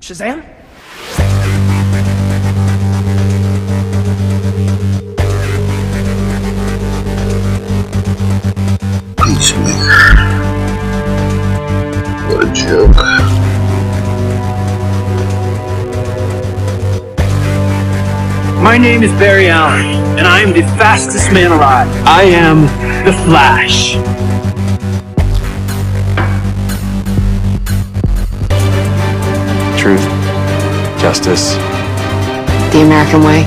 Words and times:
Shazam? 0.00 0.42
Peacemaker. 9.16 10.14
What 12.28 12.44
a 12.44 12.52
joke. 12.52 12.94
My 18.62 18.76
name 18.76 19.02
is 19.02 19.10
Barry 19.12 19.48
Allen, 19.48 19.86
and 20.18 20.26
I 20.26 20.40
am 20.40 20.52
the 20.52 20.62
fastest 20.78 21.32
man 21.32 21.50
alive. 21.50 21.88
I 22.06 22.22
am 22.22 22.62
the 23.04 23.12
Flash. 23.24 23.96
Justice, 31.08 31.54
The 32.70 32.82
American 32.82 33.22
way. 33.22 33.42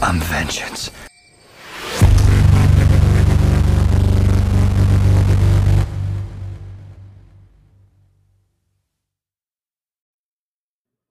I'm 0.00 0.20
vengeance. 0.20 0.92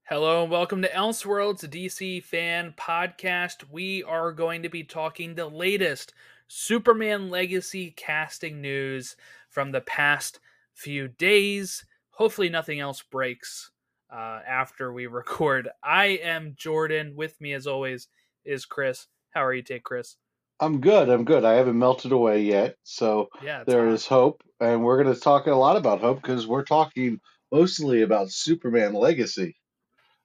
Hello 0.04 0.44
and 0.44 0.49
welcome 0.49 0.82
to 0.82 0.88
Elseworlds, 0.88 1.68
DC 1.68 2.24
fan 2.24 2.74
podcast. 2.77 3.66
We 3.70 4.04
are 4.04 4.32
going 4.32 4.63
to 4.63 4.70
be 4.70 4.86
talking 4.86 5.36
the 5.36 5.48
latest 5.48 6.13
Superman 6.48 7.30
Legacy 7.30 7.91
casting 7.91 8.62
news 8.62 9.18
from 9.49 9.74
the 9.74 9.82
past 9.82 10.40
few 10.74 11.08
days. 11.08 11.86
Hopefully, 12.12 12.50
nothing 12.50 12.80
else 12.80 13.02
breaks 13.02 13.72
uh, 14.12 14.40
after 14.48 14.91
we 14.91 15.08
record. 15.08 15.70
I 15.84 16.20
am 16.24 16.54
Jordan. 16.58 17.16
With 17.16 17.40
me, 17.41 17.54
as 17.54 17.68
always, 17.68 18.08
is 18.46 18.66
Chris. 18.66 19.08
How 19.32 19.46
are 19.46 19.54
you, 19.54 19.62
take 19.62 19.84
Chris? 19.84 20.18
I'm 20.60 20.80
good. 20.80 21.10
I'm 21.10 21.26
good. 21.26 21.44
I 21.44 21.54
haven't 21.54 21.80
melted 21.80 22.12
away 22.12 22.44
yet, 22.44 22.76
so 22.84 23.30
Yeah, 23.44 23.63
there 23.63 23.88
is 23.88 24.05
hope, 24.05 24.44
and 24.60 24.84
we're 24.84 25.02
going 25.02 25.13
to 25.13 25.20
talk 25.20 25.48
a 25.48 25.55
lot 25.55 25.76
about 25.76 26.02
hope 26.02 26.22
because 26.22 26.46
we're 26.46 26.66
talking 26.66 27.20
mostly 27.52 28.04
about 28.04 28.30
Superman 28.30 28.94
Legacy. 28.94 29.56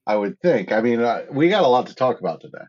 I 0.07 0.15
would 0.15 0.39
think. 0.41 0.73
I 0.73 0.83
mean, 0.83 1.01
uh, 1.01 1.23
we 1.31 1.49
got 1.49 1.65
a 1.65 1.69
lot 1.69 1.89
to 1.89 1.95
talk 1.95 2.21
about 2.21 2.41
today. 2.41 2.65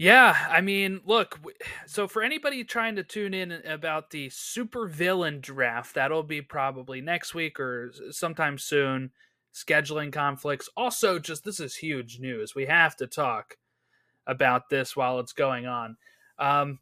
Yeah, 0.00 0.46
I 0.48 0.62
mean, 0.62 1.02
look, 1.04 1.38
so 1.86 2.08
for 2.08 2.22
anybody 2.22 2.64
trying 2.64 2.96
to 2.96 3.02
tune 3.02 3.34
in 3.34 3.52
about 3.52 4.08
the 4.08 4.30
super 4.30 4.88
villain 4.88 5.42
draft, 5.42 5.94
that'll 5.94 6.22
be 6.22 6.40
probably 6.40 7.02
next 7.02 7.34
week 7.34 7.60
or 7.60 7.92
sometime 8.10 8.56
soon. 8.56 9.10
Scheduling 9.52 10.10
conflicts. 10.10 10.70
Also, 10.74 11.18
just 11.18 11.44
this 11.44 11.60
is 11.60 11.74
huge 11.76 12.18
news. 12.18 12.54
We 12.54 12.64
have 12.64 12.96
to 12.96 13.06
talk 13.06 13.58
about 14.26 14.70
this 14.70 14.96
while 14.96 15.20
it's 15.20 15.34
going 15.34 15.66
on. 15.66 15.98
Um, 16.38 16.78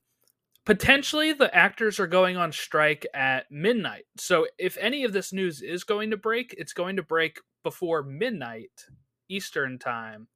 potentially, 0.65 1.33
the 1.33 1.53
actors 1.53 1.99
are 1.99 2.07
going 2.07 2.37
on 2.37 2.53
strike 2.53 3.05
at 3.15 3.51
midnight. 3.51 4.05
So, 4.17 4.47
if 4.59 4.77
any 4.79 5.03
of 5.03 5.13
this 5.13 5.33
news 5.33 5.61
is 5.61 5.83
going 5.83 6.11
to 6.13 6.17
break, 6.17 6.55
it's 6.57 6.73
going 6.73 6.95
to 6.95 7.03
break 7.03 7.41
before 7.65 8.05
midnight 8.05 8.85
Eastern 9.29 9.81
time 9.81 10.29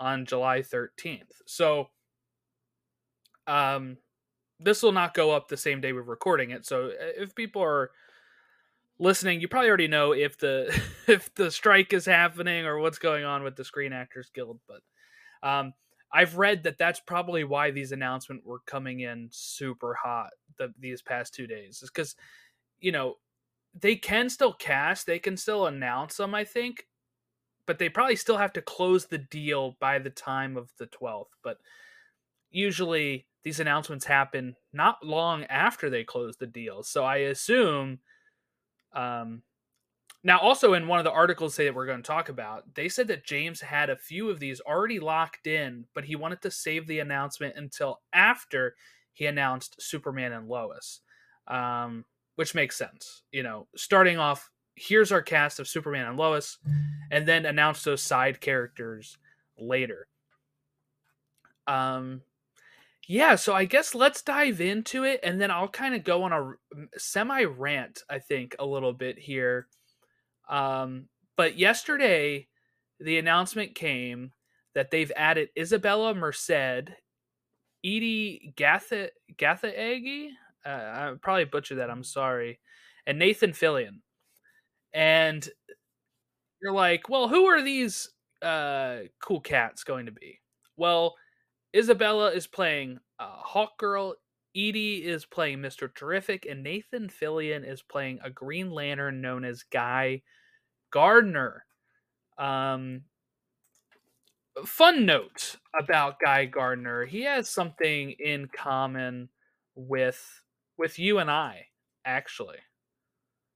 on 0.00 0.26
July 0.26 0.62
13th. 0.62 1.42
So 1.46 1.90
um 3.46 3.96
this 4.60 4.82
will 4.82 4.92
not 4.92 5.14
go 5.14 5.30
up 5.30 5.48
the 5.48 5.56
same 5.56 5.80
day 5.80 5.92
we're 5.92 6.02
recording 6.02 6.50
it. 6.50 6.66
So 6.66 6.90
if 6.98 7.34
people 7.34 7.62
are 7.62 7.90
listening, 8.98 9.40
you 9.40 9.48
probably 9.48 9.68
already 9.68 9.88
know 9.88 10.12
if 10.12 10.38
the 10.38 10.78
if 11.08 11.34
the 11.34 11.50
strike 11.50 11.92
is 11.92 12.06
happening 12.06 12.66
or 12.66 12.78
what's 12.78 12.98
going 12.98 13.24
on 13.24 13.42
with 13.42 13.56
the 13.56 13.64
Screen 13.64 13.92
Actors 13.92 14.30
Guild, 14.34 14.60
but 14.68 14.82
um 15.48 15.74
I've 16.12 16.38
read 16.38 16.64
that 16.64 16.78
that's 16.78 17.00
probably 17.00 17.44
why 17.44 17.70
these 17.70 17.92
announcements 17.92 18.44
were 18.44 18.60
coming 18.66 19.00
in 19.00 19.28
super 19.30 19.94
hot 19.94 20.30
the, 20.58 20.74
these 20.78 21.02
past 21.02 21.34
2 21.34 21.46
days. 21.46 21.82
Is 21.82 21.90
cuz 21.90 22.16
you 22.80 22.92
know, 22.92 23.16
they 23.74 23.96
can 23.96 24.30
still 24.30 24.54
cast, 24.54 25.06
they 25.06 25.18
can 25.20 25.36
still 25.36 25.66
announce 25.66 26.18
them, 26.18 26.34
I 26.34 26.44
think, 26.44 26.86
but 27.70 27.78
they 27.78 27.88
probably 27.88 28.16
still 28.16 28.36
have 28.36 28.52
to 28.52 28.60
close 28.60 29.06
the 29.06 29.18
deal 29.18 29.76
by 29.78 30.00
the 30.00 30.10
time 30.10 30.56
of 30.56 30.72
the 30.76 30.88
12th. 30.88 31.28
But 31.44 31.58
usually 32.50 33.28
these 33.44 33.60
announcements 33.60 34.04
happen 34.04 34.56
not 34.72 35.06
long 35.06 35.44
after 35.44 35.88
they 35.88 36.02
close 36.02 36.36
the 36.36 36.48
deal. 36.48 36.82
So 36.82 37.04
I 37.04 37.18
assume 37.18 38.00
um 38.92 39.42
now 40.24 40.40
also 40.40 40.74
in 40.74 40.88
one 40.88 40.98
of 40.98 41.04
the 41.04 41.12
articles 41.12 41.54
say 41.54 41.66
that 41.66 41.74
we're 41.76 41.86
going 41.86 42.02
to 42.02 42.06
talk 42.08 42.28
about, 42.28 42.74
they 42.74 42.88
said 42.88 43.06
that 43.06 43.24
James 43.24 43.60
had 43.60 43.88
a 43.88 43.96
few 43.96 44.30
of 44.30 44.40
these 44.40 44.60
already 44.60 44.98
locked 44.98 45.46
in, 45.46 45.84
but 45.94 46.06
he 46.06 46.16
wanted 46.16 46.42
to 46.42 46.50
save 46.50 46.88
the 46.88 46.98
announcement 46.98 47.54
until 47.56 48.00
after 48.12 48.74
he 49.12 49.26
announced 49.26 49.80
Superman 49.80 50.32
and 50.32 50.48
Lois. 50.48 51.02
Um 51.46 52.04
which 52.34 52.52
makes 52.52 52.76
sense. 52.76 53.22
You 53.30 53.44
know, 53.44 53.68
starting 53.76 54.18
off 54.18 54.50
here's 54.80 55.12
our 55.12 55.22
cast 55.22 55.60
of 55.60 55.68
Superman 55.68 56.06
and 56.06 56.16
Lois 56.16 56.58
and 57.10 57.26
then 57.26 57.46
announce 57.46 57.84
those 57.84 58.02
side 58.02 58.40
characters 58.40 59.18
later. 59.58 60.06
Um 61.66 62.22
yeah, 63.06 63.34
so 63.34 63.54
I 63.54 63.64
guess 63.64 63.94
let's 63.94 64.22
dive 64.22 64.60
into 64.60 65.02
it 65.04 65.20
and 65.22 65.40
then 65.40 65.50
I'll 65.50 65.68
kind 65.68 65.94
of 65.94 66.04
go 66.04 66.22
on 66.22 66.32
a 66.32 66.54
semi 66.96 67.42
rant, 67.44 68.04
I 68.08 68.20
think, 68.20 68.54
a 68.58 68.66
little 68.66 68.92
bit 68.92 69.18
here. 69.18 69.66
Um, 70.48 71.08
but 71.36 71.58
yesterday, 71.58 72.46
the 73.00 73.18
announcement 73.18 73.74
came 73.74 74.32
that 74.74 74.92
they've 74.92 75.10
added 75.16 75.48
Isabela 75.58 76.14
Merced, 76.16 76.90
Edi 77.82 78.52
Gatha 78.56 79.10
Gathaegi, 79.36 80.28
uh, 80.64 80.68
I 80.68 81.12
probably 81.20 81.44
butchered 81.44 81.78
that. 81.78 81.90
I'm 81.90 82.04
sorry, 82.04 82.60
and 83.06 83.18
Nathan 83.18 83.52
Fillion. 83.52 84.00
And 84.92 85.48
you're 86.62 86.72
like, 86.72 87.08
well, 87.08 87.28
who 87.28 87.46
are 87.46 87.62
these 87.62 88.10
uh, 88.42 88.98
cool 89.22 89.40
cats 89.40 89.84
going 89.84 90.06
to 90.06 90.12
be? 90.12 90.40
Well, 90.76 91.16
Isabela 91.74 92.34
is 92.34 92.46
playing 92.46 92.98
uh, 93.18 93.28
Hawk 93.30 93.78
Girl. 93.78 94.14
Edi 94.54 95.04
is 95.06 95.24
playing 95.26 95.58
Mr. 95.60 95.88
Terrific, 95.94 96.46
and 96.46 96.62
Nathan 96.62 97.08
Fillion 97.08 97.68
is 97.68 97.82
playing 97.82 98.18
a 98.24 98.30
Green 98.30 98.70
Lantern 98.70 99.20
known 99.20 99.44
as 99.44 99.62
Guy 99.64 100.22
Gardner. 100.92 101.64
Um, 102.38 103.02
fun 104.64 105.06
note 105.06 105.56
about 105.78 106.18
Guy 106.20 106.44
Gardner: 106.46 107.04
he 107.04 107.22
has 107.22 107.48
something 107.48 108.12
in 108.12 108.48
common 108.48 109.28
with 109.74 110.42
with 110.76 110.98
you 110.98 111.18
and 111.18 111.30
I. 111.30 111.66
Actually, 112.04 112.58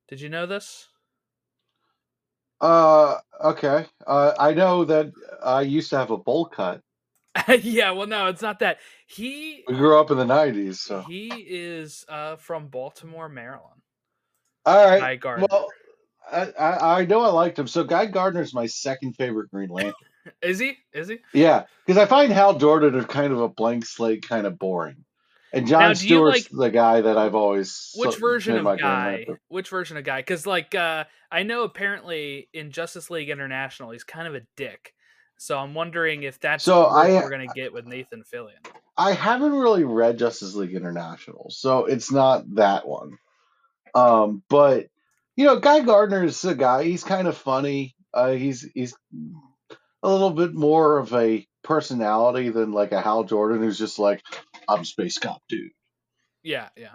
did 0.09 0.21
you 0.21 0.29
know 0.31 0.47
this? 0.47 0.89
Uh, 2.61 3.17
okay. 3.43 3.87
Uh, 4.07 4.33
I 4.39 4.55
know 4.55 4.85
that 4.85 5.13
I 5.43 5.63
used 5.63 5.91
to 5.91 5.99
have 5.99 6.11
a 6.11 6.17
bowl 6.17 6.47
cut. 6.47 6.81
yeah, 7.63 7.91
well, 7.91 8.07
no, 8.07 8.27
it's 8.27 8.43
not 8.43 8.61
that. 8.61 8.79
He 9.07 9.65
We 9.67 9.75
grew 9.75 9.99
up 9.99 10.11
in 10.11 10.19
the 10.19 10.25
'90s, 10.25 10.77
so 10.77 11.01
he 11.03 11.29
is 11.29 12.05
uh, 12.09 12.37
from 12.37 12.69
Baltimore, 12.69 13.29
Maryland. 13.29 13.83
all 14.65 14.87
right. 14.89 15.01
Guy 15.01 15.17
Gardner. 15.17 15.47
Well, 15.51 15.69
I, 16.31 16.53
I 16.59 17.01
I 17.01 17.05
know 17.07 17.23
I 17.23 17.29
liked 17.29 17.59
him. 17.59 17.67
So 17.67 17.83
Guy 17.83 18.07
Gardner's 18.07 18.55
my 18.55 18.67
second 18.67 19.15
favorite 19.15 19.51
Green 19.51 19.69
Lantern. 19.69 19.95
Is 20.43 20.59
he? 20.59 20.79
Is 20.95 21.09
he? 21.09 21.19
yeah, 21.35 21.65
because 21.85 22.01
I 22.01 22.07
find 22.07 22.33
Hal 22.33 22.57
Jordan 22.59 22.95
is 22.95 23.05
kind 23.05 23.31
of 23.31 23.41
a 23.41 23.49
blank 23.49 23.85
slate, 23.85 24.27
kind 24.27 24.47
of 24.47 24.59
boring. 24.59 25.05
And 25.55 25.67
John 25.67 25.81
Now, 25.83 25.93
Stewart's 25.95 26.51
like- 26.53 26.59
the 26.59 26.71
guy 26.71 27.01
that 27.03 27.17
I've 27.17 27.35
always 27.35 27.93
Which 27.97 28.19
version 28.19 28.57
of 28.67 28.79
guy? 28.79 29.27
Which 29.49 29.69
version 29.69 29.97
of 29.97 30.05
guy? 30.05 30.21
Because 30.21 30.47
like 30.47 30.75
uh, 30.75 31.05
I 31.31 31.43
know 31.45 31.63
apparently 31.63 32.49
in 32.53 32.71
Justice 32.71 33.09
League 33.11 33.31
International 33.31 33.91
he's 33.91 34.05
kind 34.05 34.27
of 34.29 34.35
a 34.35 34.43
dick. 34.57 34.95
So 35.37 35.59
I'm 35.59 35.75
wondering 35.75 36.23
if 36.23 36.39
that's 36.41 36.65
So 36.65 36.83
what 36.83 37.07
I- 37.07 37.13
we're 37.15 37.31
gonna 37.31 37.47
get 37.55 37.73
with 37.73 37.87
Nathan 37.87 38.23
Fillion. 38.33 38.67
I 38.97 39.13
haven't 39.13 39.53
really 39.53 39.83
read 39.85 40.19
Justice 40.19 40.55
League 40.55 40.75
International, 40.75 41.49
so 41.51 41.87
it's 41.87 42.13
not 42.13 42.45
that 42.55 42.87
one. 42.87 43.19
Um, 43.95 44.43
but 44.49 44.87
you 45.37 45.45
know, 45.47 45.59
Guy 45.59 45.81
Gardner 45.81 46.23
is 46.25 46.45
a 46.45 46.55
guy. 46.55 46.85
He's 46.85 47.03
kind 47.03 47.27
of 47.27 47.37
funny. 47.37 47.95
Uh, 48.13 48.33
he's 48.33 48.63
he's 48.75 48.95
a 50.03 50.09
little 50.09 50.31
bit 50.31 50.55
more 50.55 50.99
of 50.99 51.13
a 51.15 51.47
personality 51.65 52.51
than 52.51 52.71
like 52.73 52.93
a 52.93 53.01
Hal 53.01 53.25
Jordan, 53.25 53.61
who's 53.63 53.79
just 53.79 53.99
like, 53.99 54.23
I'm 54.69 54.85
space 54.85 55.19
cop 55.19 55.43
dude. 55.49 55.73
Yeah, 56.43 56.69
yeah. 56.77 56.95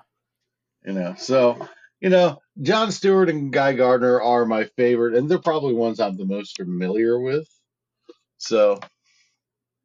You 0.86 0.94
know, 0.94 1.16
so 1.18 1.68
you 2.00 2.10
know, 2.10 2.42
John 2.62 2.92
Stewart 2.92 3.30
and 3.30 3.52
Guy 3.52 3.74
Gardner 3.74 4.22
are 4.22 4.46
my 4.46 4.66
favorite, 4.78 5.16
and 5.16 5.30
they're 5.30 5.40
probably 5.40 5.74
ones 5.74 6.00
I'm 6.00 6.18
the 6.18 6.26
most 6.26 6.56
familiar 6.56 7.20
with. 7.20 7.48
So, 8.38 8.80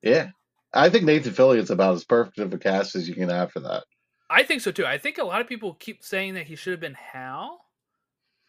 yeah, 0.02 0.28
I 0.72 0.90
think 0.90 1.04
Nathan 1.04 1.32
Fillion's 1.32 1.70
about 1.70 1.94
as 1.94 2.04
perfect 2.04 2.38
of 2.38 2.54
a 2.54 2.58
cast 2.58 2.94
as 2.94 3.08
you 3.08 3.14
can 3.14 3.30
have 3.30 3.50
for 3.50 3.60
that. 3.60 3.84
I 4.30 4.44
think 4.44 4.60
so 4.62 4.70
too. 4.70 4.86
I 4.86 4.98
think 4.98 5.18
a 5.18 5.24
lot 5.24 5.40
of 5.40 5.48
people 5.48 5.74
keep 5.74 6.02
saying 6.02 6.34
that 6.34 6.46
he 6.46 6.56
should 6.56 6.72
have 6.72 6.80
been 6.80 6.94
Hal, 6.94 7.64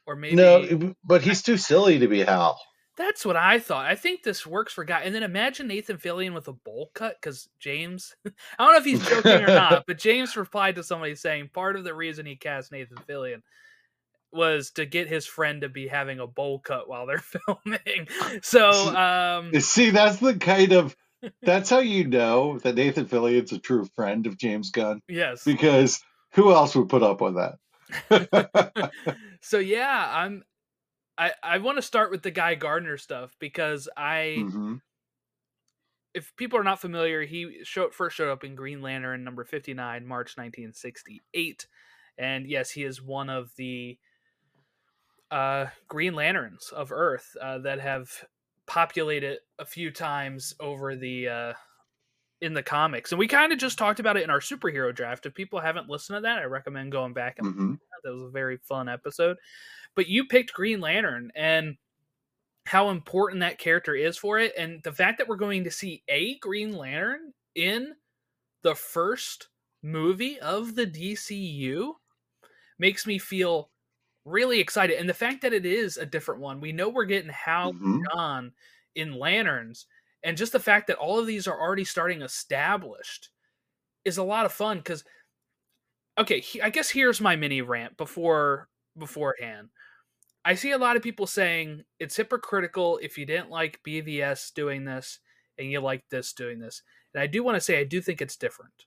or 0.06 0.16
maybe 0.16 0.36
No, 0.36 0.94
but 1.04 1.24
he's 1.24 1.42
too 1.42 1.58
silly 1.58 2.00
to 2.00 2.08
be 2.08 2.22
Hal. 2.22 2.60
That's 2.98 3.26
what 3.26 3.36
I 3.36 3.60
thought. 3.60 3.86
I 3.86 3.96
think 3.96 4.24
this 4.24 4.46
works 4.46 4.74
for 4.74 4.86
guy. 4.86 5.02
And 5.02 5.14
then 5.14 5.24
imagine 5.24 5.68
Nathan 5.68 5.98
Fillion 5.98 6.34
with 6.34 6.48
a 6.48 6.54
bowl 6.54 6.92
cut 6.94 7.18
because 7.20 7.50
James, 7.60 8.16
I 8.26 8.32
don't 8.60 8.72
know 8.72 8.78
if 8.78 8.86
he's 8.86 9.08
joking 9.08 9.44
or 9.44 9.48
not, 9.48 9.86
but 9.86 9.98
James 9.98 10.38
replied 10.38 10.76
to 10.76 10.84
somebody 10.84 11.16
saying 11.16 11.50
part 11.54 11.76
of 11.76 11.84
the 11.84 11.94
reason 11.94 12.26
he 12.26 12.36
cast 12.36 12.72
Nathan 12.72 12.98
Fillion 13.08 13.42
was 14.32 14.72
to 14.72 14.86
get 14.86 15.08
his 15.08 15.26
friend 15.26 15.62
to 15.62 15.70
be 15.70 15.88
having 15.88 16.20
a 16.20 16.28
bowl 16.28 16.60
cut 16.60 16.88
while 16.88 17.06
they're 17.06 17.18
filming. 17.48 18.08
So, 18.42 18.70
um, 18.96 19.60
See, 19.60 19.90
that's 19.90 20.18
the 20.18 20.36
kind 20.36 20.72
of 20.72 20.96
that's 21.42 21.70
how 21.70 21.80
you 21.80 22.08
know 22.08 22.60
that 22.60 22.76
Nathan 22.76 23.06
Fillion's 23.06 23.52
a 23.52 23.60
true 23.60 23.88
friend 23.96 24.28
of 24.28 24.38
James 24.38 24.72
Gunn 24.72 25.02
yes. 25.08 25.44
because 25.44 26.02
who 26.32 26.52
else 26.52 26.76
would 26.76 26.90
put 26.90 27.04
up 27.04 27.22
with 27.22 27.36
that? 27.36 28.92
so 29.42 29.60
yeah, 29.60 30.12
I'm. 30.12 30.44
I 31.18 31.34
I 31.44 31.58
want 31.60 31.78
to 31.78 31.82
start 31.82 32.12
with 32.12 32.24
the 32.24 32.32
Guy 32.32 32.56
Gardner 32.56 32.98
stuff 32.98 33.36
because 33.40 33.90
I 33.96 34.48
Mhm. 34.48 34.80
if 36.14 36.36
people 36.38 36.58
are 36.58 36.64
not 36.64 36.80
familiar, 36.80 37.24
he 37.24 37.64
showed, 37.64 37.94
first 37.94 38.16
showed 38.16 38.32
up 38.32 38.44
in 38.44 38.56
Green 38.56 38.82
Lantern 38.82 39.24
number 39.24 39.44
59, 39.44 40.06
March 40.06 40.38
1968. 40.38 41.68
And 42.18 42.48
yes, 42.48 42.72
he 42.72 42.84
is 42.84 43.02
one 43.02 43.30
of 43.30 43.54
the 43.58 44.00
uh, 45.32 45.68
Green 45.88 46.14
Lanterns 46.14 46.70
of 46.70 46.92
Earth 46.92 47.36
uh, 47.42 47.58
that 47.60 47.80
have 47.80 48.26
populated 48.68 49.40
a 49.60 49.66
few 49.66 49.92
times 49.92 50.54
over 50.60 50.96
the 50.96 51.28
uh, 51.28 51.54
in 52.42 52.54
the 52.54 52.64
comics. 52.64 53.12
And 53.12 53.20
we 53.20 53.28
kind 53.28 53.54
of 53.54 53.60
just 53.60 53.78
talked 53.78 54.00
about 54.00 54.18
it 54.18 54.24
in 54.24 54.30
our 54.32 54.42
superhero 54.42 54.96
draft. 54.96 55.26
If 55.26 55.36
people 55.36 55.62
haven't 55.62 55.90
listened 55.90 56.18
to 56.18 56.22
that, 56.22 56.40
I 56.40 56.46
recommend 56.46 56.92
going 56.92 57.14
back 57.14 57.40
and 57.40 57.46
Mhm. 57.46 57.80
that 58.04 58.14
was 58.14 58.24
a 58.24 58.30
very 58.30 58.58
fun 58.58 58.90
episode. 58.90 59.38
But 59.96 60.08
you 60.08 60.26
picked 60.28 60.54
Green 60.54 60.82
Lantern 60.82 61.32
and 61.36 61.78
how 62.66 62.90
important 62.90 63.42
that 63.42 63.60
character 63.60 63.96
is 63.96 64.18
for 64.18 64.40
it. 64.40 64.54
And 64.58 64.84
the 64.84 64.94
fact 64.94 65.18
that 65.20 65.28
we're 65.28 65.36
going 65.38 65.64
to 65.66 65.72
see 65.72 66.04
a 66.08 66.38
Green 66.40 66.74
Lantern 66.76 67.34
in 67.56 67.96
the 68.64 68.76
first 68.76 69.50
movie 69.84 70.40
of 70.40 70.76
the 70.76 70.86
DCU 70.88 71.96
makes 72.80 73.06
me 73.08 73.20
feel 73.20 73.72
really 74.26 74.60
excited. 74.60 74.98
And 75.00 75.10
the 75.10 75.14
fact 75.14 75.42
that 75.44 75.54
it 75.54 75.66
is 75.66 75.98
a 75.98 76.06
different 76.06 76.42
one, 76.42 76.62
we 76.62 76.72
know 76.72 76.90
we're 76.90 77.06
getting 77.06 77.32
Hal 77.32 77.74
Mhm. 77.74 78.04
John 78.14 78.54
in 78.96 79.14
Lanterns. 79.14 79.88
And 80.24 80.38
just 80.38 80.54
the 80.54 80.60
fact 80.60 80.88
that 80.88 80.98
all 80.98 81.20
of 81.20 81.28
these 81.28 81.48
are 81.48 81.60
already 81.60 81.86
starting 81.86 82.22
established 82.24 83.30
is 84.06 84.18
a 84.18 84.24
lot 84.24 84.46
of 84.46 84.54
fun 84.54 84.78
because 84.80 85.04
okay 86.18 86.40
he, 86.40 86.62
i 86.62 86.70
guess 86.70 86.90
here's 86.90 87.22
my 87.22 87.36
mini 87.36 87.62
rant 87.62 87.98
before 87.98 88.70
beforehand 88.98 89.70
i 90.46 90.56
see 90.56 90.72
a 90.72 90.78
lot 90.78 90.96
of 90.96 91.04
people 91.04 91.28
saying 91.28 91.84
it's 92.00 92.16
hypocritical 92.16 93.00
if 93.02 93.18
you 93.18 93.26
didn't 93.26 93.50
like 93.50 93.82
bvs 93.86 94.54
doing 94.54 94.86
this 94.86 95.20
and 95.58 95.70
you 95.70 95.80
like 95.82 96.04
this 96.10 96.32
doing 96.32 96.60
this 96.60 96.82
and 97.14 97.22
i 97.22 97.28
do 97.28 97.44
want 97.44 97.56
to 97.56 97.62
say 97.62 97.80
i 97.80 97.84
do 97.84 98.00
think 98.00 98.22
it's 98.22 98.38
different 98.38 98.86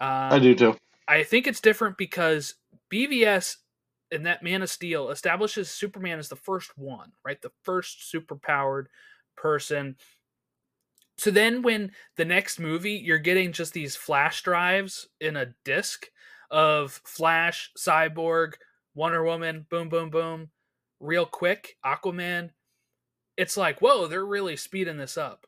um, 0.00 0.32
I 0.32 0.38
do 0.38 0.54
too. 0.54 0.76
I 1.06 1.22
think 1.22 1.46
it's 1.46 1.60
different 1.60 1.98
because 1.98 2.54
BVS 2.90 3.56
and 4.10 4.26
that 4.26 4.42
Man 4.42 4.62
of 4.62 4.70
Steel 4.70 5.10
establishes 5.10 5.70
Superman 5.70 6.18
as 6.18 6.28
the 6.28 6.36
first 6.36 6.76
one, 6.76 7.12
right? 7.24 7.40
The 7.40 7.52
first 7.62 8.12
superpowered 8.12 8.86
person. 9.36 9.96
So 11.18 11.30
then 11.30 11.62
when 11.62 11.92
the 12.16 12.24
next 12.24 12.58
movie 12.58 12.94
you're 12.94 13.18
getting 13.18 13.52
just 13.52 13.74
these 13.74 13.94
flash 13.94 14.42
drives 14.42 15.08
in 15.20 15.36
a 15.36 15.54
disc 15.64 16.06
of 16.50 17.00
Flash, 17.04 17.70
Cyborg, 17.78 18.54
Wonder 18.94 19.22
Woman, 19.22 19.66
boom 19.68 19.88
boom 19.88 20.10
boom, 20.10 20.50
real 21.00 21.26
quick, 21.26 21.76
Aquaman, 21.84 22.50
it's 23.36 23.56
like, 23.56 23.80
whoa, 23.80 24.06
they're 24.06 24.24
really 24.24 24.56
speeding 24.56 24.98
this 24.98 25.16
up 25.18 25.46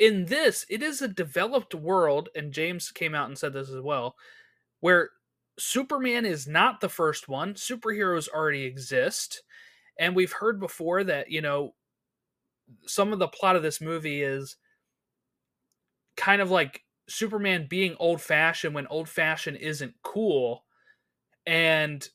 in 0.00 0.24
this, 0.24 0.64
it 0.70 0.82
is 0.82 1.02
a 1.02 1.08
developed 1.08 1.74
world, 1.74 2.30
and 2.34 2.54
James 2.54 2.90
came 2.90 3.14
out 3.14 3.28
and 3.28 3.36
said 3.36 3.52
this 3.52 3.68
as 3.68 3.82
well, 3.82 4.16
where 4.80 5.10
Superman 5.58 6.24
is 6.24 6.48
not 6.48 6.80
the 6.80 6.88
first 6.88 7.28
one. 7.28 7.52
Superheroes 7.52 8.26
already 8.26 8.64
exist. 8.64 9.42
And 9.98 10.16
we've 10.16 10.32
heard 10.32 10.58
before 10.58 11.04
that, 11.04 11.30
you 11.30 11.42
know, 11.42 11.74
some 12.86 13.12
of 13.12 13.18
the 13.18 13.28
plot 13.28 13.56
of 13.56 13.62
this 13.62 13.82
movie 13.82 14.22
is 14.22 14.56
kind 16.16 16.40
of 16.40 16.50
like 16.50 16.82
Superman 17.06 17.66
being 17.68 17.94
old 17.98 18.22
fashioned 18.22 18.74
when 18.74 18.86
old 18.86 19.08
fashioned 19.08 19.58
isn't 19.58 19.92
cool. 20.02 20.64
And 21.44 22.08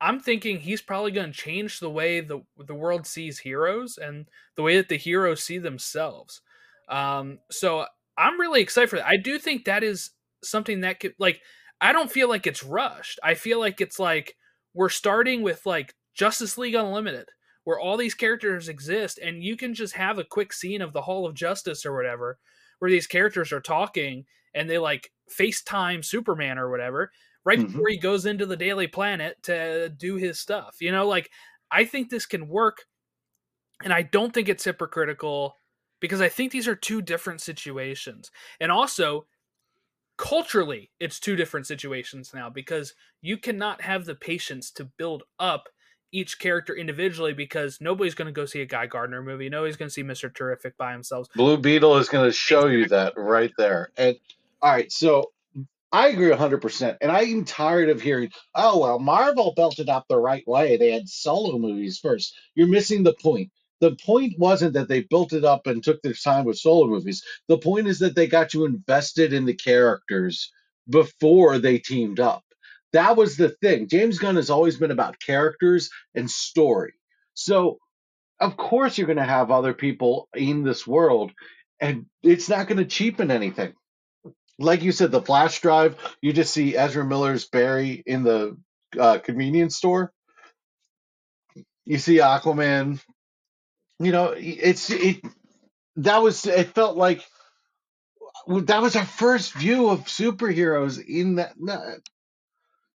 I'm 0.00 0.20
thinking 0.20 0.60
he's 0.60 0.82
probably 0.82 1.10
going 1.10 1.32
to 1.32 1.38
change 1.38 1.80
the 1.80 1.90
way 1.90 2.20
the 2.20 2.40
the 2.56 2.74
world 2.74 3.06
sees 3.06 3.38
heroes 3.38 3.98
and 3.98 4.26
the 4.56 4.62
way 4.62 4.76
that 4.76 4.88
the 4.88 4.96
heroes 4.96 5.42
see 5.42 5.58
themselves. 5.58 6.40
Um, 6.88 7.38
so 7.50 7.86
I'm 8.16 8.40
really 8.40 8.60
excited 8.60 8.90
for 8.90 8.96
that. 8.96 9.06
I 9.06 9.16
do 9.16 9.38
think 9.38 9.64
that 9.64 9.82
is 9.82 10.10
something 10.42 10.82
that 10.82 11.00
could 11.00 11.14
like 11.18 11.40
I 11.80 11.92
don't 11.92 12.10
feel 12.10 12.28
like 12.28 12.46
it's 12.46 12.64
rushed. 12.64 13.18
I 13.22 13.34
feel 13.34 13.58
like 13.58 13.80
it's 13.80 13.98
like 13.98 14.36
we're 14.74 14.88
starting 14.88 15.42
with 15.42 15.66
like 15.66 15.94
Justice 16.14 16.58
League 16.58 16.74
Unlimited, 16.74 17.28
where 17.64 17.78
all 17.78 17.96
these 17.96 18.14
characters 18.14 18.68
exist, 18.68 19.18
and 19.18 19.42
you 19.42 19.56
can 19.56 19.74
just 19.74 19.94
have 19.94 20.18
a 20.18 20.24
quick 20.24 20.52
scene 20.52 20.82
of 20.82 20.92
the 20.92 21.02
Hall 21.02 21.26
of 21.26 21.34
Justice 21.34 21.84
or 21.86 21.94
whatever, 21.94 22.38
where 22.78 22.90
these 22.90 23.06
characters 23.06 23.52
are 23.52 23.60
talking 23.60 24.24
and 24.54 24.68
they 24.68 24.78
like 24.78 25.12
FaceTime 25.38 26.04
Superman 26.04 26.58
or 26.58 26.70
whatever, 26.70 27.12
right 27.48 27.60
Mhm. 27.60 27.66
before 27.72 27.88
he 27.88 27.96
goes 27.96 28.26
into 28.26 28.44
the 28.44 28.56
Daily 28.58 28.86
Planet 28.86 29.42
to 29.44 29.88
do 29.88 30.16
his 30.16 30.38
stuff. 30.38 30.76
You 30.80 30.92
know, 30.92 31.08
like 31.08 31.30
I 31.70 31.86
think 31.86 32.10
this 32.10 32.26
can 32.26 32.46
work, 32.46 32.84
and 33.82 33.90
I 33.90 34.02
don't 34.02 34.34
think 34.34 34.50
it's 34.50 34.64
hypocritical 34.64 35.58
because 35.98 36.20
I 36.20 36.28
think 36.28 36.52
these 36.52 36.68
are 36.68 36.76
two 36.76 37.00
different 37.00 37.40
situations. 37.40 38.30
And 38.60 38.70
also, 38.70 39.26
culturally, 40.18 40.90
it's 41.00 41.18
two 41.18 41.36
different 41.36 41.66
situations 41.66 42.32
now 42.34 42.50
because 42.50 42.92
you 43.22 43.38
cannot 43.38 43.80
have 43.80 44.04
the 44.04 44.14
patience 44.14 44.70
to 44.72 44.84
build 44.84 45.22
up 45.38 45.70
each 46.12 46.38
character 46.38 46.74
individually 46.76 47.32
because 47.32 47.80
nobody's 47.80 48.14
going 48.14 48.26
to 48.26 48.32
go 48.32 48.44
see 48.44 48.60
a 48.60 48.66
Guy 48.66 48.86
Gardner 48.86 49.22
movie. 49.22 49.48
Nobody's 49.48 49.76
going 49.76 49.88
to 49.88 49.92
see 49.92 50.02
Mr. 50.02 50.32
Terrific 50.34 50.76
by 50.76 50.92
himself. 50.92 51.28
Blue 51.34 51.56
Beetle 51.56 51.96
is 51.96 52.10
going 52.10 52.26
to 52.28 52.32
show 52.32 52.66
you 52.66 52.86
that 52.88 53.14
right 53.16 53.52
there. 53.56 53.90
And 53.96 54.16
all 54.60 54.70
right, 54.72 54.92
so 54.92 55.32
I 55.90 56.08
agree 56.08 56.30
100%. 56.30 56.98
And 57.00 57.10
I'm 57.10 57.44
tired 57.44 57.88
of 57.88 58.02
hearing, 58.02 58.30
oh, 58.54 58.80
well, 58.80 58.98
Marvel 58.98 59.54
built 59.56 59.78
it 59.78 59.88
up 59.88 60.04
the 60.08 60.18
right 60.18 60.46
way. 60.46 60.76
They 60.76 60.90
had 60.92 61.08
solo 61.08 61.58
movies 61.58 61.98
first. 61.98 62.34
You're 62.54 62.68
missing 62.68 63.02
the 63.02 63.14
point. 63.14 63.50
The 63.80 63.96
point 64.04 64.34
wasn't 64.38 64.74
that 64.74 64.88
they 64.88 65.02
built 65.02 65.32
it 65.32 65.44
up 65.44 65.66
and 65.66 65.82
took 65.82 66.02
their 66.02 66.12
time 66.12 66.44
with 66.44 66.58
solo 66.58 66.88
movies. 66.88 67.22
The 67.48 67.58
point 67.58 67.86
is 67.86 68.00
that 68.00 68.14
they 68.14 68.26
got 68.26 68.52
you 68.52 68.64
invested 68.64 69.32
in 69.32 69.46
the 69.46 69.54
characters 69.54 70.52
before 70.90 71.58
they 71.58 71.78
teamed 71.78 72.20
up. 72.20 72.42
That 72.92 73.16
was 73.16 73.36
the 73.36 73.50
thing. 73.50 73.88
James 73.88 74.18
Gunn 74.18 74.36
has 74.36 74.50
always 74.50 74.76
been 74.76 74.90
about 74.90 75.20
characters 75.20 75.90
and 76.14 76.30
story. 76.30 76.94
So, 77.34 77.78
of 78.40 78.56
course, 78.56 78.98
you're 78.98 79.06
going 79.06 79.18
to 79.18 79.24
have 79.24 79.50
other 79.50 79.74
people 79.74 80.28
in 80.34 80.64
this 80.64 80.86
world, 80.86 81.30
and 81.80 82.06
it's 82.22 82.48
not 82.48 82.66
going 82.66 82.78
to 82.78 82.84
cheapen 82.84 83.30
anything. 83.30 83.74
Like 84.58 84.82
you 84.82 84.92
said, 84.92 85.10
the 85.12 85.22
flash 85.22 85.60
drive, 85.60 85.96
you 86.20 86.32
just 86.32 86.52
see 86.52 86.76
Ezra 86.76 87.04
Miller's 87.04 87.46
Barry 87.46 88.02
in 88.06 88.22
the 88.24 88.56
uh, 88.98 89.18
convenience 89.18 89.76
store. 89.76 90.12
You 91.84 91.98
see 91.98 92.16
Aquaman. 92.18 93.00
You 94.00 94.12
know, 94.12 94.34
it's 94.36 94.90
it. 94.90 95.18
That 95.96 96.18
was 96.22 96.46
it. 96.46 96.74
Felt 96.74 96.96
like 96.96 97.22
that 98.48 98.82
was 98.82 98.96
our 98.96 99.06
first 99.06 99.54
view 99.54 99.90
of 99.90 100.06
superheroes 100.06 101.04
in 101.04 101.36
that. 101.36 101.54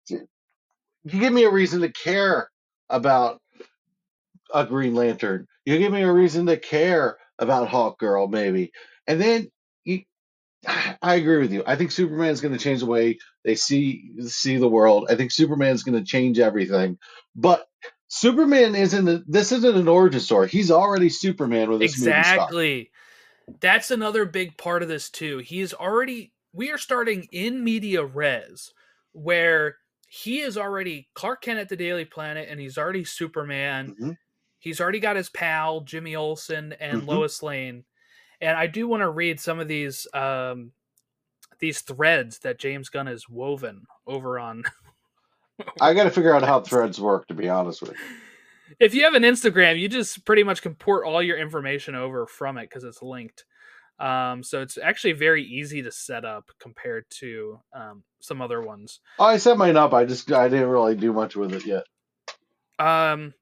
You 0.10 1.20
give 1.20 1.34
me 1.34 1.43
a 1.46 1.51
reason 1.51 1.82
to 1.82 1.91
care 1.91 2.50
about 2.89 3.41
a 4.53 4.65
Green 4.65 4.96
Lantern. 4.96 5.48
You 5.65 5.77
give 5.79 5.91
me 5.93 6.03
a 6.03 6.12
reason 6.12 6.46
to 6.48 6.58
care 6.58 7.17
about 7.39 7.70
Hawk 7.70 8.00
Girl, 8.00 8.27
maybe, 8.27 8.72
and 9.08 9.22
then. 9.22 9.50
I 10.67 11.15
agree 11.15 11.39
with 11.39 11.51
you. 11.51 11.63
I 11.65 11.75
think 11.75 11.91
Superman 11.91 12.29
is 12.29 12.41
going 12.41 12.53
to 12.53 12.60
change 12.60 12.79
the 12.79 12.86
way 12.86 13.17
they 13.43 13.55
see 13.55 14.12
see 14.25 14.58
the 14.58 14.67
world. 14.67 15.08
I 15.10 15.15
think 15.15 15.32
Superman 15.32 15.74
is 15.74 15.84
going 15.84 15.98
to 15.98 16.05
change 16.10 16.39
everything. 16.39 16.98
But 17.36 17.67
Superman 18.08 18.75
isn't. 18.75 19.08
A, 19.08 19.24
this 19.27 19.51
isn't 19.51 19.75
an 19.75 19.88
origin 19.88 20.20
story. 20.20 20.48
He's 20.48 20.72
already 20.72 21.10
Superman 21.10 21.70
with 21.70 21.79
this 21.79 22.00
movie. 22.00 22.12
Exactly. 22.12 22.91
That's 23.60 23.91
another 23.91 24.25
big 24.25 24.58
part 24.58 24.84
of 24.84 24.89
this 24.89 25.10
too. 25.10 25.39
He 25.39 25.60
is 25.62 25.74
already 25.74 26.34
we 26.53 26.72
are 26.72 26.77
starting 26.77 27.27
in 27.32 27.63
media 27.63 28.05
res 28.05 28.72
where 29.12 29.77
he 30.08 30.39
is 30.39 30.58
already 30.58 31.10
Clark 31.15 31.41
Kent 31.41 31.60
at 31.60 31.70
the 31.70 31.75
Daily 31.75 32.05
Planet 32.05 32.48
and 32.50 32.60
he's 32.60 32.77
already 32.77 33.03
Superman. 33.03 33.96
Mhm. 34.00 34.17
He's 34.60 34.79
already 34.79 35.00
got 35.00 35.17
his 35.17 35.29
pal 35.29 35.82
Jimmy 35.82 36.15
Olsen 36.15 36.74
and 36.74 37.01
Mhm. 37.01 37.08
Lois 37.08 37.43
Lane. 37.43 37.84
And 38.43 38.57
I 38.57 38.67
do 38.67 38.88
want 38.88 39.01
to 39.01 39.09
read 39.09 39.39
some 39.39 39.59
of 39.59 39.67
these 39.67 40.07
um 40.13 40.71
these 41.59 41.81
threads 41.81 42.39
that 42.39 42.59
James 42.59 42.89
Gunn 42.89 43.07
has 43.07 43.29
woven 43.29 43.85
over 44.05 44.38
on. 44.38 44.63
I 45.81 45.93
got 45.93 46.03
to 46.03 46.12
figure 46.12 46.35
out 46.35 46.43
how 46.43 46.59
threads 46.59 47.00
work, 47.00 47.27
to 47.27 47.33
be 47.33 47.47
honest 47.47 47.81
with 47.81 47.91
you. 47.91 47.97
if 48.79 48.93
you 48.93 49.03
have 49.03 49.13
an 49.13 49.23
Instagram, 49.23 49.79
you 49.79 49.88
just 49.88 50.25
pretty 50.25 50.43
much 50.43 50.62
can 50.62 50.75
port 50.75 51.05
all 51.05 51.21
your 51.21 51.38
information 51.38 51.95
over 51.95 52.25
from 52.25 52.57
it 52.57 52.63
because 52.63 52.83
it's 52.83 53.01
linked. 53.01 53.45
Um, 54.00 54.43
so 54.43 54.62
it's 54.62 54.77
actually 54.77 55.13
very 55.13 55.43
easy 55.43 55.83
to 55.83 55.91
set 55.91 56.25
up 56.25 56.50
compared 56.59 57.05
to 57.19 57.59
um, 57.73 58.03
some 58.19 58.41
other 58.41 58.62
ones. 58.62 59.00
Oh, 59.19 59.25
I 59.25 59.38
set 59.38 59.57
mine 59.57 59.77
up. 59.77 59.93
I 59.93 60.05
just 60.05 60.31
I 60.31 60.50
didn't 60.50 60.69
really 60.69 60.95
do 60.95 61.13
much 61.13 61.35
with 61.35 61.53
it 61.53 61.65
yet. 61.65 61.83
Um, 62.79 63.33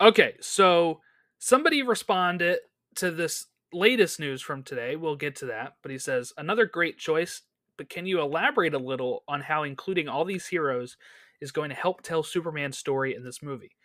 okay, 0.00 0.34
so 0.40 1.00
somebody 1.38 1.82
responded 1.82 2.58
to 2.96 3.10
this 3.10 3.46
latest 3.72 4.20
news 4.20 4.42
from 4.42 4.62
today. 4.62 4.96
We'll 4.96 5.16
get 5.16 5.36
to 5.36 5.46
that, 5.46 5.74
but 5.82 5.90
he 5.90 5.98
says 5.98 6.32
another 6.36 6.66
great 6.66 6.98
choice. 6.98 7.42
But 7.78 7.88
can 7.88 8.06
you 8.06 8.20
elaborate 8.20 8.74
a 8.74 8.78
little 8.78 9.24
on 9.28 9.40
how 9.40 9.62
including 9.62 10.08
all 10.08 10.24
these 10.24 10.46
heroes 10.46 10.96
is 11.40 11.52
going 11.52 11.70
to 11.70 11.76
help 11.76 12.02
tell 12.02 12.22
Superman's 12.22 12.78
story 12.78 13.14
in 13.14 13.24
this 13.24 13.42
movie? 13.42 13.76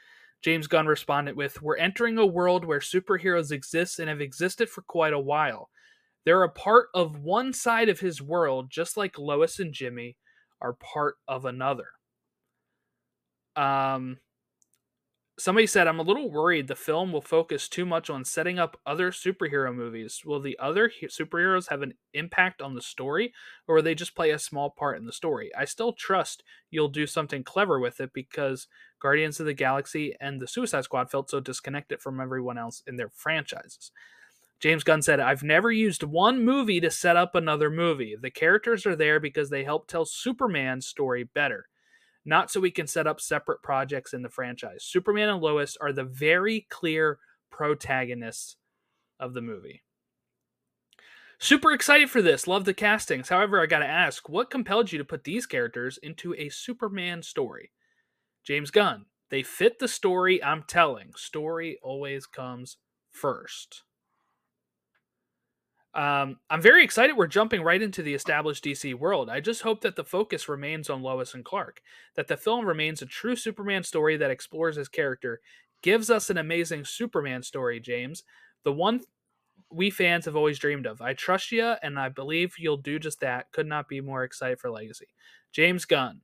James 0.43 0.67
Gunn 0.67 0.85
responded 0.87 1.35
with, 1.35 1.61
We're 1.61 1.77
entering 1.77 2.17
a 2.17 2.25
world 2.25 2.65
where 2.65 2.79
superheroes 2.79 3.51
exist 3.51 3.99
and 3.99 4.09
have 4.09 4.21
existed 4.21 4.69
for 4.69 4.81
quite 4.83 5.13
a 5.13 5.19
while. 5.19 5.69
They're 6.25 6.43
a 6.43 6.49
part 6.49 6.87
of 6.93 7.23
one 7.23 7.53
side 7.53 7.89
of 7.89 7.99
his 7.99 8.21
world, 8.21 8.69
just 8.69 8.97
like 8.97 9.17
Lois 9.17 9.59
and 9.59 9.73
Jimmy 9.73 10.17
are 10.61 10.73
part 10.73 11.15
of 11.27 11.45
another. 11.45 11.87
Um, 13.55 14.17
somebody 15.37 15.67
said, 15.67 15.87
I'm 15.87 15.99
a 15.99 16.03
little 16.03 16.31
worried 16.31 16.67
the 16.67 16.75
film 16.75 17.11
will 17.11 17.21
focus 17.21 17.69
too 17.69 17.85
much 17.85 18.09
on 18.09 18.25
setting 18.25 18.57
up 18.57 18.79
other 18.85 19.11
superhero 19.11 19.73
movies. 19.73 20.23
Will 20.25 20.39
the 20.39 20.57
other 20.59 20.87
he- 20.87 21.07
superheroes 21.07 21.69
have 21.69 21.81
an 21.81 21.93
impact 22.13 22.61
on 22.61 22.73
the 22.73 22.81
story, 22.81 23.33
or 23.67 23.75
will 23.75 23.83
they 23.83 23.95
just 23.95 24.15
play 24.15 24.31
a 24.31 24.39
small 24.39 24.69
part 24.69 24.97
in 24.97 25.05
the 25.05 25.13
story? 25.13 25.51
I 25.55 25.65
still 25.65 25.93
trust 25.93 26.43
you'll 26.71 26.89
do 26.89 27.05
something 27.07 27.43
clever 27.43 27.79
with 27.79 27.99
it 27.99 28.11
because 28.13 28.67
Guardians 28.99 29.39
of 29.39 29.45
the 29.45 29.53
Galaxy 29.53 30.15
and 30.19 30.41
the 30.41 30.47
Suicide 30.47 30.83
Squad 30.83 31.11
felt 31.11 31.29
so 31.29 31.39
disconnected 31.39 32.01
from 32.01 32.19
everyone 32.19 32.57
else 32.57 32.81
in 32.87 32.95
their 32.95 33.09
franchises. 33.09 33.91
James 34.59 34.83
Gunn 34.83 35.03
said, 35.03 35.19
I've 35.19 35.43
never 35.43 35.71
used 35.71 36.01
one 36.01 36.43
movie 36.43 36.79
to 36.79 36.89
set 36.89 37.15
up 37.15 37.35
another 37.35 37.69
movie. 37.69 38.15
The 38.19 38.31
characters 38.31 38.87
are 38.87 38.95
there 38.95 39.19
because 39.19 39.51
they 39.51 39.63
help 39.63 39.87
tell 39.87 40.03
Superman's 40.03 40.87
story 40.87 41.23
better, 41.23 41.67
not 42.27 42.51
so 42.51 42.59
we 42.59 42.71
can 42.71 42.85
set 42.85 43.07
up 43.07 43.19
separate 43.19 43.63
projects 43.63 44.13
in 44.13 44.21
the 44.21 44.29
franchise. 44.29 44.83
Superman 44.83 45.29
and 45.29 45.41
Lois 45.41 45.77
are 45.79 45.93
the 45.93 46.03
very 46.03 46.67
clear 46.69 47.19
protagonists 47.49 48.57
of 49.19 49.33
the 49.33 49.41
movie. 49.41 49.81
Super 51.39 51.71
excited 51.71 52.09
for 52.09 52.21
this. 52.21 52.47
Love 52.47 52.65
the 52.65 52.73
castings. 52.73 53.29
However, 53.29 53.61
I 53.61 53.67
got 53.67 53.79
to 53.79 53.87
ask, 53.87 54.27
what 54.27 54.49
compelled 54.49 54.91
you 54.91 54.97
to 54.97 55.05
put 55.05 55.23
these 55.23 55.45
characters 55.45 55.97
into 55.99 56.33
a 56.35 56.49
Superman 56.49 57.23
story? 57.23 57.71
James 58.43 58.71
Gunn. 58.71 59.05
They 59.29 59.43
fit 59.43 59.79
the 59.79 59.87
story 59.87 60.43
I'm 60.43 60.63
telling. 60.63 61.11
Story 61.15 61.79
always 61.83 62.25
comes 62.25 62.77
first. 63.11 63.83
Um, 65.97 66.37
I'm 66.51 66.61
very 66.61 66.83
excited 66.83 67.17
we're 67.17 67.25
jumping 67.25 67.63
right 67.63 67.81
into 67.81 68.03
the 68.03 68.13
established 68.13 68.63
DC 68.63 68.93
world. 68.93 69.31
I 69.31 69.39
just 69.39 69.63
hope 69.63 69.81
that 69.81 69.95
the 69.95 70.03
focus 70.03 70.47
remains 70.47 70.91
on 70.91 71.01
Lois 71.01 71.33
and 71.33 71.43
Clark, 71.43 71.81
that 72.15 72.27
the 72.27 72.37
film 72.37 72.67
remains 72.67 73.01
a 73.01 73.07
true 73.07 73.35
Superman 73.35 73.83
story 73.83 74.15
that 74.15 74.29
explores 74.29 74.75
his 74.75 74.89
character, 74.89 75.41
gives 75.81 76.11
us 76.11 76.29
an 76.29 76.37
amazing 76.37 76.85
Superman 76.85 77.41
story, 77.41 77.79
James, 77.79 78.23
the 78.63 78.71
one 78.71 79.01
we 79.71 79.89
fans 79.89 80.25
have 80.25 80.35
always 80.35 80.59
dreamed 80.59 80.85
of. 80.85 81.01
I 81.01 81.13
trust 81.13 81.51
you, 81.51 81.73
and 81.81 81.99
I 81.99 82.09
believe 82.09 82.53
you'll 82.59 82.77
do 82.77 82.99
just 82.99 83.19
that. 83.21 83.51
Could 83.51 83.67
not 83.67 83.89
be 83.89 83.99
more 83.99 84.23
excited 84.23 84.59
for 84.59 84.69
Legacy. 84.69 85.07
James 85.51 85.85
Gunn. 85.85 86.21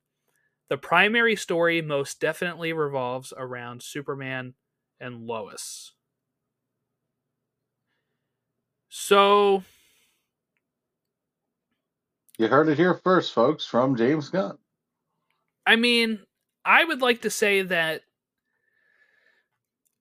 The 0.69 0.77
primary 0.77 1.35
story 1.35 1.81
most 1.81 2.19
definitely 2.21 2.73
revolves 2.73 3.33
around 3.35 3.81
Superman 3.81 4.53
and 4.99 5.25
Lois. 5.25 5.93
So 8.95 9.63
You 12.37 12.47
heard 12.47 12.69
it 12.69 12.77
here 12.77 12.93
first, 12.93 13.33
folks, 13.33 13.65
from 13.65 13.95
James 13.95 14.29
Gunn. 14.29 14.59
I 15.65 15.77
mean, 15.77 16.19
I 16.63 16.83
would 16.83 17.01
like 17.01 17.23
to 17.23 17.31
say 17.31 17.63
that 17.63 18.03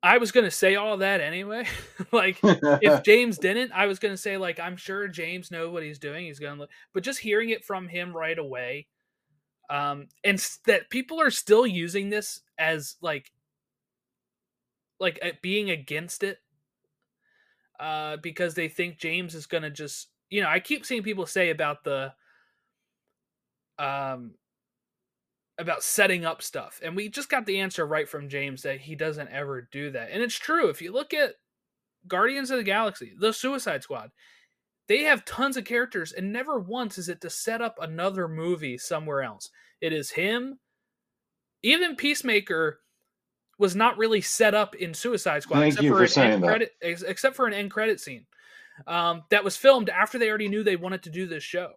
I 0.02 0.18
was 0.18 0.30
going 0.30 0.44
to 0.44 0.50
say 0.50 0.74
all 0.74 0.98
that 0.98 1.22
anyway. 1.22 1.66
like 2.12 2.38
if 2.42 3.02
James 3.04 3.38
didn't, 3.38 3.72
I 3.72 3.86
was 3.86 3.98
going 3.98 4.12
to 4.12 4.18
say 4.20 4.36
like 4.36 4.60
I'm 4.60 4.76
sure 4.76 5.08
James 5.08 5.50
knows 5.50 5.72
what 5.72 5.82
he's 5.82 5.98
doing. 5.98 6.26
He's 6.26 6.38
going 6.38 6.58
to 6.58 6.68
but 6.92 7.02
just 7.02 7.18
hearing 7.18 7.48
it 7.48 7.64
from 7.64 7.88
him 7.88 8.14
right 8.14 8.38
away 8.38 8.88
um 9.70 10.08
and 10.24 10.44
that 10.66 10.90
people 10.90 11.20
are 11.20 11.30
still 11.30 11.66
using 11.66 12.10
this 12.10 12.42
as 12.58 12.96
like 13.00 13.30
like 14.98 15.38
being 15.40 15.70
against 15.70 16.24
it 16.24 16.40
uh 17.82 18.16
because 18.18 18.54
they 18.54 18.68
think 18.68 18.98
James 18.98 19.34
is 19.34 19.46
going 19.46 19.64
to 19.64 19.70
just 19.70 20.08
you 20.30 20.40
know, 20.40 20.48
I 20.48 20.60
keep 20.60 20.86
seeing 20.86 21.02
people 21.02 21.26
say 21.26 21.50
about 21.50 21.84
the 21.84 22.12
um 23.78 24.32
about 25.58 25.82
setting 25.82 26.24
up 26.24 26.42
stuff. 26.42 26.80
And 26.82 26.96
we 26.96 27.08
just 27.08 27.28
got 27.28 27.44
the 27.44 27.60
answer 27.60 27.86
right 27.86 28.08
from 28.08 28.28
James 28.28 28.62
that 28.62 28.80
he 28.80 28.94
doesn't 28.94 29.28
ever 29.28 29.68
do 29.70 29.90
that. 29.90 30.10
And 30.10 30.22
it's 30.22 30.38
true. 30.38 30.68
If 30.68 30.80
you 30.80 30.92
look 30.92 31.12
at 31.12 31.34
Guardians 32.08 32.50
of 32.50 32.56
the 32.56 32.64
Galaxy, 32.64 33.12
the 33.18 33.32
Suicide 33.32 33.82
Squad, 33.82 34.10
they 34.88 35.02
have 35.02 35.24
tons 35.24 35.56
of 35.56 35.64
characters, 35.64 36.12
and 36.12 36.32
never 36.32 36.58
once 36.58 36.98
is 36.98 37.08
it 37.08 37.20
to 37.20 37.30
set 37.30 37.60
up 37.60 37.76
another 37.80 38.26
movie 38.28 38.78
somewhere 38.78 39.22
else. 39.22 39.50
It 39.80 39.92
is 39.92 40.10
him. 40.10 40.58
Even 41.62 41.96
Peacemaker 41.96 42.80
was 43.62 43.74
not 43.74 43.96
really 43.96 44.20
set 44.20 44.54
up 44.54 44.74
in 44.74 44.92
Suicide 44.92 45.42
Squad, 45.44 45.60
Thank 45.60 45.74
except 45.74 45.88
for, 45.88 46.06
for 46.06 46.20
an 46.20 46.30
end 46.32 46.42
that. 46.42 46.46
credit, 46.48 46.72
ex- 46.82 47.02
except 47.02 47.36
for 47.36 47.46
an 47.46 47.54
end 47.54 47.70
credit 47.70 48.00
scene 48.00 48.26
um, 48.86 49.22
that 49.30 49.44
was 49.44 49.56
filmed 49.56 49.88
after 49.88 50.18
they 50.18 50.28
already 50.28 50.48
knew 50.48 50.62
they 50.62 50.76
wanted 50.76 51.04
to 51.04 51.10
do 51.10 51.26
this 51.26 51.42
show. 51.42 51.70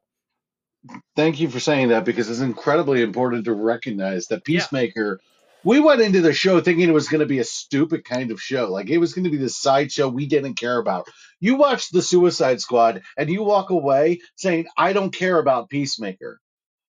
Thank 1.16 1.40
you 1.40 1.50
for 1.50 1.60
saying 1.60 1.90
that 1.90 2.06
because 2.06 2.30
it's 2.30 2.42
incredibly 2.42 3.02
important 3.02 3.46
to 3.46 3.54
recognize 3.54 4.28
that 4.28 4.42
Yeah. 4.48 4.60
Peacemaker. 4.60 5.20
We 5.64 5.80
went 5.80 6.02
into 6.02 6.22
the 6.22 6.34
show 6.34 6.62
thinking 6.62 6.88
it 6.88 6.94
was 6.94 7.10
going 7.10 7.22
to 7.22 7.26
be 7.26 7.40
a 7.40 7.44
stupid 7.44 8.04
kind 8.06 8.30
of 8.30 8.40
show. 8.40 8.72
Like 8.72 8.90
it 8.90 9.00
was 9.00 9.14
going 9.14 9.24
to 9.24 9.32
be 9.32 9.38
this 9.38 9.58
sideshow 9.58 10.08
we 10.10 10.28
didn't 10.28 10.56
care 10.56 10.78
about. 10.78 11.08
You 11.40 11.56
watch 11.56 11.90
the 11.90 12.04
Suicide 12.04 12.62
Squad 12.62 13.02
and 13.18 13.30
you 13.32 13.44
walk 13.44 13.72
away 13.72 14.20
saying, 14.36 14.68
I 14.78 14.94
don't 14.94 15.12
care 15.12 15.40
about 15.40 15.70
Peacemaker. 15.70 16.40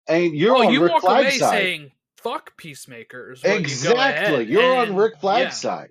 And 0.07 0.33
you're 0.35 0.55
oh, 0.55 0.65
on 0.67 0.73
you 0.73 0.81
Rick 0.81 0.91
walk 0.93 1.01
Flag's 1.01 1.25
away 1.27 1.38
side. 1.38 1.51
saying 1.51 1.91
"fuck 2.23 2.57
Peacemakers." 2.57 3.43
when 3.43 3.53
you 3.53 3.59
exactly. 3.59 4.45
You're 4.45 4.75
on 4.77 4.95
Rick 4.95 5.19
Flag's 5.19 5.43
yeah, 5.43 5.49
side. 5.49 5.89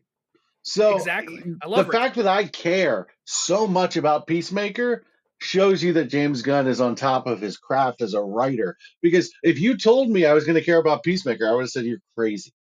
So 0.62 0.96
Exactly. 0.96 1.42
I 1.62 1.66
the 1.66 1.68
love 1.68 1.88
Rick 1.88 1.96
fact 1.96 2.16
that 2.16 2.26
I 2.26 2.44
care 2.44 3.08
so 3.24 3.66
much 3.66 3.96
about 3.96 4.26
Peacemaker 4.26 5.04
shows 5.38 5.82
you 5.82 5.94
that 5.94 6.04
James 6.04 6.42
Gunn 6.42 6.68
is 6.68 6.80
on 6.80 6.94
top 6.94 7.26
of 7.26 7.40
his 7.40 7.56
craft 7.56 8.00
as 8.00 8.14
a 8.14 8.22
writer. 8.22 8.76
Because 9.02 9.32
if 9.42 9.58
you 9.58 9.76
told 9.76 10.08
me 10.08 10.24
I 10.24 10.34
was 10.34 10.44
going 10.44 10.58
to 10.58 10.64
care 10.64 10.78
about 10.78 11.02
Peacemaker, 11.02 11.48
I 11.48 11.52
would 11.52 11.62
have 11.62 11.70
said 11.70 11.84
you're 11.84 11.98
crazy. 12.16 12.52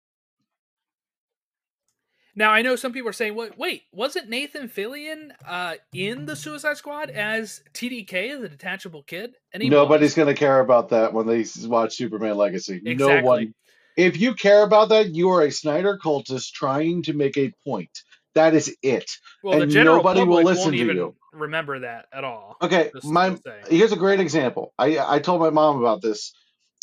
Now 2.34 2.52
I 2.52 2.62
know 2.62 2.76
some 2.76 2.92
people 2.92 3.10
are 3.10 3.12
saying, 3.12 3.34
"Wait, 3.34 3.58
wait, 3.58 3.82
wasn't 3.92 4.28
Nathan 4.28 4.68
Fillion 4.68 5.32
uh, 5.46 5.74
in 5.92 6.26
the 6.26 6.36
Suicide 6.36 6.76
Squad 6.76 7.10
as 7.10 7.62
TDK, 7.74 8.40
the 8.40 8.48
detachable 8.48 9.02
kid?" 9.02 9.34
And 9.52 9.62
Nobody's 9.68 10.14
going 10.14 10.28
to 10.28 10.34
care 10.34 10.60
about 10.60 10.90
that 10.90 11.12
when 11.12 11.26
they 11.26 11.44
watch 11.66 11.96
Superman 11.96 12.36
Legacy. 12.36 12.80
No 12.82 12.92
Exactly. 12.92 13.28
one. 13.28 13.54
If 14.00 14.19
you 14.19 14.35
care 14.35 14.62
about 14.62 14.88
that, 14.88 15.14
you 15.14 15.30
are 15.30 15.42
a 15.42 15.52
Snyder 15.52 15.99
cultist 16.02 16.52
trying 16.52 17.02
to 17.02 17.12
make 17.12 17.37
a 17.37 17.52
point. 17.66 17.90
That 18.35 18.54
is 18.54 18.75
it. 18.83 19.11
Well, 19.42 19.59
the 19.59 19.64
and 19.64 19.73
general 19.73 19.97
nobody 19.97 20.23
will 20.23 20.42
listen 20.42 20.64
won't 20.64 20.76
to 20.76 20.83
even 20.83 20.97
you. 20.97 21.16
remember 21.33 21.80
that 21.80 22.07
at 22.12 22.25
all. 22.25 22.57
Okay, 22.62 22.90
my 23.04 23.37
here's 23.69 23.92
a 23.92 23.97
great 23.97 24.21
example. 24.21 24.73
I 24.78 24.99
I 24.99 25.19
told 25.19 25.40
my 25.40 25.50
mom 25.50 25.78
about 25.78 26.00
this, 26.00 26.33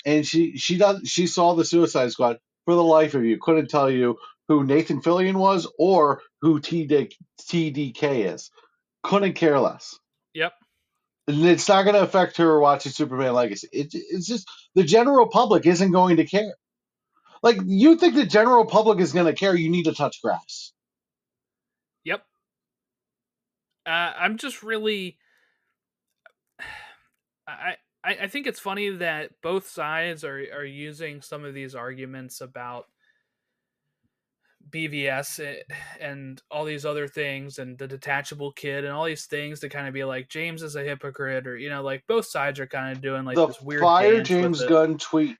and 0.05 0.27
she 0.27 0.57
she 0.57 0.77
does 0.77 1.07
she 1.09 1.25
saw 1.25 1.55
the 1.55 1.65
Suicide 1.65 2.11
Squad. 2.11 2.37
For 2.65 2.75
the 2.75 2.83
life 2.83 3.15
of 3.15 3.23
you, 3.23 3.37
couldn't 3.41 3.69
tell 3.69 3.89
you 3.89 4.17
who 4.49 4.65
Nathan 4.65 5.01
Fillion 5.01 5.37
was 5.37 5.71
or 5.79 6.21
who 6.41 6.59
TD, 6.59 7.13
TDK 7.49 8.33
is. 8.33 8.51
Couldn't 9.03 9.33
care 9.33 9.57
less. 9.57 9.97
Yep. 10.33 10.51
And 11.29 11.45
it's 11.45 11.69
not 11.69 11.83
going 11.83 11.95
to 11.95 12.01
affect 12.01 12.35
her 12.37 12.59
watching 12.59 12.91
Superman 12.91 13.33
Legacy. 13.33 13.69
It, 13.71 13.93
it's 13.93 14.27
just 14.27 14.49
the 14.75 14.83
general 14.83 15.29
public 15.29 15.65
isn't 15.65 15.91
going 15.93 16.17
to 16.17 16.25
care. 16.25 16.53
Like 17.43 17.57
you 17.65 17.97
think 17.97 18.15
the 18.15 18.25
general 18.25 18.65
public 18.65 18.99
is 18.99 19.13
going 19.13 19.25
to 19.25 19.33
care? 19.33 19.55
You 19.55 19.69
need 19.69 19.83
to 19.83 19.93
touch 19.93 20.21
grass. 20.21 20.71
Yep. 22.03 22.23
Uh, 23.85 23.89
I'm 23.89 24.37
just 24.37 24.63
really. 24.63 25.17
I, 27.47 27.75
I 28.03 28.17
I 28.23 28.27
think 28.27 28.47
it's 28.47 28.59
funny 28.59 28.89
that 28.89 29.31
both 29.41 29.69
sides 29.69 30.23
are 30.23 30.43
are 30.53 30.65
using 30.65 31.21
some 31.21 31.43
of 31.43 31.53
these 31.53 31.75
arguments 31.75 32.41
about 32.41 32.85
BVS 34.69 35.43
eh, 35.45 35.61
and 35.99 36.41
all 36.51 36.65
these 36.65 36.85
other 36.85 37.07
things 37.07 37.59
and 37.59 37.77
the 37.77 37.87
detachable 37.87 38.51
kid 38.51 38.83
and 38.83 38.93
all 38.93 39.05
these 39.05 39.25
things 39.25 39.59
to 39.61 39.69
kind 39.69 39.87
of 39.87 39.93
be 39.93 40.03
like 40.03 40.29
James 40.29 40.61
is 40.61 40.75
a 40.75 40.83
hypocrite 40.83 41.47
or 41.47 41.57
you 41.57 41.69
know 41.69 41.81
like 41.81 42.03
both 42.07 42.25
sides 42.25 42.59
are 42.59 42.67
kind 42.67 42.95
of 42.95 43.01
doing 43.01 43.25
like 43.25 43.35
the 43.35 43.47
this 43.47 43.61
weird 43.61 43.81
fire 43.81 44.21
James. 44.21 44.63
Gunn 44.65 44.97
tweet, 44.97 45.37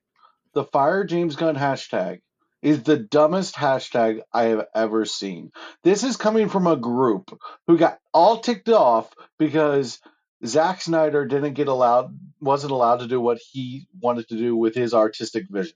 the 0.54 0.64
fire 0.64 1.04
James 1.04 1.36
Gunn 1.36 1.56
hashtag 1.56 2.20
is 2.62 2.84
the 2.84 2.98
dumbest 2.98 3.56
hashtag 3.56 4.22
I 4.34 4.46
have 4.46 4.66
ever 4.74 5.06
seen. 5.06 5.52
This 5.84 6.04
is 6.04 6.18
coming 6.18 6.50
from 6.50 6.68
a 6.68 6.76
group 6.76 7.38
who 7.68 7.78
got 7.78 8.00
all 8.14 8.40
ticked 8.40 8.70
off 8.70 9.14
because 9.38 10.00
Zack 10.46 10.82
Snyder 10.82 11.26
didn't 11.26 11.54
get 11.54 11.68
allowed, 11.68 12.18
wasn't 12.40 12.72
allowed 12.72 12.98
to 13.02 13.08
do 13.08 13.22
what 13.22 13.40
he 13.52 13.88
wanted 14.02 14.28
to 14.30 14.38
do 14.38 14.56
with 14.56 14.76
his 14.76 14.94
artistic 14.94 15.46
vision. 15.50 15.76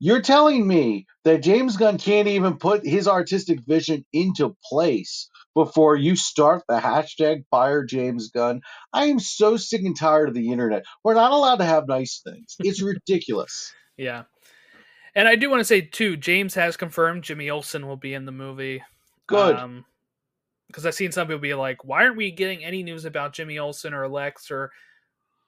You're 0.00 0.22
telling 0.22 0.66
me 0.66 1.06
that 1.24 1.42
James 1.42 1.76
Gunn 1.76 1.98
can't 1.98 2.28
even 2.28 2.58
put 2.58 2.84
his 2.84 3.06
artistic 3.06 3.60
vision 3.66 4.04
into 4.12 4.56
place 4.64 5.28
before 5.54 5.96
you 5.96 6.16
start 6.16 6.64
the 6.68 6.78
hashtag 6.78 7.44
fire 7.50 7.84
James 7.84 8.30
Gunn? 8.30 8.60
I 8.92 9.06
am 9.06 9.20
so 9.20 9.56
sick 9.56 9.82
and 9.82 9.96
tired 9.96 10.28
of 10.28 10.34
the 10.34 10.50
internet. 10.50 10.84
We're 11.04 11.14
not 11.14 11.32
allowed 11.32 11.56
to 11.56 11.64
have 11.64 11.86
nice 11.86 12.20
things. 12.24 12.56
It's 12.58 12.82
ridiculous. 12.82 13.72
Yeah. 13.96 14.24
And 15.14 15.28
I 15.28 15.36
do 15.36 15.48
want 15.48 15.60
to 15.60 15.64
say 15.64 15.80
too, 15.80 16.16
James 16.16 16.54
has 16.54 16.76
confirmed 16.76 17.22
Jimmy 17.22 17.50
Olsen 17.50 17.86
will 17.86 17.96
be 17.96 18.14
in 18.14 18.24
the 18.24 18.32
movie. 18.32 18.82
Good. 19.26 19.56
Um, 19.56 19.84
because 20.68 20.86
I've 20.86 20.94
seen 20.94 21.12
some 21.12 21.28
people 21.28 21.40
be 21.40 21.54
like, 21.54 21.84
"Why 21.84 22.04
aren't 22.04 22.16
we 22.16 22.32
getting 22.32 22.64
any 22.64 22.82
news 22.82 23.04
about 23.04 23.32
Jimmy 23.32 23.58
Olsen 23.58 23.94
or 23.94 24.08
Lex 24.08 24.50
or, 24.50 24.72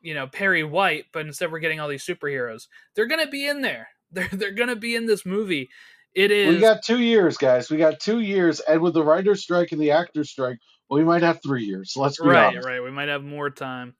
you 0.01 0.15
know, 0.15 0.29
Perry 0.29 0.63
White?" 0.63 1.07
But 1.13 1.27
instead, 1.27 1.51
we're 1.51 1.59
getting 1.59 1.81
all 1.81 1.89
these 1.89 2.07
superheroes. 2.07 2.69
They're 2.95 3.07
gonna 3.07 3.29
be 3.29 3.47
in 3.47 3.63
there. 3.63 3.89
They're 4.13 4.29
they're 4.31 4.53
gonna 4.53 4.77
be 4.77 4.95
in 4.95 5.07
this 5.07 5.27
movie. 5.27 5.69
It 6.15 6.31
is. 6.31 6.55
we 6.55 6.61
got 6.61 6.83
two 6.85 7.01
years, 7.01 7.37
guys. 7.37 7.69
We 7.71 7.77
got 7.77 7.99
two 7.99 8.21
years, 8.21 8.61
and 8.61 8.81
with 8.81 8.95
the 8.95 9.03
writer's 9.03 9.43
strike 9.43 9.73
and 9.73 9.81
the 9.81 9.91
actor's 9.91 10.31
strike, 10.31 10.59
we 10.89 11.03
might 11.03 11.23
have 11.23 11.43
three 11.43 11.65
years. 11.65 11.95
Let's 11.97 12.21
be 12.21 12.29
right, 12.29 12.47
honest. 12.47 12.67
right. 12.67 12.83
We 12.83 12.93
might 12.93 13.09
have 13.09 13.25
more 13.25 13.51
time. 13.51 13.97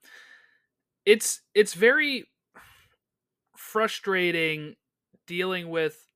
It's 1.05 1.41
it's 1.53 1.73
very 1.73 2.25
frustrating 3.77 4.75
dealing 5.27 5.69
with 5.69 6.07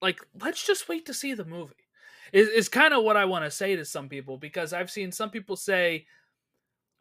like 0.00 0.20
let's 0.40 0.66
just 0.66 0.88
wait 0.88 1.06
to 1.06 1.14
see 1.14 1.34
the 1.34 1.44
movie 1.44 1.74
is, 2.32 2.48
is 2.48 2.68
kind 2.68 2.94
of 2.94 3.04
what 3.04 3.16
i 3.16 3.24
want 3.24 3.44
to 3.44 3.50
say 3.50 3.76
to 3.76 3.84
some 3.84 4.08
people 4.08 4.38
because 4.38 4.72
i've 4.72 4.90
seen 4.90 5.12
some 5.12 5.30
people 5.30 5.56
say 5.56 6.06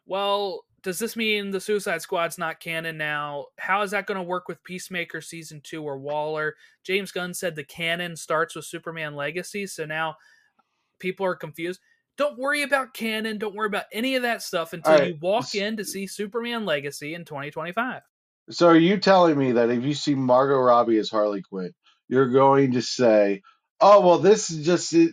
well 0.06 0.66
does 0.84 1.00
this 1.00 1.16
mean 1.16 1.52
the 1.52 1.60
suicide 1.60 2.02
squad's 2.02 2.38
not 2.38 2.62
canon 2.62 2.98
now? 2.98 3.48
How 3.58 3.82
is 3.82 3.92
that 3.92 4.06
going 4.06 4.18
to 4.18 4.24
work 4.24 4.48
with 4.48 4.64
peacemaker 4.64 5.20
season 5.20 5.60
2 5.62 5.84
or 5.84 5.98
waller? 5.98 6.56
James 6.84 7.12
gunn 7.12 7.34
said 7.34 7.56
the 7.56 7.64
canon 7.66 8.16
starts 8.16 8.56
with 8.56 8.64
superman 8.64 9.14
legacy 9.14 9.68
so 9.68 9.86
now 9.86 10.16
people 11.00 11.26
are 11.26 11.36
confused. 11.36 11.82
Don't 12.18 12.38
worry 12.38 12.64
about 12.64 12.94
canon 12.94 13.38
don't 13.38 13.54
worry 13.54 13.68
about 13.68 13.86
any 13.92 14.16
of 14.16 14.22
that 14.22 14.42
stuff 14.42 14.74
until 14.74 14.94
right, 14.94 15.08
you 15.10 15.18
walk 15.22 15.56
in 15.56 15.76
to 15.78 15.84
see 15.84 16.08
superman 16.08 16.66
legacy 16.66 17.16
in 17.16 17.26
2025 17.26 18.02
So 18.50 18.68
are 18.68 18.78
you 18.78 18.98
telling 18.98 19.38
me 19.38 19.54
that 19.54 19.70
if 19.70 19.84
you 19.84 19.94
see 19.94 20.16
Margot 20.16 20.58
Robbie 20.58 20.98
as 20.98 21.10
Harley 21.10 21.42
Quinn, 21.42 21.74
you're 22.08 22.30
going 22.30 22.74
to 22.74 22.82
say, 22.82 23.42
"Oh, 23.82 24.02
well, 24.02 24.20
this 24.20 24.50
is 24.50 24.66
just." 24.66 24.94
It, 24.94 25.12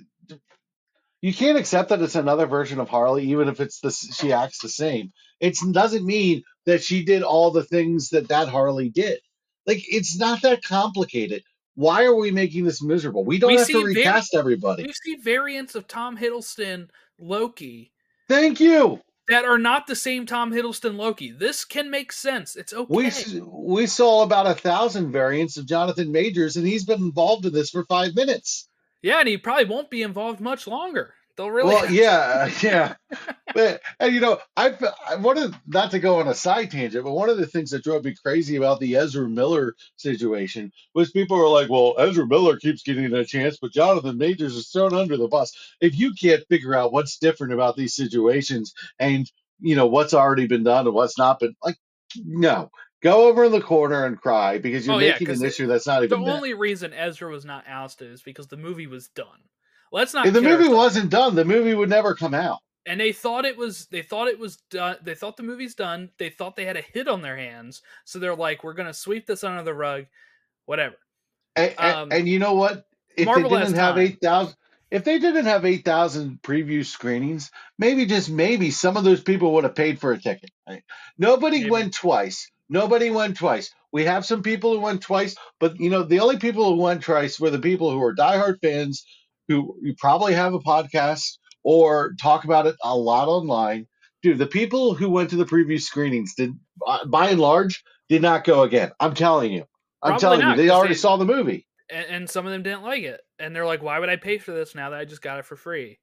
you 1.21 1.33
can't 1.33 1.59
accept 1.59 1.89
that 1.89 2.03
it's 2.03 2.17
another 2.17 2.47
version 2.47 2.81
of 2.81 2.91
Harley, 2.91 3.31
even 3.31 3.49
if 3.49 3.59
it's 3.59 3.81
the 3.81 3.91
she 3.91 4.33
acts 4.33 4.61
the 4.61 4.69
same. 4.69 5.13
It 5.41 5.57
doesn't 5.73 6.05
mean 6.05 6.43
that 6.67 6.83
she 6.83 7.05
did 7.05 7.23
all 7.23 7.51
the 7.51 7.65
things 7.65 8.11
that 8.11 8.29
that 8.29 8.49
Harley 8.49 8.91
did. 8.91 9.21
Like 9.67 9.83
it's 9.89 10.19
not 10.19 10.43
that 10.43 10.63
complicated. 10.63 11.43
Why 11.77 12.05
are 12.05 12.15
we 12.15 12.31
making 12.31 12.65
this 12.65 12.83
miserable? 12.83 13.25
We 13.25 13.39
don't 13.39 13.53
We 13.53 13.57
have 13.57 13.67
to 13.69 13.85
recast 13.85 14.35
everybody. 14.35 14.85
we 14.85 14.93
see 14.93 15.17
variants 15.17 15.75
of 15.75 15.89
tom 15.89 16.19
hiddleston 16.19 16.89
loki 17.19 17.91
Thank 18.29 18.61
you. 18.61 19.01
That 19.29 19.45
are 19.45 19.59
not 19.59 19.87
the 19.87 19.97
same 19.97 20.27
Tom 20.27 20.53
Hiddleston 20.53 20.97
Loki. 20.97 21.33
This 21.33 21.65
can 21.65 21.91
make 21.91 22.13
sense. 22.13 22.57
It's 22.57 22.73
okay. 22.73 22.87
We 22.89 23.11
we 23.43 23.87
saw 23.87 24.23
about 24.23 24.47
a 24.47 24.55
thousand 24.55 25.13
variants 25.13 25.57
of 25.57 25.67
Jonathan 25.67 26.13
Majors, 26.13 26.57
and 26.57 26.67
he's 26.67 26.85
been 26.85 27.01
involved 27.01 27.47
in 27.47 27.53
this 27.53 27.71
for 27.71 27.85
five 27.85 28.15
minutes. 28.15 28.69
yeah, 29.03 29.21
and 29.21 29.29
he 29.29 29.37
probably 29.39 29.67
won't 29.67 29.91
be 29.91 30.03
involved 30.03 30.41
much 30.41 30.67
longer. 30.67 31.15
They'll 31.37 31.51
really. 31.51 31.75
Well, 31.75 31.91
yeah, 31.91 32.47
uh, 32.47 32.51
yeah. 32.63 32.95
but 33.55 33.81
and 33.99 34.15
you 34.15 34.21
know, 34.21 34.39
I 34.57 34.75
I 35.09 35.17
wanted 35.17 35.55
not 35.67 35.91
to 35.91 35.99
go 35.99 36.21
on 36.21 36.29
a 36.29 36.35
side 36.35 36.71
tangent, 36.71 37.05
but 37.05 37.13
one 37.13 37.29
of 37.29 37.39
the 37.39 37.47
things 37.47 37.71
that 37.71 37.83
drove 37.83 38.05
me 38.05 38.15
crazy 38.15 38.57
about 38.57 38.79
the 38.79 38.97
Ezra 38.97 39.29
Miller 39.29 39.75
situation 39.97 40.73
was 40.95 41.11
people 41.11 41.37
were 41.37 41.49
like, 41.49 41.69
"Well, 41.69 41.95
Ezra 41.99 42.27
Miller 42.27 42.57
keeps 42.57 42.83
getting 42.83 43.13
a 43.13 43.25
chance, 43.25 43.59
but 43.61 43.73
Jonathan 43.73 44.17
Majors 44.17 44.55
is 44.55 44.69
thrown 44.69 44.95
under 44.95 45.17
the 45.17 45.29
bus." 45.29 45.53
If 45.81 45.99
you 45.99 46.13
can't 46.13 46.47
figure 46.49 46.75
out 46.75 46.93
what's 46.93 47.19
different 47.19 47.53
about 47.53 47.77
these 47.77 47.95
situations 47.95 48.73
and 48.99 49.31
you 49.61 49.75
know 49.75 49.87
what's 49.87 50.15
already 50.15 50.47
been 50.47 50.65
done 50.65 50.87
and 50.87 50.95
what's 50.95 51.19
not 51.19 51.41
been, 51.41 51.57
like, 51.65 51.77
no, 52.25 52.71
go 53.03 53.29
over 53.29 53.45
in 53.45 53.53
the 53.53 53.61
corner 53.61 54.05
and 54.05 54.21
cry 54.21 54.59
because 54.59 54.87
you're 54.87 54.97
Oh, 54.97 54.99
yeah, 55.01 55.17
an 55.19 55.45
issue 55.45 55.67
that's 55.67 55.87
not 55.87 56.01
the 56.01 56.05
even 56.05 56.21
there. 56.21 56.33
The 56.33 56.37
only 56.37 56.55
reason 56.55 56.93
Ezra 56.93 57.29
was 57.29 57.45
not 57.45 57.65
ousted 57.67 58.13
is 58.13 58.23
because 58.23 58.47
the 58.47 58.57
movie 58.57 58.87
was 58.87 59.09
done. 59.09 59.27
Let's 59.95 60.13
not. 60.13 60.27
If 60.27 60.35
the 60.35 60.43
movie 60.43 60.69
wasn't 60.69 61.09
done, 61.11 61.37
the 61.37 61.45
movie 61.45 61.73
would 61.73 61.89
never 61.89 62.17
come 62.17 62.35
out. 62.35 62.59
and 62.85 62.99
they 63.01 63.13
thought 63.13 63.45
it 63.45 63.57
was. 63.57 63.87
They 63.87 64.03
thought 64.03 64.27
it 64.27 64.41
was 64.41 64.57
done. 64.71 64.97
They 65.03 65.15
thought 65.15 65.37
the 65.37 65.45
movie's 65.45 65.77
done. 65.77 66.11
They 66.19 66.31
thought 66.31 66.57
they 66.57 66.65
had 66.65 66.77
a 66.77 66.83
hit 66.83 67.07
on 67.07 67.23
their 67.23 67.37
hands, 67.37 67.81
so 68.05 68.19
they're 68.19 68.35
like, 68.35 68.65
"We're 68.65 68.75
gonna 68.75 68.93
sweep 68.93 69.25
this 69.27 69.45
under 69.45 69.63
the 69.63 69.73
rug." 69.73 70.07
Whatever. 70.67 70.97
And, 71.57 71.75
and- 71.79 71.97
Um, 71.97 72.09
and 72.13 72.29
you 72.29 72.41
know 72.41 72.55
what? 72.55 72.85
If 73.17 73.27
Marvel 73.27 73.51
they 73.51 73.59
didn't 73.61 73.77
have 73.77 73.97
eight 73.97 74.19
thousand, 74.21 74.57
if 74.91 75.05
they 75.05 75.21
didn't 75.21 75.47
have 75.47 75.65
eight 75.65 75.85
thousand 75.85 76.41
preview 76.43 76.85
screenings, 76.85 77.53
maybe 77.79 78.05
just 78.07 78.29
maybe 78.29 78.73
some 78.73 78.97
of 78.97 79.05
those 79.05 79.23
people 79.23 79.53
would 79.55 79.65
have 79.65 79.77
paid 79.77 80.01
for 80.01 80.11
a 80.11 80.21
ticket. 80.21 80.51
Right? 80.69 80.83
Nobody 81.17 81.59
Maybe. 81.59 81.71
went 81.71 81.95
twice. 81.95 82.51
Nobody 82.69 83.11
went 83.11 83.37
twice. 83.37 83.73
We 83.93 84.07
have 84.07 84.27
some 84.27 84.43
people 84.43 84.75
who 84.75 84.81
went 84.81 85.03
twice, 85.03 85.37
but 85.61 85.79
you 85.79 85.89
know 85.91 86.03
the 86.03 86.19
only 86.19 86.39
people 86.39 86.65
who 86.75 86.83
went 86.83 87.03
twice 87.03 87.39
were 87.39 87.51
the 87.51 87.61
people 87.61 87.93
who 87.93 88.03
are 88.03 88.15
diehard 88.15 88.57
fans, 88.61 89.07
who 89.49 89.77
you 89.83 89.95
probably 89.99 90.35
have 90.35 90.55
a 90.55 90.59
podcast 90.61 91.39
or 91.63 92.15
talk 92.21 92.45
about 92.45 92.67
it 92.67 92.77
a 92.83 92.97
lot 92.97 93.29
online. 93.29 93.87
Dude, 94.23 94.39
the 94.39 94.47
people 94.47 94.95
who 94.95 95.11
went 95.11 95.31
to 95.31 95.37
the 95.37 95.45
preview 95.45 95.81
screenings 95.81 96.35
did, 96.35 96.53
by 96.85 97.01
by 97.07 97.29
and 97.31 97.41
large, 97.41 97.83
did 98.09 98.23
not 98.23 98.45
go 98.45 98.63
again. 98.63 98.93
I'm 99.01 99.15
telling 99.15 99.53
you. 99.53 99.65
I'm 100.03 100.13
Probably 100.13 100.21
telling 100.21 100.41
not, 100.41 100.57
you, 100.57 100.63
They 100.63 100.71
already 100.71 100.95
they- 100.95 100.99
saw 100.99 101.17
the 101.17 101.25
movie. 101.25 101.67
And, 101.91 102.07
and 102.09 102.31
some 102.31 102.47
of 102.47 102.53
them 102.53 102.63
didn't 102.63 102.83
like 102.83 103.03
it, 103.03 103.21
and 103.39 103.55
they're 103.55 103.67
like, 103.67 103.83
"Why 103.83 103.99
would 103.99 104.09
I 104.09 104.17
pay 104.17 104.39
for 104.39 104.53
this 104.53 104.75
now 104.75 104.91
that 104.91 104.99
I 105.01 105.05
just 105.05 105.21
got 105.21 105.39
it 105.39 105.45
for 105.45 105.57
free?" 105.57 105.99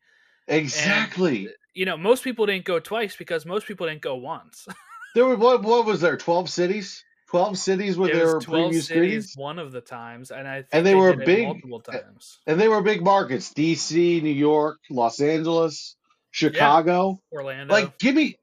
Exactly. 0.47 1.49
You 1.73 1.85
know, 1.85 1.97
most 1.97 2.23
people 2.23 2.45
didn't 2.45 2.65
go 2.65 2.79
twice 2.79 3.15
because 3.15 3.45
most 3.45 3.65
people 3.67 3.87
didn't 3.87 4.01
go 4.01 4.15
once. 4.15 4.67
There 5.13 5.25
were 5.25 5.35
what? 5.35 5.61
What 5.63 5.85
was 5.85 5.99
there? 5.99 6.15
Twelve 6.15 6.49
cities. 6.49 7.03
Twelve 7.31 7.57
cities 7.57 7.97
where 7.97 8.09
it 8.09 8.13
there 8.13 8.27
were 8.35 8.41
twelve 8.41 8.71
preview 8.71 8.81
cities 8.81 8.85
screenings, 8.85 9.33
one 9.37 9.57
of 9.57 9.71
the 9.71 9.79
times, 9.81 10.31
and 10.31 10.47
I 10.47 10.57
think 10.63 10.67
And 10.73 10.85
they 10.85 10.95
were 10.95 11.15
did 11.15 11.25
big- 11.25 11.45
multiple 11.47 11.79
times. 11.79 12.39
and 12.45 12.59
they 12.59 12.67
were 12.67 12.81
big 12.81 13.01
markets: 13.03 13.53
D.C., 13.53 14.19
New 14.21 14.29
York, 14.29 14.79
Los 14.89 15.19
Angeles, 15.21 15.95
Chicago. 16.31 17.19
Orlando, 17.31 17.73
Like, 17.73 17.97
give 17.99 18.15
me, 18.15 18.37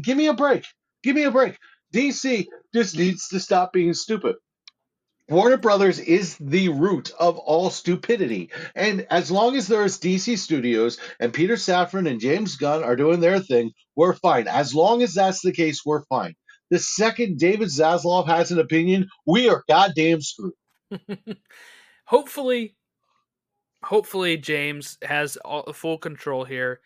give 0.00 0.16
me 0.16 0.28
a 0.28 0.34
break. 0.34 0.64
Give 1.02 1.16
me 1.16 1.24
a 1.24 1.30
break. 1.32 1.58
DC 1.92 2.46
just 2.72 2.96
needs 2.96 3.28
to 3.28 3.40
stop 3.40 3.72
being 3.72 3.92
stupid. 3.92 4.36
Warner 5.28 5.56
Brothers 5.56 5.98
is 5.98 6.36
the 6.40 6.68
root 6.68 7.12
of 7.18 7.38
all 7.38 7.70
stupidity. 7.70 8.50
And 8.74 9.06
as 9.10 9.30
long 9.30 9.56
as 9.56 9.66
there's 9.66 9.98
DC 9.98 10.36
Studios 10.38 10.98
and 11.20 11.32
Peter 11.32 11.54
Safran 11.54 12.08
and 12.10 12.20
James 12.20 12.56
Gunn 12.56 12.82
are 12.84 12.96
doing 12.96 13.20
their 13.20 13.40
thing, 13.40 13.72
we're 13.96 14.14
fine. 14.14 14.46
As 14.48 14.74
long 14.74 15.02
as 15.02 15.14
that's 15.14 15.40
the 15.40 15.52
case, 15.52 15.84
we're 15.86 16.04
fine. 16.06 16.34
The 16.72 16.78
second 16.78 17.38
David 17.38 17.68
Zaslav 17.68 18.26
has 18.28 18.50
an 18.50 18.58
opinion, 18.58 19.06
we 19.26 19.46
are 19.50 19.62
goddamn 19.68 20.22
screwed. 20.22 20.54
hopefully, 22.06 22.74
hopefully 23.84 24.38
James 24.38 24.96
has 25.02 25.36
all, 25.36 25.70
full 25.74 25.98
control 25.98 26.44
here. 26.44 26.80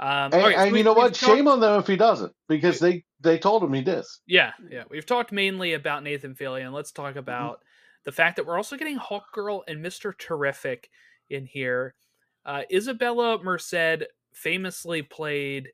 Um, 0.00 0.32
And, 0.32 0.32
so 0.32 0.48
and 0.48 0.72
we- 0.72 0.78
you 0.78 0.84
know 0.84 0.92
what? 0.92 1.14
talked- 1.14 1.32
Shame 1.36 1.46
on 1.48 1.60
them 1.60 1.78
if 1.80 1.86
he 1.86 1.96
doesn't, 1.96 2.32
because 2.48 2.80
they 2.80 3.04
they 3.20 3.38
told 3.38 3.62
him 3.64 3.72
he 3.72 3.82
did. 3.82 4.04
Yeah, 4.26 4.52
yeah. 4.70 4.84
We've 4.90 5.06
talked 5.06 5.32
mainly 5.32 5.72
about 5.74 6.02
Nathan 6.04 6.34
Fillion. 6.34 6.72
Let's 6.72 6.92
talk 6.92 7.10
Mm-hmm. 7.10 7.18
about 7.20 7.60
the 8.04 8.12
fact 8.12 8.36
that 8.36 8.46
we're 8.46 8.56
also 8.56 8.76
getting 8.76 8.96
Hawk 8.96 9.32
Girl 9.32 9.62
and 9.68 9.82
Mister 9.82 10.12
Terrific 10.12 10.90
in 11.30 11.46
here. 11.46 11.94
Uh, 12.44 12.62
Isabela 12.72 13.42
Merced 13.42 14.04
famously 14.34 15.02
played 15.02 15.68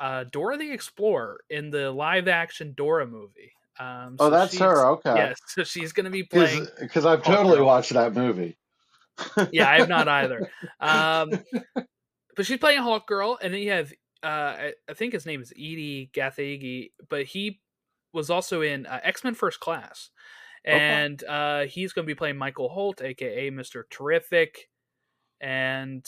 uh, 0.00 0.24
Dora 0.30 0.56
the 0.56 0.70
Explorer 0.72 1.40
in 1.50 1.70
the 1.70 1.90
live 1.90 2.28
action 2.28 2.74
Dora 2.76 3.06
movie. 3.06 3.52
Um, 3.78 4.16
Oh, 4.20 4.30
that's 4.30 4.56
her. 4.58 4.86
Okay. 4.92 5.14
Yes, 5.14 5.38
so 5.48 5.64
she's 5.64 5.92
going 5.92 6.04
to 6.04 6.10
be 6.10 6.22
playing. 6.22 6.66
Because 6.80 7.04
I've 7.06 7.22
totally 7.22 7.60
watched 7.60 7.92
that 7.92 8.14
movie. 8.14 8.56
yeah, 9.52 9.68
I 9.70 9.78
have 9.78 9.88
not 9.88 10.08
either. 10.08 10.50
Um, 10.80 11.30
but 12.36 12.46
she's 12.46 12.58
playing 12.58 12.80
Hawk 12.82 13.06
Girl, 13.06 13.38
and 13.40 13.54
then 13.54 13.60
you 13.60 13.70
have 13.70 13.92
uh, 14.22 14.26
I, 14.26 14.72
I 14.88 14.94
think 14.94 15.12
his 15.12 15.26
name 15.26 15.40
is 15.42 15.52
Edi 15.56 16.10
Gathegi, 16.12 16.90
but 17.08 17.24
he 17.26 17.60
was 18.12 18.30
also 18.30 18.60
in 18.62 18.86
uh, 18.86 19.00
X 19.02 19.22
Men 19.24 19.34
First 19.34 19.60
Class, 19.60 20.10
Okay. 20.66 20.76
and 20.78 21.22
uh, 21.24 21.64
he's 21.66 21.92
going 21.92 22.04
to 22.06 22.10
be 22.10 22.14
playing 22.16 22.36
Michael 22.38 22.68
Holt, 22.68 23.02
aka 23.02 23.50
Mister 23.50 23.86
Terrific, 23.90 24.68
And 25.40 26.04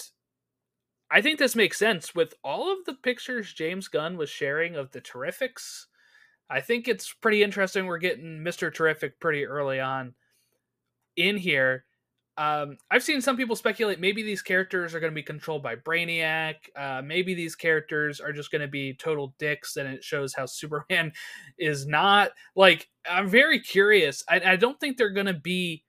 I 1.10 1.20
think 1.20 1.38
this 1.38 1.54
makes 1.54 1.78
sense 1.78 2.14
with 2.14 2.34
all 2.42 2.72
of 2.72 2.84
the 2.84 2.94
pictures 2.94 3.52
James 3.52 3.88
Gunn 3.88 4.16
was 4.16 4.28
sharing 4.28 4.74
of 4.74 4.90
the 4.90 5.00
Terrifics. 5.00 5.86
I 6.50 6.60
think 6.60 6.88
it's 6.88 7.12
pretty 7.12 7.42
interesting. 7.42 7.86
We're 7.86 7.98
getting 7.98 8.38
Mr. 8.40 8.72
Terrific 8.72 9.20
pretty 9.20 9.44
early 9.44 9.80
on 9.80 10.14
in 11.16 11.36
here. 11.36 11.84
Um, 12.38 12.76
I've 12.90 13.02
seen 13.02 13.22
some 13.22 13.36
people 13.36 13.56
speculate 13.56 13.98
maybe 13.98 14.22
these 14.22 14.42
characters 14.42 14.94
are 14.94 15.00
going 15.00 15.10
to 15.10 15.14
be 15.14 15.22
controlled 15.22 15.62
by 15.62 15.76
Brainiac. 15.76 16.56
Uh, 16.76 17.00
maybe 17.02 17.34
these 17.34 17.54
characters 17.54 18.20
are 18.20 18.32
just 18.32 18.50
going 18.50 18.60
to 18.60 18.68
be 18.68 18.92
total 18.92 19.34
dicks, 19.38 19.76
and 19.76 19.88
it 19.88 20.04
shows 20.04 20.34
how 20.34 20.44
Superman 20.46 21.12
is 21.58 21.86
not. 21.86 22.32
Like, 22.54 22.88
I'm 23.10 23.28
very 23.28 23.58
curious. 23.60 24.22
I, 24.28 24.40
I 24.44 24.56
don't 24.56 24.78
think 24.78 24.96
they're 24.96 25.10
going 25.10 25.26
to 25.26 25.34
be 25.34 25.84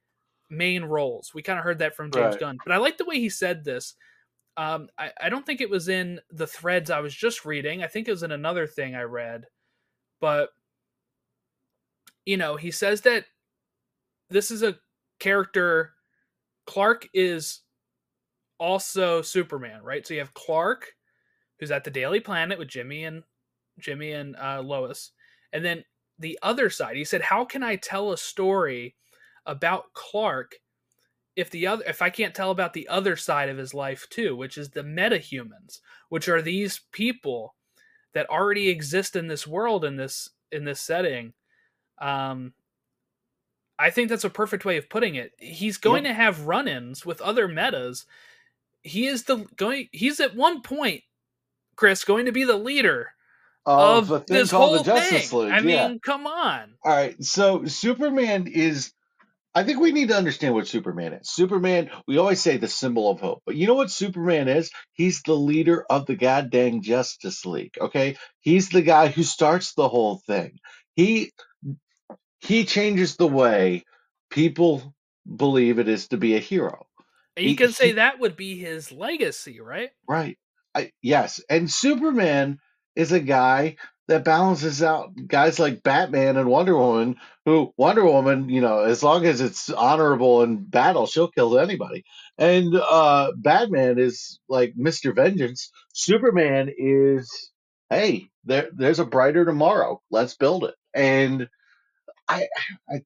main 0.49 0.85
roles. 0.85 1.33
We 1.33 1.41
kind 1.41 1.59
of 1.59 1.65
heard 1.65 1.79
that 1.79 1.95
from 1.95 2.11
James 2.11 2.35
Right. 2.35 2.39
Gunn, 2.39 2.57
but 2.65 2.73
I 2.73 2.77
like 2.77 2.97
the 2.97 3.05
way 3.05 3.19
he 3.19 3.29
said 3.29 3.65
this. 3.65 3.95
Um, 4.57 4.89
I, 4.97 5.11
I 5.21 5.29
don't 5.29 5.45
think 5.45 5.61
it 5.61 5.69
was 5.69 5.87
in 5.87 6.19
the 6.31 6.47
threads 6.47 6.89
I 6.89 6.99
was 6.99 7.13
just 7.13 7.45
reading. 7.45 7.83
I 7.83 7.87
think 7.87 8.07
it 8.07 8.11
was 8.11 8.23
in 8.23 8.31
another 8.31 8.65
thing 8.65 8.95
I 8.95 9.03
read, 9.03 9.45
but 10.19 10.49
you 12.25 12.35
know, 12.37 12.57
he 12.57 12.71
says 12.71 13.01
that 13.01 13.25
this 14.29 14.51
is 14.51 14.63
a 14.63 14.77
character. 15.19 15.93
Clark 16.65 17.07
is 17.13 17.61
also 18.59 19.21
Superman, 19.21 19.81
right? 19.83 20.05
So 20.05 20.13
you 20.13 20.19
have 20.19 20.33
Clark, 20.33 20.93
who's 21.59 21.71
at 21.71 21.83
the 21.83 21.91
Daily 21.91 22.19
Planet 22.19 22.59
with 22.59 22.67
Jimmy 22.67 23.05
and 23.05 23.23
Jimmy 23.79 24.11
and 24.11 24.35
uh, 24.35 24.61
Lois, 24.61 25.11
and 25.53 25.63
then 25.63 25.85
the 26.19 26.37
other 26.41 26.69
side. 26.69 26.97
He 26.97 27.05
said, 27.05 27.21
"How 27.21 27.45
can 27.45 27.63
I 27.63 27.75
tell 27.75 28.11
a 28.11 28.17
story 28.17 28.95
about 29.45 29.93
Clark 29.93 30.55
if 31.37 31.51
the 31.51 31.67
other 31.67 31.83
if 31.87 32.01
I 32.01 32.09
can't 32.09 32.35
tell 32.35 32.51
about 32.51 32.73
the 32.73 32.87
other 32.89 33.15
side 33.15 33.47
of 33.47 33.57
his 33.57 33.73
life 33.73 34.07
too, 34.09 34.35
which 34.35 34.57
is 34.57 34.71
the 34.71 34.81
metahumans, 34.81 35.79
which 36.09 36.27
are 36.27 36.41
these 36.41 36.81
people 36.91 37.55
that 38.13 38.29
already 38.29 38.69
exist 38.69 39.15
in 39.15 39.27
this 39.27 39.47
world 39.47 39.85
in 39.85 39.95
this 39.95 40.31
in 40.51 40.65
this 40.65 40.81
setting." 40.81 41.33
Um, 41.99 42.53
I 43.79 43.91
think 43.91 44.09
that's 44.09 44.23
a 44.23 44.29
perfect 44.31 44.65
way 44.65 44.77
of 44.77 44.89
putting 44.89 45.15
it. 45.15 45.33
He's 45.37 45.77
going 45.77 46.03
to 46.05 46.13
have 46.13 46.47
run-ins 46.47 47.05
with 47.05 47.21
other 47.21 47.47
metas. 47.47 48.05
He 48.81 49.05
is 49.05 49.23
the 49.25 49.45
going. 49.55 49.89
He's 49.91 50.19
at 50.19 50.35
one 50.35 50.61
point, 50.63 51.03
Chris, 51.75 52.03
going 52.03 52.25
to 52.25 52.31
be 52.31 52.45
the 52.45 52.57
leader 52.57 53.11
Of, 53.65 54.11
of, 54.11 54.11
a 54.11 54.19
thing 54.25 54.37
this 54.37 54.51
called 54.51 54.69
whole 54.75 54.77
the 54.79 54.83
Justice 54.83 55.29
thing. 55.29 55.39
League. 55.39 55.51
I 55.51 55.59
yeah. 55.59 55.87
mean, 55.89 55.99
come 55.99 56.25
on. 56.25 56.73
All 56.83 56.95
right. 56.95 57.23
So 57.23 57.65
Superman 57.65 58.47
is. 58.47 58.93
I 59.57 59.63
think 59.63 59.79
we 59.79 59.91
need 59.91 60.09
to 60.09 60.17
understand 60.17 60.53
what 60.53 60.67
Superman 60.67 61.13
is. 61.13 61.29
Superman, 61.31 61.89
we 62.07 62.17
always 62.19 62.41
say 62.41 62.57
the 62.57 62.67
symbol 62.67 63.09
of 63.09 63.19
hope, 63.21 63.43
but 63.45 63.55
you 63.55 63.67
know 63.67 63.75
what 63.75 63.91
Superman 63.91 64.47
is? 64.49 64.71
He's 64.93 65.23
the 65.23 65.33
leader 65.35 65.85
of 65.89 66.05
the 66.05 66.15
goddamn 66.15 66.81
Justice 66.83 67.45
League. 67.45 67.75
Okay, 67.81 68.17
he's 68.41 68.69
the 68.69 68.83
guy 68.83 69.07
who 69.07 69.23
starts 69.23 69.73
the 69.73 69.89
whole 69.89 70.21
thing. 70.27 70.59
He 70.95 71.31
he 72.41 72.65
changes 72.65 73.17
the 73.17 73.27
way 73.27 73.83
people 74.29 74.93
believe 75.35 75.79
it 75.79 75.87
is 75.87 76.09
to 76.09 76.17
be 76.17 76.35
a 76.35 76.39
hero. 76.39 76.85
And 77.35 77.45
you 77.45 77.51
He- 77.51 77.57
can 77.57 77.71
say 77.73 77.89
he- 77.89 77.93
that 77.93 78.19
would 78.19 78.37
be 78.37 78.57
his 78.57 78.91
legacy, 78.91 79.59
right? 79.59 79.91
Right. 80.07 80.37
I, 80.75 80.91
yes. 81.01 81.41
And 81.49 81.69
Superman 81.71 82.59
is 82.95 83.11
a 83.11 83.19
guy 83.19 83.77
that 84.07 84.23
balances 84.23 84.81
out 84.81 85.11
guys 85.27 85.59
like 85.59 85.83
Batman 85.83 86.37
and 86.37 86.49
Wonder 86.49 86.77
Woman, 86.77 87.17
who 87.45 87.73
Wonder 87.77 88.05
Woman, 88.05 88.49
you 88.49 88.61
know, 88.61 88.79
as 88.79 89.03
long 89.03 89.25
as 89.25 89.41
it's 89.41 89.69
honorable 89.69 90.43
in 90.43 90.63
battle, 90.63 91.07
she'll 91.07 91.29
kill 91.31 91.59
anybody. 91.59 92.05
And 92.37 92.75
uh 92.75 93.33
Batman 93.35 93.99
is 93.99 94.39
like 94.47 94.73
Mr. 94.77 95.15
Vengeance. 95.15 95.71
Superman 95.93 96.71
is 96.77 97.51
hey, 97.89 98.29
there 98.45 98.69
there's 98.73 98.99
a 98.99 99.05
brighter 99.05 99.45
tomorrow. 99.45 100.01
Let's 100.09 100.35
build 100.35 100.63
it. 100.65 100.75
And 100.93 101.49
I 102.29 102.47
I 102.89 103.01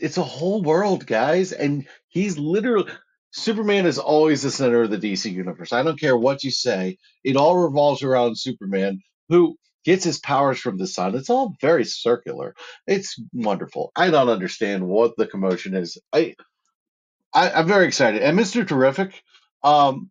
it's 0.00 0.16
a 0.16 0.22
whole 0.22 0.62
world, 0.62 1.06
guys, 1.06 1.52
and 1.52 1.86
he's 2.08 2.38
literally 2.38 2.90
Superman 3.32 3.86
is 3.86 3.98
always 3.98 4.42
the 4.42 4.50
center 4.50 4.82
of 4.82 4.90
the 4.90 4.98
DC 4.98 5.30
universe. 5.30 5.72
I 5.72 5.82
don't 5.82 6.00
care 6.00 6.16
what 6.16 6.44
you 6.44 6.50
say; 6.50 6.98
it 7.24 7.36
all 7.36 7.56
revolves 7.58 8.02
around 8.02 8.38
Superman, 8.38 9.00
who 9.28 9.56
gets 9.86 10.04
his 10.04 10.18
powers 10.18 10.58
from 10.58 10.76
the 10.76 10.86
sun. 10.86 11.14
It's 11.14 11.30
all 11.30 11.56
very 11.60 11.84
circular. 11.84 12.54
It's 12.86 13.18
wonderful. 13.32 13.92
I 13.96 14.10
don't 14.10 14.28
understand 14.28 14.86
what 14.86 15.16
the 15.16 15.26
commotion 15.26 15.74
is. 15.74 15.96
I, 16.12 16.34
I 17.32 17.50
I'm 17.52 17.66
very 17.66 17.86
excited, 17.86 18.20
and 18.20 18.36
Mister 18.36 18.64
Terrific. 18.64 19.22
Um, 19.62 20.10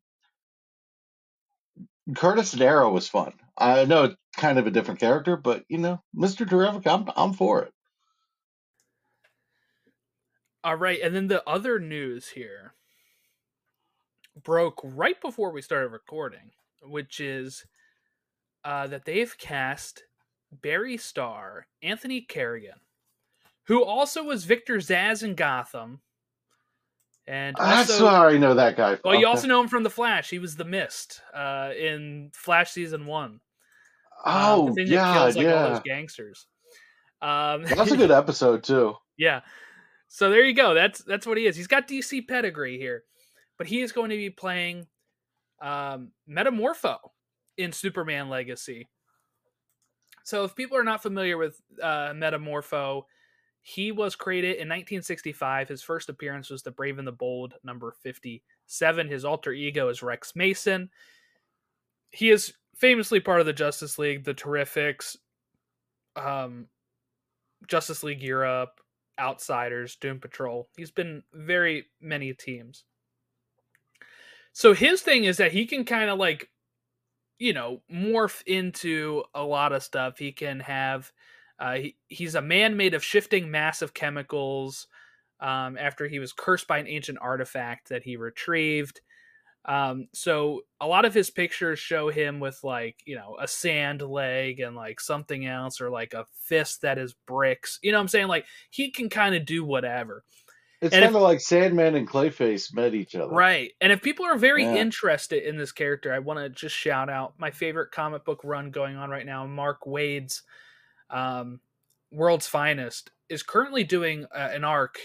Curtis 2.16 2.52
Darrow 2.52 2.92
was 2.92 3.08
fun. 3.08 3.34
I 3.58 3.86
know 3.86 4.06
it's 4.06 4.16
kind 4.38 4.58
of 4.58 4.68
a 4.68 4.72
different 4.72 5.00
character, 5.00 5.38
but 5.38 5.66
you 5.68 5.78
know, 5.78 6.02
Mister 6.14 6.46
Terrific, 6.46 6.88
I'm 6.88 7.10
I'm 7.16 7.34
for 7.34 7.64
it. 7.64 7.74
All 10.64 10.76
right, 10.76 11.00
and 11.04 11.14
then 11.14 11.28
the 11.28 11.48
other 11.48 11.80
news 11.80 12.30
here 12.30 12.74
broke 14.44 14.82
right 14.84 15.20
before 15.22 15.52
we 15.52 15.62
started 15.62 15.90
recording, 15.90 16.52
which 16.82 17.20
is 17.20 17.66
uh, 18.66 18.88
that 18.88 19.06
they've 19.06 19.38
cast 19.38 20.04
Barry 20.52 20.98
Starr, 20.98 21.68
Anthony 21.82 22.20
Carrigan, 22.22 22.80
who 23.68 23.84
also 23.84 24.24
was 24.24 24.44
Victor 24.44 24.78
Zsasz 24.78 25.24
in 25.24 25.36
Gotham, 25.36 26.02
and 27.28 27.56
That's 27.58 27.90
also, 28.02 28.08
I 28.08 28.38
know 28.38 28.54
that 28.56 28.76
guy. 28.78 28.98
well, 29.04 29.16
you 29.16 29.26
also 29.28 29.48
know 29.48 29.62
him 29.62 29.68
from 29.68 29.84
The 29.84 29.90
Flash. 29.90 30.30
He 30.30 30.38
was 30.40 30.56
the 30.56 30.66
Mist 30.66 31.22
uh, 31.34 31.72
in 31.78 32.30
Flash 32.34 32.72
season 32.72 33.06
one. 33.08 33.40
um, 34.24 34.36
Oh, 34.36 34.74
that 34.76 34.88
yeah, 34.88 35.14
kills 35.14 35.36
like 35.36 35.48
all 35.48 35.52
yeah. 35.52 35.68
those 35.70 35.80
gangsters. 35.84 36.48
Um, 37.22 37.64
that's 37.64 37.92
a 37.92 37.98
good 38.04 38.12
episode 38.12 38.64
too. 38.64 38.94
Yeah. 39.18 39.42
So 40.08 40.30
there 40.30 40.44
you 40.44 40.54
go. 40.54 40.76
That's 40.76 41.04
that's 41.04 41.26
what 41.26 41.38
he 41.38 41.48
is. 41.48 41.56
He's 41.56 41.68
got 41.68 41.88
DC 41.88 42.28
pedigree 42.28 42.78
here, 42.78 43.04
but 43.58 43.66
he 43.68 43.82
is 43.82 43.92
going 43.92 44.12
to 44.12 44.16
be 44.18 44.30
playing 44.30 44.86
um, 45.62 46.12
Metamorpho 46.30 46.98
in 47.58 47.72
Superman 47.72 48.30
Legacy. 48.30 48.90
So 50.24 50.44
if 50.44 50.56
people 50.56 50.78
are 50.78 50.84
not 50.84 51.04
familiar 51.04 51.38
with 51.38 51.62
uh, 51.82 52.12
Metamorpho, 52.14 53.04
he 53.62 53.92
was 53.92 54.16
created 54.16 54.52
in 54.52 54.70
1965. 54.70 55.70
His 55.70 55.82
first 55.82 56.10
appearance 56.10 56.50
was 56.50 56.64
the 56.64 56.72
Brave 56.72 57.00
and 57.00 57.08
the 57.08 57.12
Bold 57.12 57.54
number 57.64 57.96
57. 58.04 59.08
His 59.08 59.26
alter 59.26 59.52
ego 59.52 59.90
is 59.90 60.04
Rex 60.04 60.36
Mason. 60.36 60.90
He 62.12 62.30
is 62.30 62.54
famously 62.76 63.20
part 63.20 63.40
of 63.40 63.46
the 63.46 63.54
Justice 63.54 63.98
League, 63.98 64.24
the 64.24 64.34
Terrifics, 64.34 65.18
um, 66.16 66.68
Justice 67.68 68.04
League 68.04 68.22
Europe, 68.22 68.80
Outsiders, 69.20 69.96
Doom 69.96 70.20
Patrol. 70.20 70.70
He's 70.78 70.92
been 70.92 71.24
very 71.34 71.86
many 72.02 72.34
teams. 72.34 72.84
So 74.54 74.74
his 74.74 75.02
thing 75.02 75.24
is 75.24 75.38
that 75.38 75.52
he 75.52 75.66
can 75.66 75.86
kind 75.86 76.10
of 76.10 76.20
like, 76.20 76.50
you 77.40 77.54
know, 77.54 77.82
morph 77.92 78.42
into 78.46 79.24
a 79.34 79.44
lot 79.44 79.74
of 79.74 79.84
stuff. 79.84 80.18
He 80.18 80.32
can 80.32 80.60
have, 80.62 81.12
uh, 81.60 81.76
he, 81.76 81.96
he's 82.08 82.36
a 82.36 82.42
man 82.42 82.78
made 82.78 82.94
of 82.94 83.04
shifting 83.04 83.52
massive 83.52 83.94
chemicals. 83.94 84.88
Um, 85.42 85.78
after 85.78 86.08
he 86.08 86.20
was 86.20 86.32
cursed 86.32 86.66
by 86.66 86.78
an 86.78 86.88
ancient 86.88 87.18
artifact 87.22 87.90
that 87.90 88.04
he 88.04 88.16
retrieved. 88.16 89.02
Um, 89.66 90.08
so 90.14 90.62
a 90.80 90.88
lot 90.88 91.04
of 91.04 91.14
his 91.14 91.30
pictures 91.30 91.78
show 91.78 92.10
him 92.10 92.40
with 92.40 92.58
like, 92.64 93.02
you 93.06 93.18
know, 93.18 93.36
a 93.40 93.48
sand 93.48 94.02
leg 94.02 94.62
and 94.62 94.78
like 94.78 95.02
something 95.02 95.46
else 95.46 95.82
or 95.82 95.90
like 95.90 96.14
a 96.14 96.26
fist 96.44 96.84
that 96.84 96.98
is 96.98 97.16
bricks. 97.28 97.80
You 97.84 97.92
know 97.92 97.98
what 97.98 98.04
I'm 98.04 98.08
saying? 98.08 98.28
Like 98.28 98.46
he 98.70 98.92
can 98.92 99.10
kind 99.10 99.36
of 99.36 99.46
do 99.46 99.66
whatever. 99.66 100.24
It's 100.82 100.94
kind 100.96 101.16
of 101.16 101.22
like 101.22 101.40
Sandman 101.40 101.96
and 101.96 102.08
Clayface 102.08 102.74
met 102.74 102.94
each 102.94 103.16
other. 103.16 103.34
Right. 103.34 103.72
And 103.82 103.92
if 103.92 104.02
people 104.02 104.26
are 104.26 104.38
very 104.38 104.64
Yeah. 104.64 104.76
interested 104.76 105.44
in 105.44 105.58
this 105.58 105.72
character, 105.72 106.14
I 106.14 106.20
want 106.20 106.40
to 106.40 106.50
just 106.50 106.76
shout 106.76 107.10
out 107.10 107.40
my 107.40 107.52
favorite 107.52 107.92
comic 107.92 108.26
book 108.26 108.42
run 108.44 108.72
going 108.72 108.96
on 108.96 109.10
right 109.10 109.26
now, 109.26 109.46
Mark 109.46 109.86
Waid's 109.86 110.44
um, 111.10 111.62
World's 112.12 112.48
Finest, 112.48 113.12
is 113.30 113.42
currently 113.42 113.84
doing 113.84 114.26
uh, 114.26 114.50
an 114.54 114.64
arc 114.64 115.00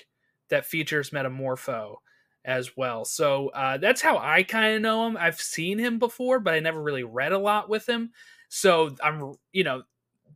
that 0.48 0.66
features 0.66 1.10
Metamorpho 1.10 1.96
as 2.44 2.76
well. 2.76 3.04
So 3.04 3.48
uh, 3.50 3.78
that's 3.78 4.00
how 4.00 4.18
I 4.18 4.42
kind 4.42 4.74
of 4.74 4.82
know 4.82 5.06
him. 5.06 5.16
I've 5.16 5.40
seen 5.40 5.78
him 5.78 5.98
before, 5.98 6.40
but 6.40 6.54
I 6.54 6.60
never 6.60 6.82
really 6.82 7.04
read 7.04 7.32
a 7.32 7.38
lot 7.38 7.68
with 7.68 7.88
him. 7.88 8.12
So 8.48 8.96
I'm, 9.02 9.34
you 9.52 9.62
know, 9.62 9.84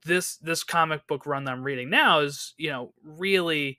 this 0.05 0.37
this 0.37 0.63
comic 0.65 1.07
book 1.07 1.27
run 1.27 1.45
that 1.45 1.53
I'm 1.53 1.65
reading 1.65 1.91
now 1.91 2.21
is, 2.21 2.55
you 2.59 2.71
know, 2.71 2.93
really 3.03 3.79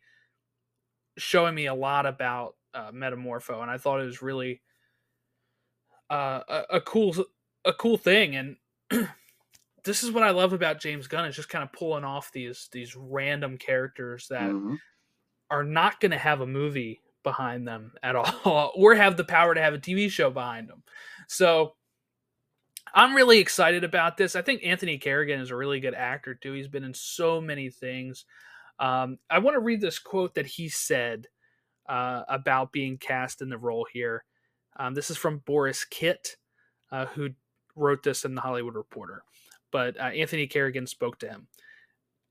showing 1.17 1.55
me 1.55 1.67
a 1.67 1.73
lot 1.73 2.05
about 2.05 2.55
uh, 2.73 2.91
Metamorpho, 2.91 3.61
and 3.61 3.71
I 3.71 3.77
thought 3.77 4.01
it 4.01 4.05
was 4.05 4.21
really 4.21 4.61
uh, 6.09 6.41
a, 6.47 6.63
a 6.77 6.81
cool 6.81 7.15
a 7.65 7.73
cool 7.73 7.97
thing. 7.97 8.35
And 8.35 8.57
this 9.83 10.03
is 10.03 10.11
what 10.11 10.23
I 10.23 10.31
love 10.31 10.53
about 10.53 10.79
James 10.81 11.07
Gunn 11.07 11.25
is 11.25 11.35
just 11.35 11.49
kind 11.49 11.63
of 11.63 11.71
pulling 11.73 12.03
off 12.03 12.31
these 12.31 12.69
these 12.71 12.95
random 12.95 13.57
characters 13.57 14.27
that 14.29 14.49
Mhm. 14.51 14.77
are 15.49 15.63
not 15.63 15.99
going 15.99 16.11
to 16.11 16.17
have 16.17 16.41
a 16.41 16.47
movie 16.47 17.01
behind 17.23 17.67
them 17.67 17.93
at 18.03 18.15
all, 18.15 18.71
or 18.75 18.95
have 18.95 19.17
the 19.17 19.23
power 19.23 19.53
to 19.55 19.61
have 19.61 19.73
a 19.73 19.79
TV 19.79 20.09
show 20.09 20.29
behind 20.29 20.69
them. 20.69 20.83
So 21.27 21.75
I'm 22.93 23.15
really 23.15 23.39
excited 23.39 23.83
about 23.83 24.15
this. 24.15 24.35
I 24.35 24.41
think 24.41 24.63
Anthony 24.63 24.97
Carrigan 24.97 25.41
is 25.41 25.51
a 25.51 25.55
really 25.55 25.79
good 25.79 25.93
actor 25.95 26.33
too. 26.35 26.53
He's 26.53 26.67
been 26.67 26.83
in 26.83 26.93
so 26.93 27.41
many 27.41 27.69
things. 27.69 28.25
Um, 28.79 29.17
I 29.29 29.39
want 29.39 29.55
to 29.55 29.61
read 29.61 29.81
this 29.81 29.99
quote 29.99 30.35
that 30.35 30.45
he 30.45 30.69
said 30.69 31.27
uh, 31.87 32.23
about 32.27 32.71
being 32.71 32.97
cast 32.97 33.41
in 33.41 33.49
the 33.49 33.57
role 33.57 33.85
here. 33.91 34.23
Um, 34.77 34.93
this 34.93 35.09
is 35.09 35.17
from 35.17 35.39
Borys 35.39 35.85
Kit, 35.89 36.35
uh, 36.91 37.05
who 37.05 37.29
wrote 37.75 38.03
this 38.03 38.25
in 38.25 38.35
the 38.35 38.41
Hollywood 38.41 38.75
Reporter. 38.75 39.23
But 39.71 39.99
uh, 39.99 40.03
Anthony 40.03 40.47
Carrigan 40.47 40.87
spoke 40.87 41.19
to 41.19 41.27
him. 41.27 41.47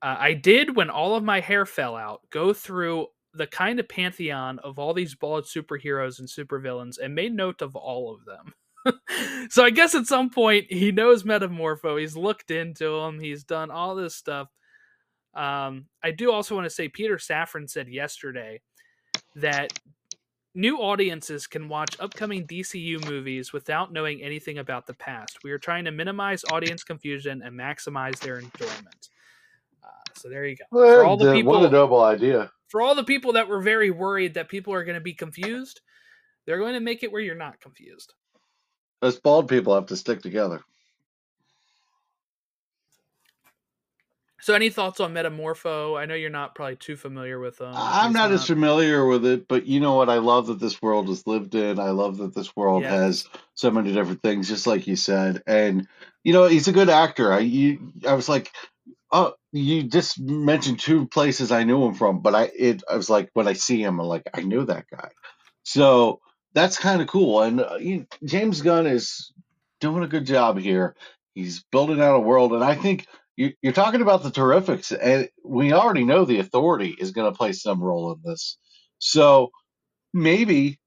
Uh, 0.03 0.17
I 0.19 0.35
did, 0.35 0.77
when 0.77 0.91
all 0.91 1.17
of 1.17 1.25
my 1.25 1.41
hair 1.41 1.65
fell 1.65 1.97
out, 1.97 2.21
go 2.31 2.53
through 2.53 3.07
the 3.33 3.47
kind 3.47 3.81
of 3.81 3.89
pantheon 3.89 4.59
of 4.61 4.79
all 4.79 4.95
these 4.95 5.15
bald 5.15 5.45
superheroes 5.45 6.19
and 6.19 6.29
supervillains 6.29 6.99
and 7.03 7.15
made 7.15 7.35
note 7.35 7.63
of 7.63 7.75
all 7.75 8.15
of 8.15 8.25
them. 8.25 8.55
so 9.51 9.65
I 9.65 9.71
guess 9.71 9.95
at 9.95 10.07
some 10.07 10.31
point 10.31 10.67
he 10.71 10.93
knows 10.93 11.25
Metamorpho. 11.25 11.99
He's 11.99 12.17
looked 12.17 12.51
into 12.51 12.97
him. 13.01 13.19
He's 13.19 13.45
done 13.45 13.71
all 13.71 13.95
this 13.95 14.15
stuff. 14.15 14.49
Um, 15.35 15.87
I 16.03 16.11
do 16.11 16.31
also 16.33 16.55
want 16.55 16.67
to 16.67 16.71
say 16.71 16.89
Peter 16.89 17.17
Safran 17.17 17.69
said 17.69 17.89
yesterday 17.89 18.61
that 19.37 19.73
new 20.55 20.79
audiences 20.79 21.47
can 21.47 21.69
watch 21.69 21.97
upcoming 21.99 22.47
DCU 22.47 23.05
movies 23.09 23.53
without 23.53 23.93
knowing 23.93 24.23
anything 24.23 24.59
about 24.59 24.87
the 24.87 24.95
past. 24.95 25.39
We 25.43 25.51
are 25.51 25.59
trying 25.59 25.85
to 25.87 25.91
minimize 25.91 26.45
audience 26.53 26.85
confusion 26.85 27.43
and 27.43 27.59
maximize 27.59 28.19
their 28.21 28.39
enjoyment. 28.39 29.09
Uh, 29.83 29.89
so 30.15 30.29
there 30.29 30.47
you 30.47 30.57
go. 30.57 30.65
Well, 30.71 30.99
for 31.01 31.05
all 31.05 31.17
the 31.17 31.27
the- 31.27 31.33
people, 31.33 31.53
what 31.53 31.65
a 31.65 31.71
noble 31.71 32.03
idea. 32.03 32.53
for 32.69 32.81
all 32.81 32.95
the 32.95 33.05
people 33.05 33.33
that 33.33 33.49
were 33.49 33.61
very 33.61 33.91
worried 33.91 34.35
that 34.35 34.49
people 34.49 34.73
are 34.73 34.85
going 34.85 34.95
to 34.95 35.01
be 35.01 35.15
confused, 35.15 35.81
they're 36.47 36.59
going 36.59 36.75
to 36.75 36.81
make 36.81 37.03
it 37.03 37.11
where 37.11 37.23
you're 37.23 37.35
not 37.35 37.61
confused. 37.61 38.15
Us 39.03 39.17
bald 39.17 39.49
people 39.49 39.75
have 39.75 39.87
to 39.87 39.97
stick 39.97 40.23
together. 40.23 40.63
So, 44.45 44.53
any 44.53 44.69
thoughts 44.69 45.01
on 45.01 45.15
Metamorpho? 45.15 45.99
I 45.99 46.05
know 46.05 46.15
you're 46.15 46.29
not 46.29 46.55
probably 46.55 46.77
too 46.77 46.97
familiar 46.97 47.39
with 47.39 47.57
them. 47.57 47.73
I'm 47.75 48.09
He's 48.09 48.15
not 48.15 48.31
as 48.31 48.47
familiar 48.47 49.07
with 49.07 49.25
it, 49.25 49.49
but 49.49 49.65
you 49.67 49.81
know 49.81 49.95
what? 49.95 50.11
I 50.11 50.19
love 50.19 50.49
that 50.49 50.61
this 50.61 50.83
world 50.83 51.09
is 51.09 51.27
lived 51.27 51.55
in. 51.55 51.79
I 51.79 51.93
love 51.93 52.19
that 52.19 52.35
this 52.35 52.55
world 52.55 52.83
Yeah. 52.83 52.91
has 52.91 53.27
so 53.55 53.71
many 53.71 53.95
different 53.95 54.21
things, 54.21 54.47
just 54.47 54.67
like 54.67 54.87
you 54.87 54.97
said. 54.97 55.43
And 55.47 55.89
you 56.25 56.35
know, 56.35 56.45
he's 56.45 56.69
a 56.69 56.73
good 56.73 56.91
actor. 56.91 57.33
I 57.33 57.39
you, 57.39 57.95
I 58.07 58.13
was 58.13 58.29
like, 58.29 58.53
oh, 59.11 59.33
you 59.53 59.85
just 59.85 60.21
mentioned 60.21 60.79
two 60.79 61.07
places 61.07 61.51
I 61.51 61.65
knew 61.65 61.83
him 61.83 61.95
from, 61.95 62.21
but 62.21 62.35
I 62.35 62.51
it 62.55 62.83
I 62.87 62.97
was 62.97 63.09
like, 63.09 63.31
when 63.33 63.49
I 63.49 63.55
see 63.55 63.83
him, 63.83 63.99
I'm 63.99 64.07
like, 64.07 64.29
I 64.35 64.43
knew 64.43 64.67
that 64.67 64.85
guy. 64.95 65.09
So 65.63 66.21
that's 66.53 66.77
kind 66.77 67.01
of 67.01 67.09
cool. 67.09 67.41
And 67.41 67.63
uh, 67.63 67.77
you, 67.81 68.07
James 68.23 68.61
Gunn 68.61 68.87
is 68.87 69.33
doing 69.81 70.05
a 70.05 70.09
good 70.09 70.27
job 70.27 70.59
here. 70.59 70.97
He's 71.35 71.65
building 71.73 72.03
out 72.03 72.17
a 72.17 72.21
world, 72.21 72.53
and 72.53 72.63
I 72.63 72.75
think 72.75 73.07
you, 73.37 73.53
you're 73.63 73.73
talking 73.73 74.03
about 74.03 74.23
the 74.23 74.31
Terrifics, 74.31 74.97
and 74.99 75.29
we 75.45 75.73
already 75.73 76.05
know 76.05 76.25
the 76.25 76.41
Authority 76.41 76.95
is 76.99 77.13
going 77.13 77.31
to 77.33 77.37
play 77.37 77.53
some 77.53 77.83
role 77.83 78.13
in 78.13 78.21
this. 78.25 78.59
So 78.99 79.51
maybe 80.13 80.79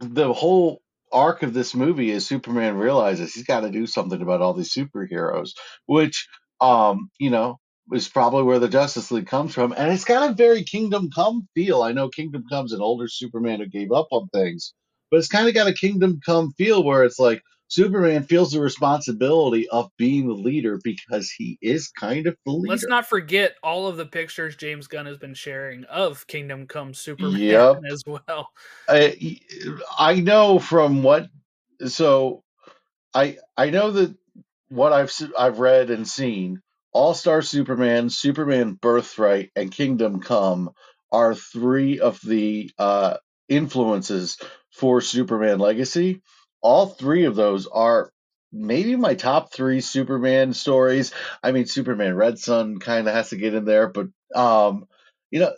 the 0.00 0.32
whole 0.32 0.80
arc 1.12 1.42
of 1.42 1.54
this 1.54 1.74
movie 1.74 2.10
is 2.10 2.26
Superman 2.26 2.76
realizes 2.76 3.32
he's 3.32 3.44
got 3.44 3.60
to 3.60 3.70
do 3.70 3.86
something 3.86 4.20
about 4.20 4.42
all 4.42 4.54
these 4.54 4.74
superheroes, 4.74 5.50
which, 5.86 6.28
um, 6.60 7.10
you 7.18 7.30
know, 7.30 7.58
is 7.92 8.08
probably 8.08 8.42
where 8.42 8.58
the 8.58 8.68
Justice 8.68 9.10
League 9.10 9.26
comes 9.26 9.54
from, 9.54 9.72
and 9.72 9.92
it's 9.92 10.04
got 10.04 10.30
a 10.30 10.34
very 10.34 10.62
Kingdom 10.64 11.08
Come 11.14 11.48
feel. 11.54 11.82
I 11.82 11.92
know 11.92 12.08
Kingdom 12.08 12.44
Come's 12.50 12.72
an 12.72 12.82
older 12.82 13.08
Superman 13.08 13.60
who 13.60 13.66
gave 13.66 13.92
up 13.92 14.08
on 14.10 14.28
things, 14.28 14.74
but 15.10 15.18
it's 15.18 15.28
kind 15.28 15.48
of 15.48 15.54
got 15.54 15.68
a 15.68 15.72
Kingdom 15.72 16.20
Come 16.24 16.52
feel 16.52 16.84
where 16.84 17.04
it's 17.04 17.18
like 17.18 17.40
Superman 17.68 18.22
feels 18.22 18.52
the 18.52 18.60
responsibility 18.60 19.68
of 19.68 19.90
being 19.98 20.26
the 20.26 20.34
leader 20.34 20.78
because 20.82 21.30
he 21.30 21.58
is 21.60 21.88
kind 21.88 22.26
of 22.26 22.36
the 22.44 22.52
leader. 22.52 22.72
Let's 22.72 22.86
not 22.86 23.06
forget 23.06 23.54
all 23.62 23.86
of 23.86 23.96
the 23.96 24.06
pictures 24.06 24.56
James 24.56 24.86
Gunn 24.86 25.06
has 25.06 25.18
been 25.18 25.34
sharing 25.34 25.84
of 25.84 26.26
Kingdom 26.26 26.66
Come 26.66 26.94
Superman 26.94 27.40
Yep. 27.40 27.80
as 27.92 28.02
well. 28.06 28.48
I 28.88 29.40
I 29.98 30.14
know 30.16 30.58
from 30.58 31.02
what 31.02 31.28
so 31.86 32.42
I 33.14 33.36
I 33.56 33.70
know 33.70 33.90
that 33.92 34.16
what 34.68 34.92
I've 34.92 35.12
I've 35.38 35.58
read 35.58 35.90
and 35.90 36.06
seen 36.06 36.62
All 36.92 37.14
Star 37.14 37.42
Superman, 37.42 38.10
Superman 38.10 38.74
Birthright, 38.74 39.50
and 39.54 39.70
Kingdom 39.70 40.20
Come 40.20 40.70
are 41.10 41.34
three 41.34 42.00
of 42.00 42.20
the 42.22 42.70
uh, 42.78 43.16
influences 43.48 44.38
for 44.70 45.00
Superman 45.00 45.58
Legacy. 45.58 46.22
All 46.60 46.86
three 46.86 47.24
of 47.24 47.36
those 47.36 47.66
are 47.66 48.12
maybe 48.52 48.96
my 48.96 49.14
top 49.14 49.52
three 49.52 49.80
Superman 49.80 50.52
stories. 50.54 51.12
I 51.42 51.52
mean, 51.52 51.66
Superman 51.66 52.14
Red 52.16 52.38
Sun 52.38 52.78
kind 52.78 53.08
of 53.08 53.14
has 53.14 53.30
to 53.30 53.36
get 53.36 53.54
in 53.54 53.64
there, 53.64 53.88
but 53.88 54.08
um, 54.34 54.86
you 55.30 55.40
know 55.40 55.52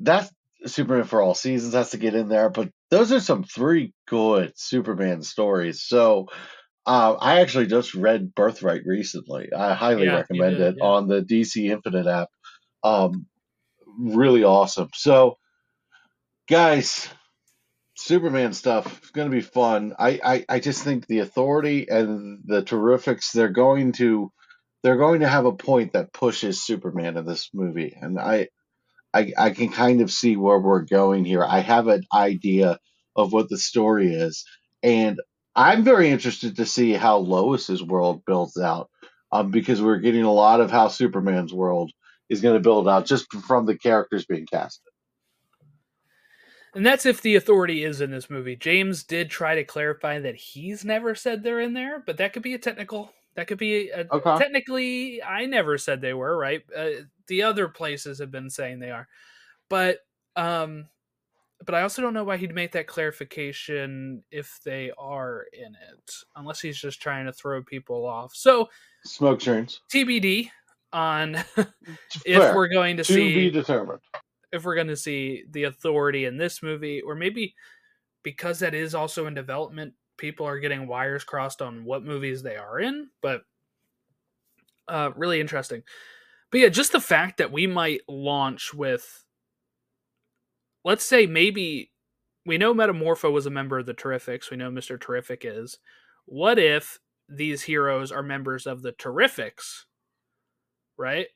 that's 0.00 0.30
Superman 0.66 1.04
for 1.04 1.20
all 1.22 1.34
seasons 1.34 1.74
has 1.74 1.90
to 1.90 1.98
get 1.98 2.14
in 2.14 2.28
there. 2.28 2.50
But 2.50 2.70
those 2.90 3.12
are 3.12 3.20
some 3.20 3.44
three 3.44 3.92
good 4.08 4.52
Superman 4.56 5.22
stories. 5.22 5.82
So 5.82 6.28
uh, 6.86 7.14
I 7.20 7.40
actually 7.40 7.66
just 7.66 7.94
read 7.94 8.34
Birthright 8.34 8.82
recently. 8.86 9.52
I 9.52 9.74
highly 9.74 10.04
Yeah, 10.04 10.10
recommend 10.10 10.58
did, 10.58 10.60
it 10.60 10.76
yeah. 10.76 10.82
on 10.82 11.08
the 11.08 11.22
DC 11.22 11.70
Infinite 11.70 12.06
app. 12.06 12.28
Um, 12.84 13.26
really 13.98 14.44
awesome. 14.44 14.90
So, 14.94 15.36
guys, 16.48 17.08
Superman 17.96 18.52
stuff 18.52 19.02
is 19.04 19.10
going 19.10 19.30
to 19.30 19.36
be 19.36 19.42
fun. 19.42 19.94
I, 19.98 20.20
I, 20.24 20.46
I 20.48 20.60
just 20.60 20.84
think 20.84 21.06
the 21.06 21.20
Authority 21.20 21.88
and 21.88 22.40
the 22.44 22.62
Terrifics 22.62 23.32
they're 23.32 23.48
going 23.50 23.92
to 23.94 24.32
they're 24.82 24.98
going 24.98 25.20
to 25.20 25.28
have 25.28 25.46
a 25.46 25.52
point 25.52 25.94
that 25.94 26.12
pushes 26.12 26.64
Superman 26.64 27.16
in 27.16 27.26
this 27.26 27.50
movie, 27.54 27.96
and 28.00 28.18
I 28.20 28.48
I, 29.14 29.32
I 29.36 29.50
can 29.50 29.70
kind 29.70 30.00
of 30.02 30.10
see 30.10 30.36
where 30.36 30.58
we're 30.58 30.82
going 30.84 31.24
here. 31.24 31.44
I 31.44 31.60
have 31.60 31.88
an 31.88 32.04
idea 32.14 32.78
of 33.16 33.32
what 33.32 33.48
the 33.48 33.58
story 33.58 34.14
is, 34.14 34.44
and 34.82 35.20
I'm 35.56 35.84
very 35.84 36.10
interested 36.10 36.56
to 36.56 36.66
see 36.66 36.92
how 36.92 37.18
Lois's 37.18 37.82
world 37.82 38.22
builds 38.26 38.58
out, 38.58 38.90
um, 39.32 39.50
because 39.50 39.82
we're 39.82 39.98
getting 39.98 40.24
a 40.24 40.32
lot 40.32 40.60
of 40.60 40.70
how 40.70 40.88
Superman's 40.88 41.52
world 41.52 41.92
is 42.28 42.42
going 42.42 42.54
to 42.56 42.60
build 42.60 42.88
out 42.88 43.06
just 43.06 43.32
from 43.32 43.66
the 43.66 43.78
characters 43.78 44.26
being 44.26 44.46
casted. 44.46 44.85
And 46.76 46.84
that's 46.84 47.06
if 47.06 47.22
the 47.22 47.36
authority 47.36 47.84
is 47.84 48.02
in 48.02 48.10
this 48.10 48.28
movie. 48.28 48.54
James 48.54 49.02
did 49.02 49.30
try 49.30 49.54
to 49.54 49.64
clarify 49.64 50.18
that 50.20 50.36
he's 50.36 50.84
never 50.84 51.14
said 51.14 51.42
they're 51.42 51.60
in 51.60 51.72
there, 51.72 52.02
but 52.06 52.18
that 52.18 52.34
could 52.34 52.42
be 52.42 52.52
a 52.52 52.58
technical. 52.58 53.10
That 53.34 53.46
could 53.46 53.56
be 53.58 53.88
a, 53.90 54.06
Okay. 54.12 54.36
technically. 54.38 55.22
I 55.22 55.46
never 55.46 55.78
said 55.78 56.00
they 56.02 56.12
were 56.12 56.36
right. 56.36 56.62
Uh, 56.76 56.90
the 57.28 57.42
other 57.42 57.66
places 57.68 58.18
have 58.18 58.30
been 58.30 58.50
saying 58.50 58.78
they 58.78 58.90
are, 58.90 59.08
but 59.70 60.00
um, 60.36 60.86
but 61.64 61.74
I 61.74 61.80
also 61.80 62.02
don't 62.02 62.12
know 62.12 62.24
why 62.24 62.36
he'd 62.36 62.54
make 62.54 62.72
that 62.72 62.86
clarification 62.86 64.22
if 64.30 64.60
they 64.62 64.92
are 64.98 65.46
in 65.54 65.74
it, 65.74 66.12
unless 66.36 66.60
he's 66.60 66.78
just 66.78 67.00
trying 67.00 67.24
to 67.24 67.32
throw 67.32 67.62
people 67.62 68.04
off. 68.06 68.34
So 68.34 68.68
Smoke 69.04 69.40
screens. 69.40 69.80
TBD 69.90 70.50
on 70.92 71.34
if 72.26 72.54
we're 72.54 72.68
going 72.68 72.98
to 72.98 73.04
to 73.04 73.12
see 73.14 73.34
be 73.34 73.50
determined. 73.50 74.00
If 74.56 74.64
we're 74.64 74.74
going 74.76 74.88
to 74.88 74.96
see 74.96 75.44
the 75.50 75.64
authority 75.64 76.26
in 76.26 76.38
this 76.38 76.62
movie 76.62 77.02
or 77.02 77.14
maybe 77.14 77.54
because 78.22 78.60
that 78.60 78.74
is 78.74 78.94
also 78.94 79.26
in 79.26 79.34
development 79.34 79.94
people 80.18 80.46
are 80.46 80.58
getting 80.60 80.86
wires 80.88 81.24
crossed 81.24 81.62
on 81.62 81.84
what 81.84 82.04
movies 82.04 82.42
they 82.42 82.56
are 82.56 82.80
in 82.80 83.08
but 83.22 83.42
uh 84.88 85.10
really 85.16 85.40
interesting. 85.40 85.82
But 86.50 86.60
yeah 86.60 86.68
just 86.68 86.92
the 86.92 87.00
fact 87.00 87.38
that 87.38 87.52
we 87.52 87.66
might 87.66 88.02
launch 88.08 88.72
with 88.74 89.24
let's 90.84 91.04
say 91.04 91.26
maybe 91.26 91.92
we 92.44 92.58
know 92.58 92.74
metamorpho 92.74 93.32
was 93.32 93.46
a 93.46 93.50
member 93.50 93.78
of 93.78 93.86
the 93.86 93.94
terrifics 93.94 94.50
we 94.50 94.56
know 94.56 94.70
mr 94.70 95.00
terrific 95.00 95.44
is. 95.44 95.78
What 96.26 96.58
if 96.58 96.98
these 97.28 97.62
heroes 97.62 98.12
are 98.12 98.22
members 98.22 98.66
of 98.66 98.82
the 98.82 98.92
terrifics? 98.92 99.84
Right? 100.98 101.28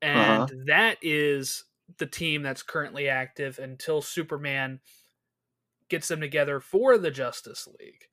And 0.00 0.46
Uh-huh. 0.46 0.48
that 0.66 0.98
is 1.02 1.64
the 1.96 2.06
team 2.06 2.42
that's 2.42 2.62
currently 2.62 3.08
active 3.08 3.58
until 3.58 4.02
Superman 4.02 4.80
gets 5.88 6.08
them 6.08 6.20
together 6.20 6.60
for 6.60 6.98
the 6.98 7.10
Justice 7.10 7.66
League. 7.80 8.04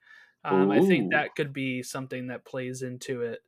Um, 0.46 0.72
I 0.72 0.80
think 0.82 1.12
that 1.12 1.36
could 1.36 1.52
be 1.54 1.82
something 1.84 2.28
that 2.28 2.46
plays 2.46 2.82
into 2.82 3.22
it. 3.22 3.40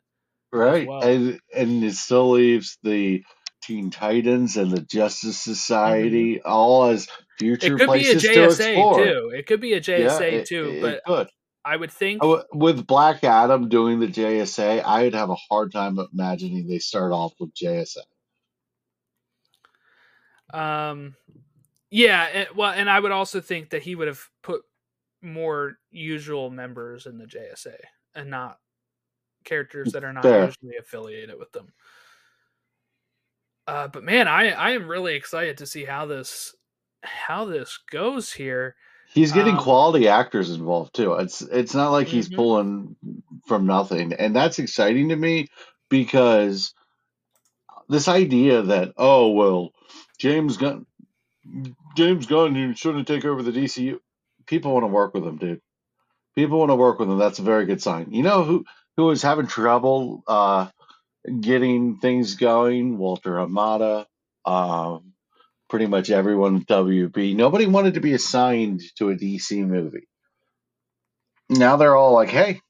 Right. 0.51 0.87
well. 0.87 1.01
And 1.03 1.39
and 1.55 1.83
it 1.83 1.93
still 1.95 2.31
leaves 2.31 2.77
the 2.83 3.23
Teen 3.61 3.91
Titans 3.91 4.57
and 4.57 4.71
the 4.71 4.81
Justice 4.81 5.37
Society 5.39 6.41
all 6.41 6.85
as 6.85 7.07
future 7.37 7.75
Mm-hmm. 7.75 7.75
It 7.75 7.77
could 7.77 7.77
be 7.77 7.83
a 7.83 7.87
places 7.87 8.21
to 8.23 8.27
JSA 8.29 8.67
explore. 8.69 9.03
too. 9.05 9.31
It 9.35 9.45
could 9.45 9.61
be 9.61 9.73
a 9.73 9.81
JSA 9.81 9.99
Yeah, 9.99 10.19
it- 10.39 10.47
too, 10.47 10.69
it- 10.69 10.81
but 10.81 10.93
it 10.95 11.01
could. 11.05 11.27
I 11.65 11.75
would 11.75 11.91
think 11.91 12.21
With 12.53 12.87
Black 12.87 13.25
Adam 13.25 13.67
doing 13.67 13.99
the 13.99 14.07
JSA, 14.07 14.81
I 14.85 15.03
would 15.03 15.13
have 15.13 15.29
a 15.29 15.35
hard 15.35 15.73
time 15.73 15.99
imagining 16.13 16.65
they 16.65 16.79
start 16.79 17.11
off 17.11 17.33
with 17.41 17.53
JSA. 17.53 17.97
Um 20.53 21.15
Yeah, 21.91 22.23
and, 22.23 22.49
well, 22.55 22.71
and 22.73 22.89
I 22.89 22.99
would 22.99 23.11
also 23.13 23.41
think 23.41 23.71
that 23.71 23.83
he 23.83 23.95
would 23.95 24.07
have 24.09 24.21
put 24.43 24.63
more 25.21 25.79
usual 25.91 26.49
members 26.51 27.05
in 27.07 27.17
the 27.19 27.25
JSA 27.27 27.77
and 28.15 28.29
not 28.31 28.59
characters 29.45 29.91
that 29.93 30.03
are 30.05 30.13
not 30.13 30.33
Fair. 30.33 30.37
usually 30.37 30.77
affiliated 30.77 31.39
with 31.39 31.51
them. 31.53 31.73
Uh, 33.65 33.87
but 33.87 34.03
man, 34.03 34.27
I 34.27 34.51
I 34.51 34.71
am 34.71 34.87
really 34.87 35.15
excited 35.15 35.57
to 35.57 35.65
see 35.65 35.83
how 35.85 36.05
this 36.05 36.55
how 37.03 37.45
this 37.45 37.77
goes 37.91 38.33
here. 38.33 38.75
He's 39.13 39.31
getting 39.31 39.57
Um, 39.57 39.57
quality 39.57 40.07
actors 40.07 40.51
involved 40.51 40.93
too. 40.95 41.13
It's 41.13 41.41
it's 41.41 41.73
not 41.73 41.91
like 41.91 42.07
he's 42.07 42.29
Mhm. 42.29 42.35
pulling 42.35 42.95
from 43.47 43.65
nothing, 43.65 44.13
and 44.13 44.35
that's 44.35 44.59
exciting 44.59 45.09
to 45.09 45.15
me 45.15 45.47
because 45.89 46.73
this 47.89 48.07
idea 48.07 48.61
that 48.63 48.93
oh 48.97 49.31
well, 49.31 49.71
James 50.19 50.57
Gunn, 50.57 50.85
James 51.95 52.25
Gunn 52.27 52.55
you 52.55 52.75
shouldn't 52.75 53.07
take 53.07 53.25
over 53.25 53.43
the 53.43 53.51
DCU. 53.51 53.99
People 54.47 54.73
want 54.73 54.83
to 54.83 54.87
work 54.87 55.13
with 55.13 55.25
him, 55.25 55.37
dude. 55.37 55.61
People 56.35 56.59
want 56.59 56.71
to 56.71 56.75
work 56.75 56.99
with 56.99 57.09
him. 57.09 57.17
That's 57.17 57.39
a 57.39 57.43
very 57.43 57.65
good 57.65 57.81
sign. 57.81 58.11
You 58.11 58.23
know 58.23 58.43
who 58.43 58.65
who 58.97 59.05
was 59.05 59.21
having 59.21 59.47
trouble 59.47 60.23
uh, 60.27 60.69
getting 61.41 61.97
things 61.97 62.35
going? 62.35 62.97
Walter 62.97 63.31
Hamada. 63.33 64.05
Um, 64.45 65.13
pretty 65.69 65.87
much 65.87 66.09
everyone 66.09 66.57
at 66.57 66.67
WB. 66.67 67.35
Nobody 67.35 67.67
wanted 67.67 67.95
to 67.95 68.01
be 68.01 68.13
assigned 68.13 68.81
to 68.97 69.09
a 69.09 69.15
DC 69.15 69.65
movie. 69.65 70.07
Now 71.49 71.77
they're 71.77 71.95
all 71.95 72.13
like, 72.13 72.29
"Hey, 72.29 72.61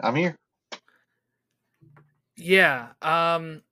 I'm 0.00 0.14
here." 0.14 0.36
Yeah. 2.36 2.88
Um 3.02 3.62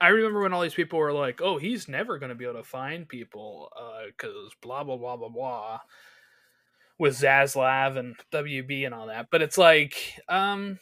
I 0.00 0.08
remember 0.08 0.42
when 0.42 0.52
all 0.52 0.62
these 0.62 0.74
people 0.74 0.98
were 0.98 1.12
like, 1.12 1.40
"Oh, 1.42 1.58
he's 1.58 1.88
never 1.88 2.18
going 2.18 2.30
to 2.30 2.34
be 2.36 2.44
able 2.44 2.54
to 2.54 2.64
find 2.64 3.08
people 3.08 3.70
uh 3.76 4.10
cuz 4.16 4.54
blah 4.62 4.84
blah 4.84 4.96
blah 4.96 5.16
blah 5.16 5.28
blah." 5.28 5.80
With 6.98 7.14
Zaslav 7.20 7.96
and 7.96 8.16
WB 8.32 8.84
and 8.84 8.92
all 8.94 9.06
that. 9.06 9.28
But 9.30 9.42
it's 9.42 9.56
like 9.58 10.20
um 10.28 10.80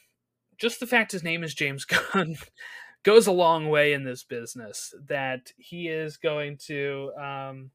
just 0.59 0.81
the 0.81 0.87
fact 0.87 1.13
his 1.13 1.25
name 1.25 1.45
is 1.45 1.55
James 1.55 1.85
Gunn 2.15 2.37
goes 3.05 3.27
a 3.27 3.33
long 3.33 3.69
way 3.71 3.93
in 3.95 4.05
this 4.05 4.25
business 4.25 4.95
that 5.09 5.53
he 5.59 5.89
is 5.89 6.17
going 6.17 6.59
to 6.67 7.13
um 7.21 7.71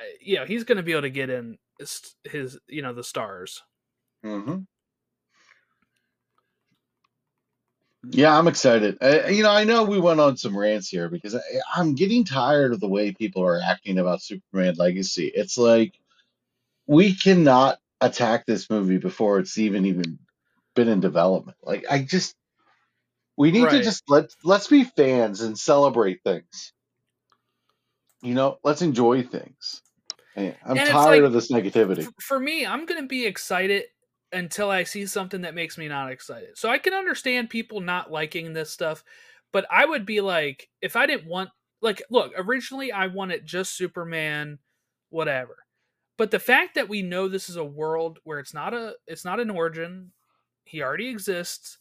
uh, 0.00 0.04
you 0.20 0.36
know, 0.36 0.44
he's 0.44 0.64
going 0.64 0.76
to 0.76 0.82
be 0.82 0.92
able 0.92 1.02
to 1.02 1.10
get 1.10 1.30
in 1.30 1.58
his, 1.78 2.14
his 2.24 2.58
you 2.68 2.82
know, 2.82 2.92
the 2.92 3.04
stars. 3.04 3.62
hmm 4.22 4.66
Yeah, 8.10 8.36
I'm 8.38 8.48
excited. 8.48 8.98
Uh, 9.00 9.26
you 9.28 9.42
know, 9.42 9.50
I 9.50 9.64
know 9.64 9.84
we 9.84 9.98
went 10.00 10.20
on 10.20 10.36
some 10.36 10.56
rants 10.56 10.88
here 10.88 11.08
because 11.08 11.34
I, 11.34 11.40
I'm 11.74 11.94
getting 11.94 12.24
tired 12.24 12.72
of 12.72 12.80
the 12.80 12.88
way 12.88 13.12
people 13.12 13.42
are 13.44 13.60
acting 13.60 13.98
about 13.98 14.22
Superman 14.22 14.74
Legacy. 14.76 15.30
It's 15.34 15.58
like 15.58 15.98
we 16.86 17.14
cannot 17.14 17.78
attack 18.00 18.46
this 18.46 18.70
movie 18.70 18.98
before 18.98 19.38
it's 19.38 19.58
even 19.58 19.86
even 19.86 20.18
been 20.74 20.88
in 20.88 21.00
development. 21.00 21.56
Like 21.62 21.84
I 21.90 22.02
just 22.02 22.34
we 23.36 23.50
need 23.50 23.68
to 23.70 23.82
just 23.82 24.04
let 24.08 24.30
let's 24.44 24.68
be 24.68 24.84
fans 24.84 25.40
and 25.40 25.58
celebrate 25.58 26.22
things. 26.22 26.72
You 28.22 28.34
know, 28.34 28.58
let's 28.62 28.82
enjoy 28.82 29.22
things. 29.22 29.82
I'm 30.36 30.54
And 30.66 30.88
tired 30.88 31.22
like- 31.22 31.22
of 31.22 31.32
this 31.32 31.50
negativity. 31.50 32.04
for, 32.04 32.12
for 32.20 32.40
me, 32.40 32.66
I'm 32.66 32.84
going 32.86 33.00
to 33.00 33.08
be 33.08 33.24
excited 33.24 33.84
until 34.36 34.70
I 34.70 34.84
see 34.84 35.06
something 35.06 35.40
that 35.40 35.54
makes 35.54 35.78
me 35.78 35.88
not 35.88 36.12
excited. 36.12 36.58
So 36.58 36.68
I 36.68 36.78
can 36.78 36.92
understand 36.92 37.48
people 37.48 37.80
not 37.80 38.12
liking 38.12 38.52
this 38.52 38.70
stuff, 38.70 39.02
but 39.50 39.66
I 39.70 39.86
would 39.86 40.04
be 40.04 40.20
like, 40.20 40.68
if 40.82 40.94
I 40.94 41.06
didn't 41.06 41.26
want, 41.26 41.48
like, 41.80 42.02
look, 42.10 42.32
originally 42.36 42.92
I 42.92 43.06
wanted 43.06 43.46
just 43.46 43.76
Superman, 43.76 44.58
whatever. 45.08 45.56
But 46.18 46.30
the 46.30 46.38
fact 46.38 46.74
that 46.74 46.88
we 46.88 47.00
know 47.00 47.28
this 47.28 47.48
is 47.48 47.56
a 47.56 47.64
world 47.64 48.18
where 48.24 48.38
it's 48.38 48.52
not 48.52 48.74
a, 48.74 48.94
it's 49.06 49.24
not 49.24 49.40
an 49.40 49.48
origin, 49.48 50.12
he 50.64 50.82
already 50.82 51.08
exists. 51.08 51.78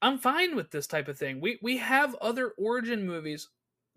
I'm 0.00 0.18
fine 0.18 0.54
with 0.54 0.70
this 0.70 0.86
type 0.86 1.08
of 1.08 1.18
thing. 1.18 1.40
We 1.40 1.58
we 1.62 1.78
have 1.78 2.14
other 2.16 2.52
origin 2.56 3.04
movies. 3.04 3.48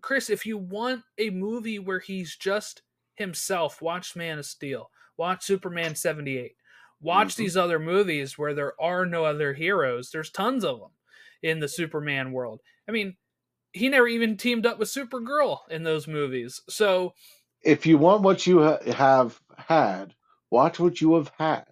Chris, 0.02 0.32
if 0.32 0.48
you 0.48 0.58
want 0.58 1.04
a 1.20 1.30
movie 1.30 1.78
where 1.78 2.00
he's 2.00 2.36
just 2.36 2.82
himself, 3.14 3.80
watch 3.80 4.16
Man 4.16 4.40
of 4.40 4.46
Steel, 4.48 4.90
watch 5.18 5.44
Superman 5.44 5.94
78. 5.94 6.56
Watch 7.02 7.36
Mhm. 7.36 7.38
these 7.38 7.58
other 7.58 7.80
movies 7.80 8.38
where 8.38 8.54
there 8.54 8.80
are 8.82 9.06
no 9.06 9.26
other 9.26 9.54
heroes. 9.54 10.12
There's 10.12 10.32
tons 10.32 10.64
of 10.64 10.80
them 10.80 10.92
in 11.42 11.60
the 11.60 11.68
Superman 11.68 12.32
world. 12.32 12.62
I 12.88 12.92
mean, 12.92 13.18
he 13.74 13.90
never 13.90 14.08
even 14.08 14.38
teamed 14.38 14.66
up 14.66 14.80
with 14.80 14.90
Supergirl 14.90 15.68
in 15.70 15.84
those 15.84 16.08
movies. 16.08 16.62
So, 16.70 17.14
if 17.64 17.86
you 17.86 17.98
want 17.98 18.24
what 18.24 18.46
you 18.48 18.62
ha- 18.64 18.80
have 18.94 19.40
had, 19.58 20.16
watch 20.50 20.80
what 20.80 21.02
you 21.02 21.16
have 21.16 21.32
had. 21.38 21.66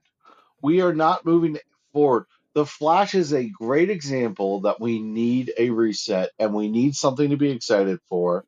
We 0.62 0.82
are 0.82 0.94
not 0.94 1.26
moving 1.26 1.58
forward. 1.94 2.26
The 2.54 2.66
Flash 2.66 3.16
is 3.16 3.34
a 3.34 3.50
great 3.50 3.90
example 3.90 4.62
that 4.62 4.80
we 4.82 5.00
need 5.00 5.54
a 5.58 5.70
reset 5.70 6.32
and 6.40 6.54
we 6.54 6.70
need 6.70 6.96
something 6.96 7.30
to 7.30 7.38
be 7.38 7.52
excited 7.52 8.00
for. 8.10 8.46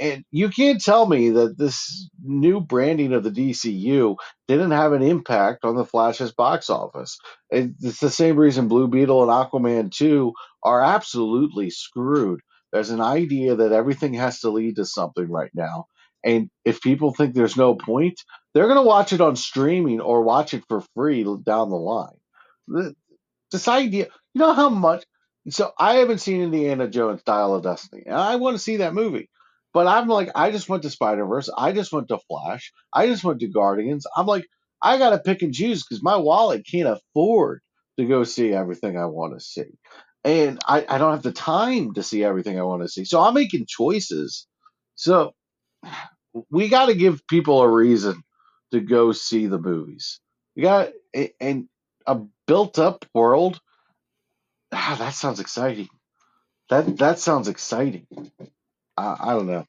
And 0.00 0.24
you 0.30 0.48
can't 0.48 0.82
tell 0.82 1.06
me 1.06 1.30
that 1.30 1.56
this 1.56 2.08
new 2.22 2.60
branding 2.60 3.12
of 3.12 3.22
the 3.22 3.30
DCU 3.30 4.16
didn't 4.48 4.72
have 4.72 4.92
an 4.92 5.02
impact 5.02 5.64
on 5.64 5.76
the 5.76 5.84
Flash's 5.86 6.32
box 6.32 6.68
office. 6.68 7.18
It's 7.50 8.00
the 8.00 8.10
same 8.10 8.36
reason 8.36 8.68
Blue 8.68 8.88
Beetle 8.88 9.22
and 9.22 9.30
Aquaman 9.30 9.92
2 9.92 10.32
are 10.64 10.82
absolutely 10.82 11.70
screwed. 11.70 12.40
There's 12.72 12.90
an 12.90 13.00
idea 13.00 13.56
that 13.56 13.72
everything 13.72 14.14
has 14.14 14.40
to 14.40 14.50
lead 14.50 14.76
to 14.76 14.84
something 14.84 15.30
right 15.30 15.52
now. 15.54 15.86
And 16.24 16.50
if 16.64 16.80
people 16.80 17.14
think 17.14 17.34
there's 17.34 17.56
no 17.56 17.74
point, 17.76 18.20
they're 18.52 18.66
going 18.66 18.76
to 18.76 18.82
watch 18.82 19.12
it 19.12 19.20
on 19.20 19.36
streaming 19.36 20.00
or 20.00 20.22
watch 20.22 20.54
it 20.54 20.64
for 20.68 20.82
free 20.96 21.22
down 21.44 21.70
the 21.70 21.76
line. 21.76 22.16
Th- 22.74 22.94
This 23.52 23.68
idea, 23.68 24.06
you 24.34 24.40
know 24.40 24.52
how 24.54 24.68
much. 24.70 25.04
So 25.50 25.72
I 25.78 25.96
haven't 25.96 26.18
seen 26.20 26.42
Indiana 26.42 26.88
Jones 26.88 27.22
Dial 27.24 27.54
of 27.54 27.62
Destiny, 27.64 28.04
and 28.06 28.16
I 28.16 28.36
want 28.36 28.56
to 28.56 28.62
see 28.62 28.78
that 28.78 28.94
movie. 28.94 29.30
But 29.74 29.88
I'm 29.88 30.08
like, 30.08 30.30
I 30.36 30.52
just 30.52 30.70
went 30.70 30.84
to 30.84 30.90
Spider 30.90 31.26
Verse, 31.26 31.50
I 31.56 31.72
just 31.72 31.92
went 31.92 32.08
to 32.10 32.20
Flash, 32.28 32.72
I 32.94 33.08
just 33.08 33.24
went 33.24 33.40
to 33.42 33.48
Guardians. 33.48 34.06
I'm 34.16 34.26
like, 34.26 34.46
I 34.82 34.98
got 34.98 35.12
to 35.12 35.20
pick 35.20 35.42
and 35.42 35.54
choose 35.54 35.84
because 35.84 36.04
my 36.04 36.16
wallet 36.18 36.66
can't 36.70 36.88
afford 36.88 37.62
to 37.98 38.06
go 38.06 38.24
see 38.24 38.52
everything 38.54 38.98
I 38.98 39.06
want 39.06 39.34
to 39.38 39.44
see. 39.44 39.66
And 40.24 40.60
I, 40.68 40.86
I 40.88 40.98
don't 40.98 41.12
have 41.12 41.24
the 41.24 41.32
time 41.32 41.94
to 41.94 42.04
see 42.04 42.24
everything 42.24 42.60
I 42.60 42.64
want 42.64 42.82
to 42.82 42.90
see. 42.90 43.06
So 43.06 43.20
I'm 43.22 43.34
making 43.34 43.66
choices. 43.68 44.48
So 44.96 45.34
we 46.50 46.68
got 46.68 46.86
to 46.86 46.94
give 46.94 47.26
people 47.28 47.62
a 47.62 47.68
reason 47.68 48.22
to 48.72 48.80
go 48.80 49.12
see 49.12 49.46
the 49.46 49.58
movies. 49.60 50.20
You 50.56 50.64
got 50.64 50.90
and 51.40 51.68
a 52.06 52.20
built 52.48 52.78
up 52.78 53.06
world. 53.14 53.60
Ah, 54.72 54.96
that 54.98 55.14
sounds 55.14 55.40
exciting. 55.40 55.88
That 56.70 56.98
that 56.98 57.20
sounds 57.20 57.48
exciting. 57.48 58.06
I, 58.96 59.16
I 59.20 59.32
don't 59.34 59.46
know. 59.46 59.66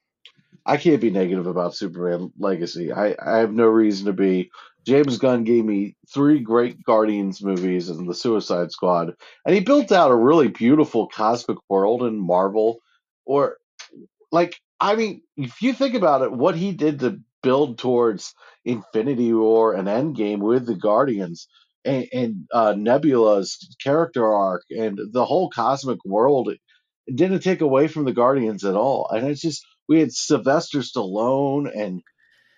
I 0.65 0.77
can't 0.77 1.01
be 1.01 1.11
negative 1.11 1.45
about 1.45 1.75
Superman 1.75 2.31
Legacy. 2.39 2.91
I, 2.91 3.15
I 3.23 3.37
have 3.37 3.53
no 3.53 3.65
reason 3.65 4.07
to 4.07 4.13
be. 4.13 4.49
James 4.85 5.17
Gunn 5.17 5.43
gave 5.43 5.65
me 5.65 5.95
three 6.13 6.39
great 6.39 6.83
Guardians 6.83 7.43
movies 7.43 7.89
and 7.89 8.07
the 8.07 8.13
Suicide 8.13 8.71
Squad, 8.71 9.15
and 9.45 9.55
he 9.55 9.61
built 9.61 9.91
out 9.91 10.11
a 10.11 10.15
really 10.15 10.47
beautiful 10.47 11.07
cosmic 11.07 11.57
world 11.69 12.03
in 12.03 12.19
Marvel. 12.19 12.79
Or, 13.25 13.57
like, 14.31 14.59
I 14.79 14.95
mean, 14.95 15.21
if 15.37 15.61
you 15.61 15.73
think 15.73 15.95
about 15.95 16.21
it, 16.21 16.31
what 16.31 16.55
he 16.55 16.71
did 16.71 16.99
to 16.99 17.19
build 17.41 17.77
towards 17.77 18.33
Infinity 18.63 19.33
War 19.33 19.73
and 19.73 19.87
Endgame 19.87 20.39
with 20.39 20.65
the 20.65 20.75
Guardians 20.75 21.47
and, 21.83 22.07
and 22.11 22.47
uh, 22.51 22.73
Nebula's 22.77 23.57
character 23.83 24.27
arc 24.27 24.63
and 24.69 24.99
the 25.11 25.25
whole 25.25 25.49
cosmic 25.49 26.03
world, 26.05 26.51
it 27.07 27.15
didn't 27.15 27.41
take 27.41 27.61
away 27.61 27.87
from 27.87 28.05
the 28.05 28.13
Guardians 28.13 28.63
at 28.63 28.75
all. 28.75 29.07
And 29.11 29.27
it's 29.27 29.41
just 29.41 29.65
we 29.87 29.99
had 29.99 30.11
Sylvester 30.11 30.79
Stallone 30.79 31.69
and 31.75 32.01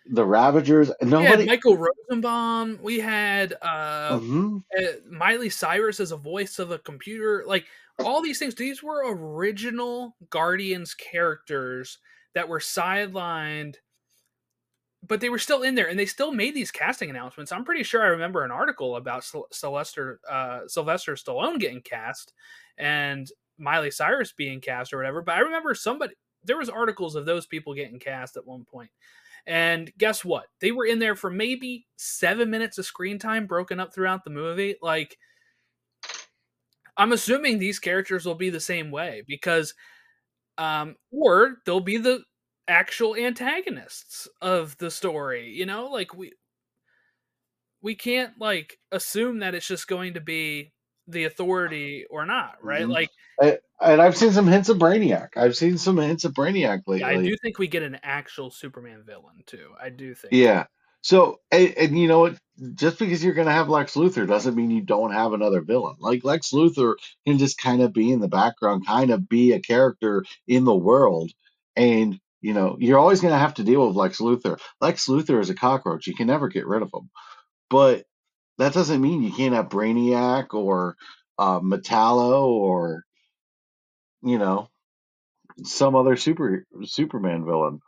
the 0.09 0.25
Ravagers. 0.25 0.89
Nobody. 1.01 1.45
Michael 1.45 1.77
Rosenbaum. 1.77 2.79
We 2.81 2.99
had 2.99 3.53
uh, 3.61 4.19
Mhm. 4.19 4.63
uh, 4.79 4.83
Miley 5.09 5.49
Cyrus 5.49 5.99
as 5.99 6.11
a 6.13 6.17
voice 6.17 6.59
of 6.59 6.71
a 6.71 6.79
computer. 6.79 7.43
Like 7.45 7.65
all 7.99 8.21
these 8.21 8.39
things, 8.39 8.55
these 8.55 8.81
were 8.81 9.03
original 9.05 10.15
Guardians 10.29 10.93
characters 10.93 11.97
that 12.35 12.47
were 12.47 12.59
sidelined, 12.59 13.75
but 15.05 15.19
they 15.19 15.29
were 15.29 15.39
still 15.39 15.63
in 15.63 15.75
there, 15.75 15.87
and 15.89 15.99
they 15.99 16.05
still 16.05 16.31
made 16.31 16.53
these 16.53 16.71
casting 16.71 17.09
announcements. 17.09 17.51
I'm 17.51 17.65
pretty 17.65 17.83
sure 17.83 18.01
I 18.01 18.07
remember 18.07 18.43
an 18.45 18.51
article 18.51 18.95
about 18.95 19.25
Sylvester 19.51 20.19
uh, 20.29 20.61
Sylvester 20.67 21.15
Stallone 21.15 21.59
getting 21.59 21.81
cast 21.81 22.31
and 22.77 23.29
Miley 23.57 23.91
Cyrus 23.91 24.31
being 24.31 24.61
cast 24.61 24.93
or 24.93 24.97
whatever. 24.97 25.21
But 25.21 25.35
I 25.35 25.39
remember 25.39 25.73
somebody 25.73 26.13
there 26.43 26.57
was 26.57 26.69
articles 26.69 27.15
of 27.15 27.25
those 27.25 27.45
people 27.45 27.73
getting 27.73 27.99
cast 27.99 28.37
at 28.37 28.45
one 28.45 28.65
point. 28.65 28.91
And 29.45 29.91
guess 29.97 30.25
what? 30.25 30.45
They 30.59 30.71
were 30.71 30.85
in 30.85 30.99
there 30.99 31.15
for 31.15 31.29
maybe 31.29 31.87
seven 31.95 32.49
minutes 32.49 32.77
of 32.77 32.85
screen 32.85 33.17
time 33.17 33.47
broken 33.47 33.79
up 33.79 33.93
throughout 33.93 34.23
the 34.23 34.29
movie. 34.29 34.75
Like, 34.81 35.17
I'm 36.97 37.13
assuming 37.13 37.59
these 37.59 37.79
characters 37.79 38.25
will 38.25 38.35
be 38.35 38.49
the 38.49 38.59
same 38.59 38.91
way 38.91 39.23
because, 39.27 39.73
um, 40.57 40.95
or 41.11 41.57
they'll 41.65 41.79
be 41.79 41.97
the 41.97 42.23
actual 42.67 43.15
antagonists 43.15 44.27
of 44.41 44.77
the 44.79 44.91
story. 44.91 45.49
You 45.49 45.65
know, 45.65 45.87
like 45.87 46.13
we 46.13 46.33
we 47.81 47.95
can't 47.95 48.33
like 48.39 48.79
assume 48.91 49.39
that 49.39 49.55
it's 49.55 49.67
just 49.67 49.87
going 49.87 50.15
to 50.15 50.21
be 50.21 50.73
the 51.07 51.25
authority 51.25 52.05
or 52.09 52.25
not, 52.25 52.57
right? 52.63 52.85
Mhm. 52.85 52.91
Like 52.91 53.09
And, 53.41 53.59
and 53.79 54.01
I've 54.01 54.17
seen 54.17 54.31
some 54.31 54.47
hints 54.47 54.69
of 54.69 54.77
Brainiac. 54.77 55.37
I've 55.37 55.55
seen 55.55 55.77
some 55.77 55.97
hints 55.97 56.25
of 56.25 56.33
Brainiac 56.33 56.81
lately. 56.87 57.03
I 57.03 57.21
do 57.21 57.35
think 57.37 57.59
we 57.59 57.67
get 57.67 57.83
an 57.83 57.99
actual 58.03 58.49
Superman 58.51 59.03
villain 59.05 59.43
too. 59.45 59.69
I 59.81 59.89
do 59.89 60.13
think. 60.13 60.33
Yeah. 60.33 60.65
So, 61.01 61.39
and, 61.51 61.73
and 61.77 61.99
you 61.99 62.07
know 62.07 62.19
what? 62.19 62.37
Just 62.73 62.97
because 62.97 63.23
you're 63.23 63.35
going 63.35 63.47
to 63.47 63.53
have 63.53 63.69
Lex 63.69 63.93
Luthor 63.93 64.27
doesn't 64.27 64.55
mean 64.55 64.71
you 64.71 64.81
don't 64.81 65.13
have 65.13 65.33
another 65.33 65.61
villain. 65.61 65.95
Like 65.99 66.23
Lex 66.23 66.51
Luthor 66.51 66.95
can 67.25 67.37
just 67.37 67.59
kind 67.59 67.81
of 67.81 67.93
be 67.93 68.11
in 68.11 68.19
the 68.19 68.27
background, 68.27 68.87
kind 68.87 69.11
of 69.11 69.29
be 69.29 69.53
a 69.53 69.59
character 69.59 70.25
in 70.47 70.63
the 70.65 70.75
world. 70.75 71.31
And, 71.75 72.19
you 72.41 72.53
know, 72.53 72.75
you're 72.79 72.97
always 72.97 73.21
going 73.21 73.33
to 73.33 73.39
have 73.39 73.53
to 73.55 73.63
deal 73.63 73.87
with 73.87 73.95
Lex 73.95 74.17
Luthor. 74.17 74.59
Lex 74.81 75.07
Luthor 75.07 75.39
is 75.39 75.51
a 75.51 75.55
cockroach. 75.55 76.07
You 76.07 76.15
can 76.15 76.27
never 76.27 76.47
get 76.47 76.65
rid 76.65 76.81
of 76.81 76.89
him. 76.91 77.11
But 77.69 78.05
that 78.57 78.73
doesn't 78.73 79.01
mean 79.01 79.23
you 79.23 79.31
can't 79.31 79.53
have 79.55 79.69
Brainiac 79.69 80.53
or 80.53 80.95
uh, 81.37 81.59
Metallo 81.59 82.45
or, 82.47 83.03
you 84.23 84.37
know, 84.37 84.69
some 85.63 85.95
other 85.95 86.15
super 86.15 86.65
Superman 86.83 87.45
villain. 87.45 87.79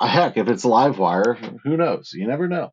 Heck, 0.00 0.36
if 0.36 0.48
it's 0.48 0.64
Livewire, 0.64 1.58
who 1.62 1.76
knows? 1.76 2.12
You 2.12 2.26
never 2.26 2.48
know. 2.48 2.70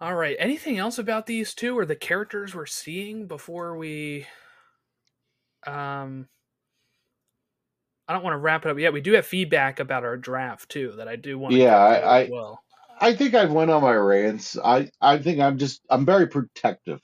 All 0.00 0.14
right. 0.14 0.36
Anything 0.38 0.78
else 0.78 0.98
about 0.98 1.26
these 1.26 1.54
two 1.54 1.78
or 1.78 1.86
the 1.86 1.96
characters 1.96 2.54
we're 2.54 2.66
seeing 2.66 3.26
before 3.26 3.76
we 3.76 4.26
um 5.66 6.28
I 8.06 8.12
don't 8.12 8.22
want 8.22 8.34
to 8.34 8.38
wrap 8.38 8.66
it 8.66 8.70
up 8.70 8.78
yet. 8.78 8.92
We 8.92 9.00
do 9.00 9.12
have 9.12 9.26
feedback 9.26 9.80
about 9.80 10.04
our 10.04 10.16
draft 10.16 10.68
too 10.68 10.92
that 10.96 11.08
I 11.08 11.16
do 11.16 11.38
want 11.38 11.54
to 11.54 11.60
Yeah, 11.60 11.76
I- 11.78 12.24
as 12.24 12.30
well. 12.30 12.63
I 13.00 13.14
think 13.14 13.34
I've 13.34 13.52
went 13.52 13.70
on 13.70 13.82
my 13.82 13.94
rants. 13.94 14.58
I 14.58 14.90
I 15.00 15.18
think 15.18 15.40
I'm 15.40 15.58
just 15.58 15.80
I'm 15.90 16.06
very 16.06 16.26
protective 16.28 17.00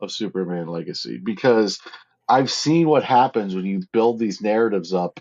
of 0.00 0.12
Superman 0.12 0.68
Legacy 0.68 1.18
because 1.22 1.80
I've 2.28 2.50
seen 2.50 2.88
what 2.88 3.04
happens 3.04 3.54
when 3.54 3.66
you 3.66 3.82
build 3.92 4.18
these 4.18 4.40
narratives 4.40 4.94
up 4.94 5.20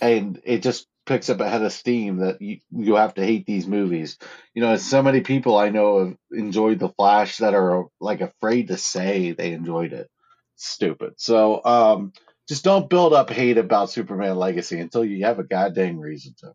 and 0.00 0.40
it 0.44 0.62
just 0.62 0.86
picks 1.06 1.30
up 1.30 1.40
a 1.40 1.48
head 1.48 1.62
of 1.62 1.72
steam 1.72 2.18
that 2.18 2.42
you, 2.42 2.58
you 2.70 2.96
have 2.96 3.14
to 3.14 3.24
hate 3.24 3.46
these 3.46 3.66
movies. 3.66 4.18
You 4.54 4.62
know, 4.62 4.76
so 4.76 5.02
many 5.02 5.22
people 5.22 5.58
I 5.58 5.70
know 5.70 6.06
have 6.06 6.16
enjoyed 6.32 6.78
The 6.78 6.90
Flash 6.90 7.38
that 7.38 7.54
are 7.54 7.86
like 8.00 8.20
afraid 8.20 8.68
to 8.68 8.78
say 8.78 9.32
they 9.32 9.52
enjoyed 9.52 9.92
it. 9.92 10.08
Stupid. 10.56 11.14
So 11.18 11.64
um 11.64 12.12
just 12.48 12.64
don't 12.64 12.90
build 12.90 13.14
up 13.14 13.30
hate 13.30 13.58
about 13.58 13.90
Superman 13.90 14.36
Legacy 14.36 14.78
until 14.80 15.04
you 15.04 15.24
have 15.24 15.38
a 15.38 15.44
goddamn 15.44 15.98
reason 15.98 16.34
to. 16.40 16.54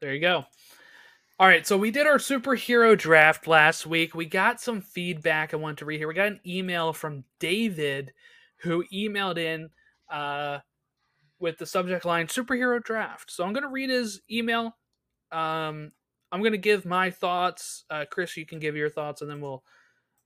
There 0.00 0.14
you 0.14 0.20
go. 0.20 0.44
All 1.38 1.46
right, 1.46 1.66
so 1.66 1.76
we 1.76 1.90
did 1.90 2.06
our 2.06 2.18
superhero 2.18 2.96
draft 2.96 3.46
last 3.46 3.86
week. 3.86 4.14
We 4.14 4.26
got 4.26 4.60
some 4.60 4.80
feedback 4.80 5.52
I 5.52 5.58
want 5.58 5.78
to 5.78 5.84
read 5.84 5.98
here. 5.98 6.08
We 6.08 6.14
got 6.14 6.28
an 6.28 6.40
email 6.46 6.92
from 6.92 7.24
David 7.40 8.12
who 8.58 8.84
emailed 8.92 9.38
in 9.38 9.68
uh, 10.10 10.58
with 11.38 11.58
the 11.58 11.66
subject 11.66 12.04
line 12.04 12.26
superhero 12.26 12.82
draft. 12.82 13.30
So 13.30 13.44
I'm 13.44 13.52
going 13.52 13.64
to 13.64 13.68
read 13.68 13.90
his 13.90 14.22
email. 14.30 14.76
Um, 15.30 15.92
I'm 16.32 16.40
going 16.40 16.52
to 16.52 16.58
give 16.58 16.86
my 16.86 17.10
thoughts. 17.10 17.84
Uh, 17.90 18.04
Chris, 18.10 18.36
you 18.36 18.46
can 18.46 18.58
give 18.58 18.76
your 18.76 18.90
thoughts, 18.90 19.22
and 19.22 19.30
then 19.30 19.40
we'll. 19.40 19.62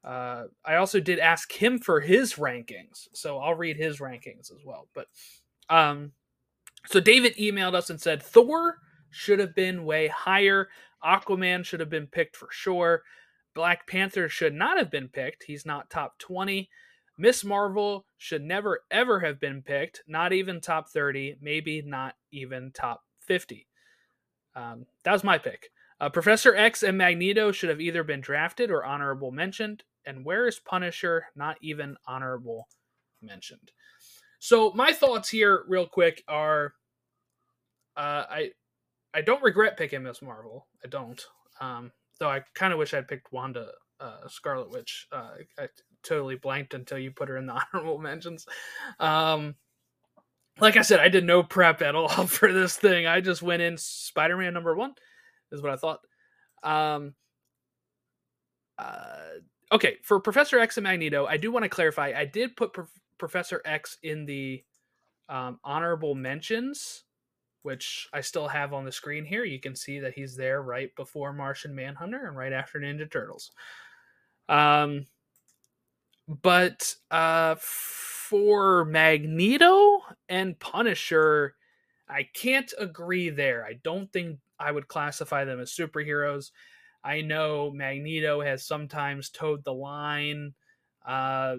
Uh, 0.02 0.44
I 0.64 0.76
also 0.76 0.98
did 0.98 1.18
ask 1.18 1.52
him 1.52 1.78
for 1.78 2.00
his 2.00 2.34
rankings, 2.34 3.08
so 3.12 3.38
I'll 3.38 3.54
read 3.54 3.76
his 3.76 3.98
rankings 3.98 4.50
as 4.50 4.64
well. 4.64 4.88
But 4.94 5.08
um, 5.68 6.12
so 6.86 7.00
David 7.00 7.36
emailed 7.36 7.74
us 7.74 7.90
and 7.90 8.00
said 8.00 8.22
Thor 8.22 8.78
should 9.10 9.38
have 9.38 9.54
been 9.54 9.84
way 9.84 10.08
higher. 10.08 10.68
Aquaman 11.04 11.64
should 11.64 11.80
have 11.80 11.90
been 11.90 12.06
picked 12.06 12.36
for 12.36 12.48
sure. 12.50 13.02
Black 13.54 13.86
Panther 13.86 14.28
should 14.28 14.54
not 14.54 14.78
have 14.78 14.90
been 14.90 15.08
picked. 15.08 15.44
He's 15.44 15.66
not 15.66 15.90
top 15.90 16.18
20. 16.18 16.68
Miss 17.18 17.44
Marvel 17.44 18.06
should 18.16 18.42
never 18.42 18.84
ever 18.90 19.20
have 19.20 19.40
been 19.40 19.62
picked. 19.62 20.02
Not 20.06 20.32
even 20.32 20.60
top 20.60 20.88
30. 20.88 21.36
Maybe 21.40 21.82
not 21.82 22.14
even 22.30 22.70
top 22.72 23.02
50. 23.26 23.66
Um, 24.54 24.86
that 25.04 25.12
was 25.12 25.24
my 25.24 25.38
pick. 25.38 25.70
Uh, 26.00 26.08
Professor 26.08 26.54
X 26.54 26.82
and 26.82 26.96
Magneto 26.96 27.52
should 27.52 27.68
have 27.68 27.80
either 27.80 28.02
been 28.02 28.20
drafted 28.20 28.70
or 28.70 28.84
honorable 28.84 29.32
mentioned. 29.32 29.84
And 30.06 30.24
where 30.24 30.46
is 30.46 30.58
Punisher? 30.58 31.26
Not 31.36 31.58
even 31.60 31.96
honorable 32.06 32.68
mentioned. 33.20 33.72
So 34.38 34.72
my 34.74 34.92
thoughts 34.92 35.28
here, 35.28 35.64
real 35.68 35.86
quick, 35.86 36.24
are 36.26 36.72
uh, 37.96 38.24
I 38.30 38.50
I 39.12 39.22
don't 39.22 39.42
regret 39.42 39.76
picking 39.76 40.02
Miss 40.02 40.22
Marvel. 40.22 40.66
I 40.84 40.88
don't. 40.88 41.20
Um, 41.60 41.92
though 42.18 42.30
I 42.30 42.42
kind 42.54 42.72
of 42.72 42.78
wish 42.78 42.94
I'd 42.94 43.08
picked 43.08 43.32
Wanda 43.32 43.68
uh, 43.98 44.28
Scarlet 44.28 44.70
Witch. 44.70 45.08
Uh, 45.12 45.30
I 45.58 45.68
totally 46.02 46.36
blanked 46.36 46.74
until 46.74 46.98
you 46.98 47.10
put 47.10 47.28
her 47.28 47.36
in 47.36 47.46
the 47.46 47.60
honorable 47.74 47.98
mentions. 47.98 48.46
Um, 48.98 49.56
like 50.60 50.76
I 50.76 50.82
said, 50.82 51.00
I 51.00 51.08
did 51.08 51.24
no 51.24 51.42
prep 51.42 51.82
at 51.82 51.94
all 51.94 52.08
for 52.26 52.52
this 52.52 52.76
thing. 52.76 53.06
I 53.06 53.20
just 53.20 53.42
went 53.42 53.62
in 53.62 53.76
Spider 53.76 54.36
Man 54.36 54.54
number 54.54 54.74
one, 54.74 54.94
is 55.52 55.62
what 55.62 55.72
I 55.72 55.76
thought. 55.76 56.00
Um, 56.62 57.14
uh, 58.78 59.40
okay, 59.72 59.96
for 60.02 60.20
Professor 60.20 60.58
X 60.58 60.76
and 60.76 60.84
Magneto, 60.84 61.26
I 61.26 61.36
do 61.36 61.50
want 61.50 61.64
to 61.64 61.68
clarify. 61.68 62.12
I 62.16 62.24
did 62.24 62.56
put 62.56 62.72
Prof- 62.72 63.00
Professor 63.18 63.60
X 63.64 63.98
in 64.02 64.26
the 64.26 64.64
um, 65.28 65.58
honorable 65.64 66.14
mentions 66.14 67.04
which 67.62 68.08
I 68.12 68.20
still 68.20 68.48
have 68.48 68.72
on 68.72 68.84
the 68.84 68.92
screen 68.92 69.24
here. 69.24 69.44
You 69.44 69.60
can 69.60 69.76
see 69.76 70.00
that 70.00 70.14
he's 70.14 70.36
there 70.36 70.62
right 70.62 70.94
before 70.96 71.32
Martian 71.32 71.74
Manhunter 71.74 72.26
and 72.26 72.36
right 72.36 72.52
after 72.52 72.78
Ninja 72.78 73.10
Turtles. 73.10 73.52
Um, 74.48 75.06
but 76.42 76.94
uh, 77.10 77.56
for 77.60 78.84
Magneto 78.84 80.00
and 80.28 80.58
Punisher, 80.58 81.54
I 82.08 82.28
can't 82.34 82.72
agree 82.78 83.30
there. 83.30 83.64
I 83.64 83.74
don't 83.84 84.12
think 84.12 84.38
I 84.58 84.72
would 84.72 84.88
classify 84.88 85.44
them 85.44 85.60
as 85.60 85.70
superheroes. 85.70 86.50
I 87.02 87.22
know 87.22 87.70
Magneto 87.70 88.40
has 88.42 88.66
sometimes 88.66 89.30
towed 89.30 89.64
the 89.64 89.72
line. 89.72 90.54
Uh, 91.06 91.56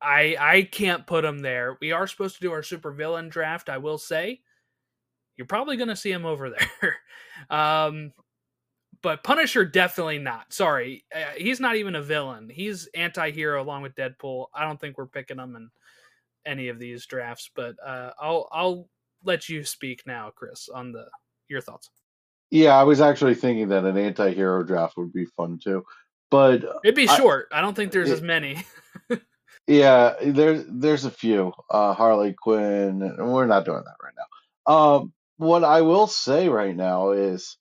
I 0.00 0.36
I 0.38 0.62
can't 0.62 1.06
put 1.06 1.24
him 1.24 1.40
there. 1.40 1.76
We 1.80 1.92
are 1.92 2.06
supposed 2.06 2.36
to 2.36 2.40
do 2.40 2.52
our 2.52 2.62
supervillain 2.62 3.30
draft. 3.30 3.68
I 3.68 3.78
will 3.78 3.98
say 3.98 4.40
you're 5.36 5.46
probably 5.46 5.76
going 5.76 5.88
to 5.88 5.96
see 5.96 6.10
him 6.12 6.24
over 6.26 6.50
there. 6.80 6.96
um, 7.50 8.12
but 9.02 9.24
Punisher 9.24 9.64
definitely 9.64 10.18
not. 10.18 10.52
Sorry, 10.52 11.04
uh, 11.14 11.36
he's 11.36 11.58
not 11.60 11.76
even 11.76 11.96
a 11.96 12.02
villain. 12.02 12.48
He's 12.48 12.88
anti-hero 12.94 13.60
along 13.62 13.82
with 13.82 13.94
Deadpool. 13.96 14.46
I 14.54 14.64
don't 14.64 14.80
think 14.80 14.96
we're 14.96 15.06
picking 15.06 15.38
him 15.38 15.56
in 15.56 15.70
any 16.46 16.68
of 16.68 16.78
these 16.78 17.04
drafts. 17.06 17.50
But 17.54 17.74
uh, 17.84 18.10
I'll 18.20 18.48
I'll 18.52 18.88
let 19.24 19.48
you 19.48 19.64
speak 19.64 20.02
now, 20.06 20.30
Chris, 20.34 20.68
on 20.72 20.92
the 20.92 21.06
your 21.48 21.60
thoughts. 21.60 21.90
Yeah, 22.50 22.76
I 22.76 22.82
was 22.84 23.00
actually 23.00 23.34
thinking 23.34 23.68
that 23.70 23.84
an 23.84 23.96
anti-hero 23.96 24.62
draft 24.62 24.96
would 24.98 25.12
be 25.12 25.24
fun 25.24 25.58
too. 25.62 25.82
But 26.30 26.62
It'd 26.84 26.94
be 26.94 27.08
I- 27.08 27.16
short. 27.16 27.48
I, 27.50 27.60
don't 27.60 27.74
think 27.74 27.92
there's 27.92 28.10
it- 28.10 28.14
as 28.14 28.22
many. 28.22 28.62
yeah, 29.66 30.14
there's 30.22 30.64
there's 30.68 31.04
a 31.04 31.10
few. 31.10 31.52
Uh 31.70 31.92
Harley 31.94 32.34
Quinn. 32.34 33.00
We're 33.18 33.46
not 33.46 33.64
doing 33.64 33.82
that 33.84 33.96
right 34.02 34.14
now. 34.16 34.72
Um 34.72 35.12
what 35.42 35.64
I 35.64 35.82
will 35.82 36.06
say 36.06 36.48
right 36.48 36.74
now 36.74 37.12
is 37.12 37.56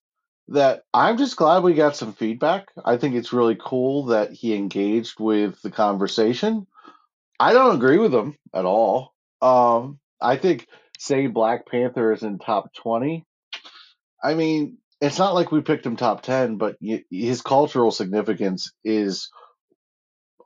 that 0.50 0.84
I'm 0.94 1.18
just 1.18 1.36
glad 1.36 1.64
we 1.64 1.74
got 1.74 1.96
some 1.96 2.14
feedback. 2.14 2.68
I 2.84 2.98
think 2.98 3.16
it's 3.16 3.34
really 3.34 3.58
cool 3.60 4.08
that 4.08 4.32
he 4.32 4.54
engaged 4.54 5.20
with 5.20 5.62
the 5.62 5.72
conversation. 5.72 6.68
I 7.40 7.54
don't 7.54 7.76
agree 7.76 7.98
with 7.98 8.14
him 8.14 8.38
at 8.54 8.66
all. 8.66 9.14
Um 9.42 10.00
I 10.22 10.38
think 10.38 10.68
saying 11.00 11.34
Black 11.34 11.66
Panther 11.66 12.14
is 12.14 12.22
in 12.22 12.38
top 12.38 12.72
20 12.76 13.26
I 14.24 14.36
mean, 14.36 14.78
it's 15.00 15.18
not 15.18 15.34
like 15.34 15.52
we 15.52 15.62
picked 15.62 15.86
him 15.86 15.96
top 15.96 16.22
10, 16.22 16.58
but 16.58 16.78
his 17.10 17.42
cultural 17.42 17.90
significance 17.90 18.72
is 18.84 19.32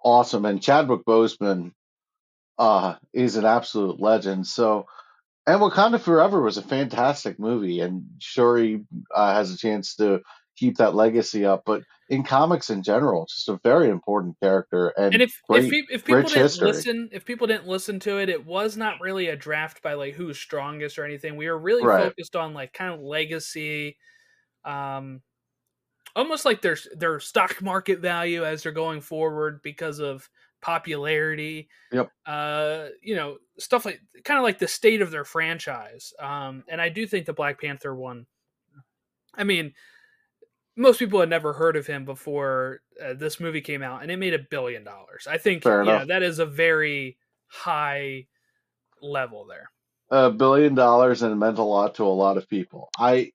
awesome. 0.03 0.45
And 0.45 0.61
Chadwick 0.61 1.01
Boseman 1.05 1.71
uh, 2.57 2.95
is 3.13 3.35
an 3.35 3.43
absolute 3.43 3.99
legend. 3.99 4.47
So, 4.47 4.85
and 5.47 5.61
Wakanda 5.61 5.99
Forever 5.99 6.41
was 6.41 6.57
a 6.57 6.61
fantastic 6.61 7.39
movie. 7.39 7.79
And 7.81 8.03
Shuri 8.19 8.83
uh, 9.13 9.33
has 9.33 9.51
a 9.51 9.57
chance 9.57 9.95
to 9.95 10.21
keep 10.57 10.77
that 10.77 10.95
legacy 10.95 11.45
up. 11.45 11.63
But 11.65 11.83
in 12.09 12.23
comics 12.23 12.69
in 12.69 12.83
general, 12.83 13.25
just 13.29 13.49
a 13.49 13.59
very 13.63 13.89
important 13.89 14.37
character. 14.41 14.87
And, 14.89 15.13
And 15.13 15.21
if 15.21 15.41
great, 15.47 15.71
if, 15.71 15.85
if 15.91 16.05
people 16.05 16.29
didn't 16.29 16.43
history. 16.43 16.67
listen, 16.67 17.09
if 17.11 17.25
people 17.25 17.47
didn't 17.47 17.67
listen 17.67 17.99
to 18.01 18.19
it, 18.19 18.29
it 18.29 18.45
was 18.45 18.75
not 18.77 19.01
really 19.01 19.27
a 19.27 19.35
draft 19.35 19.81
by 19.83 19.93
like 19.93 20.15
who's 20.15 20.37
strongest 20.39 20.97
or 20.97 21.05
anything. 21.05 21.35
We 21.35 21.47
were 21.49 21.59
really 21.59 21.83
Right. 21.83 22.07
focused 22.09 22.35
on 22.35 22.53
like 22.53 22.73
kind 22.73 22.93
of 22.93 23.01
legacy, 23.01 23.97
um, 24.63 25.21
almost 26.15 26.45
like 26.45 26.61
their 26.61 26.77
their 26.95 27.19
stock 27.19 27.61
market 27.61 27.99
value 27.99 28.45
as 28.45 28.63
they're 28.63 28.71
going 28.71 29.01
forward 29.01 29.61
because 29.63 29.99
of 29.99 30.29
popularity. 30.65 31.69
Yep. 31.91 32.09
Uh, 32.25 32.87
you 33.03 33.15
know, 33.15 33.37
stuff 33.59 33.85
like 33.85 34.01
kind 34.23 34.39
of 34.39 34.43
like 34.43 34.57
the 34.57 34.67
state 34.67 35.01
of 35.01 35.11
their 35.11 35.23
franchise. 35.25 36.11
Um, 36.19 36.63
and 36.67 36.81
I 36.81 36.89
do 36.89 37.05
think 37.05 37.27
the 37.27 37.33
Black 37.33 37.61
Panther 37.61 37.93
one. 37.93 38.25
I 39.35 39.43
mean, 39.43 39.73
most 40.75 40.97
people 40.97 41.19
had 41.19 41.29
never 41.29 41.53
heard 41.53 41.75
of 41.75 41.85
him 41.85 42.03
before 42.03 42.81
uh, 43.03 43.13
this 43.13 43.39
movie 43.39 43.61
came 43.61 43.83
out, 43.83 44.01
and 44.01 44.09
it 44.09 44.17
made 44.17 44.33
a 44.33 44.39
billion 44.39 44.83
dollars. 44.83 45.27
I 45.29 45.37
think 45.37 45.61
Fair 45.61 45.81
you 45.81 45.85
know, 45.85 45.95
enough. 45.97 46.07
that 46.07 46.23
is 46.23 46.39
a 46.39 46.45
very 46.47 47.17
high 47.47 48.25
level 49.01 49.45
there. 49.45 49.69
a 50.09 50.31
billion 50.31 50.73
dollars 50.73 51.21
and 51.21 51.31
it 51.31 51.35
meant 51.35 51.59
a 51.59 51.63
lot 51.63 51.93
to 51.95 52.03
a 52.03 52.07
lot 52.07 52.37
of 52.37 52.49
people. 52.49 52.89
I 52.97 53.31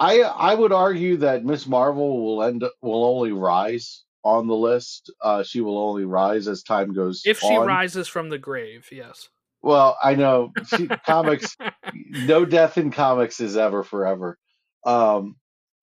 I 0.00 0.22
I 0.22 0.54
would 0.54 0.72
argue 0.72 1.18
that 1.18 1.44
Miss 1.44 1.66
Marvel 1.68 2.24
will 2.24 2.42
end 2.42 2.64
will 2.82 3.04
only 3.04 3.30
rise 3.32 4.04
on 4.24 4.46
the 4.46 4.54
list. 4.56 5.12
Uh, 5.22 5.42
she 5.42 5.60
will 5.60 5.78
only 5.78 6.04
rise 6.04 6.48
as 6.48 6.62
time 6.62 6.92
goes 6.92 7.22
If 7.24 7.40
she 7.40 7.56
on. 7.56 7.66
rises 7.66 8.08
from 8.08 8.28
the 8.28 8.38
grave, 8.38 8.88
yes. 8.92 9.28
Well, 9.62 9.96
I 10.02 10.14
know 10.14 10.52
she, 10.76 10.86
comics. 11.06 11.56
no 11.94 12.44
death 12.44 12.78
in 12.78 12.90
comics 12.90 13.40
is 13.40 13.56
ever 13.56 13.82
forever, 13.82 14.38
um, 14.84 15.36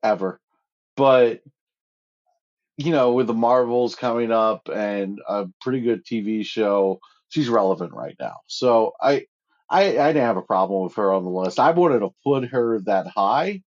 ever. 0.03 0.39
But 0.95 1.41
you 2.77 2.91
know, 2.91 3.13
with 3.13 3.27
the 3.27 3.33
Marvels 3.33 3.95
coming 3.95 4.31
up 4.31 4.69
and 4.73 5.19
a 5.27 5.45
pretty 5.61 5.81
good 5.81 6.05
TV 6.05 6.45
show, 6.45 6.99
she's 7.29 7.47
relevant 7.49 7.93
right 7.93 8.15
now. 8.19 8.38
So 8.47 8.93
I, 9.01 9.25
I, 9.69 9.97
I 9.97 10.07
didn't 10.13 10.25
have 10.27 10.38
a 10.38 10.41
problem 10.41 10.83
with 10.83 10.95
her 10.95 11.11
on 11.13 11.23
the 11.23 11.29
list. 11.29 11.59
I 11.59 11.71
wanted 11.71 11.99
to 11.99 12.09
put 12.23 12.45
her 12.49 12.81
that 12.81 13.07
high, 13.07 13.61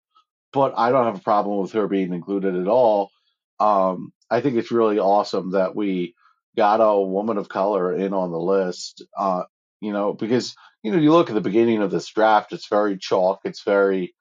but 0.53 0.75
I 0.77 0.91
don't 0.91 1.07
have 1.07 1.17
a 1.17 1.23
problem 1.23 1.59
with 1.63 1.73
her 1.73 1.89
being 1.89 2.13
included 2.13 2.55
at 2.55 2.69
all. 2.69 3.11
Um, 3.59 4.13
I 4.31 4.41
think 4.41 4.57
it's 4.57 4.73
really 4.73 4.99
awesome 4.99 5.53
that 5.53 5.75
we 5.75 6.15
got 6.57 6.81
a 6.81 7.01
woman 7.01 7.39
of 7.39 7.49
color 7.49 7.95
in 7.95 8.13
on 8.13 8.31
the 8.31 8.39
list. 8.39 9.05
Uh, 9.17 9.45
you 9.81 9.93
know, 9.93 10.13
because 10.13 10.55
you 10.83 10.93
know, 10.93 10.99
you 10.99 11.13
look 11.13 11.29
at 11.29 11.35
the 11.35 11.41
beginning 11.41 11.83
of 11.83 11.91
this 11.91 12.09
draft, 12.09 12.53
it's 12.53 12.69
very 12.69 12.99
chalk. 12.99 13.41
It's 13.45 13.63
very 13.63 14.15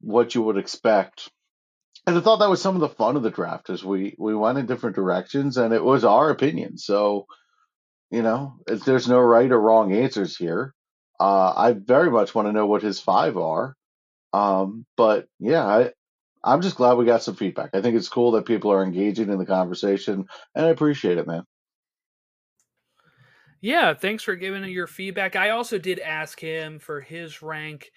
what 0.00 0.34
you 0.34 0.42
would 0.42 0.58
expect. 0.58 1.30
And 2.06 2.16
I 2.16 2.20
thought 2.20 2.38
that 2.38 2.50
was 2.50 2.60
some 2.60 2.74
of 2.74 2.82
the 2.82 2.88
fun 2.88 3.16
of 3.16 3.22
the 3.22 3.30
draft 3.30 3.70
is 3.70 3.84
we 3.84 4.14
we 4.18 4.34
went 4.34 4.58
in 4.58 4.66
different 4.66 4.96
directions 4.96 5.56
and 5.56 5.72
it 5.72 5.82
was 5.82 6.04
our 6.04 6.30
opinion. 6.30 6.76
So, 6.76 7.26
you 8.10 8.22
know, 8.22 8.56
there's 8.66 9.08
no 9.08 9.20
right 9.20 9.50
or 9.50 9.60
wrong 9.60 9.94
answers 9.94 10.36
here. 10.36 10.74
Uh, 11.18 11.52
I 11.56 11.72
very 11.72 12.10
much 12.10 12.34
want 12.34 12.48
to 12.48 12.52
know 12.52 12.66
what 12.66 12.82
his 12.82 13.00
five 13.00 13.38
are. 13.38 13.74
Um, 14.34 14.84
but 14.96 15.26
yeah, 15.38 15.64
I, 15.64 15.92
I'm 16.44 16.60
just 16.60 16.76
glad 16.76 16.94
we 16.94 17.06
got 17.06 17.22
some 17.22 17.36
feedback. 17.36 17.70
I 17.72 17.80
think 17.80 17.96
it's 17.96 18.08
cool 18.08 18.32
that 18.32 18.44
people 18.44 18.70
are 18.70 18.84
engaging 18.84 19.30
in 19.30 19.38
the 19.38 19.46
conversation, 19.46 20.26
and 20.54 20.66
I 20.66 20.68
appreciate 20.68 21.18
it, 21.18 21.26
man. 21.26 21.44
Yeah, 23.62 23.94
thanks 23.94 24.22
for 24.22 24.36
giving 24.36 24.62
your 24.64 24.86
feedback. 24.86 25.36
I 25.36 25.50
also 25.50 25.78
did 25.78 25.98
ask 25.98 26.38
him 26.38 26.78
for 26.78 27.00
his 27.00 27.40
rank. 27.40 27.90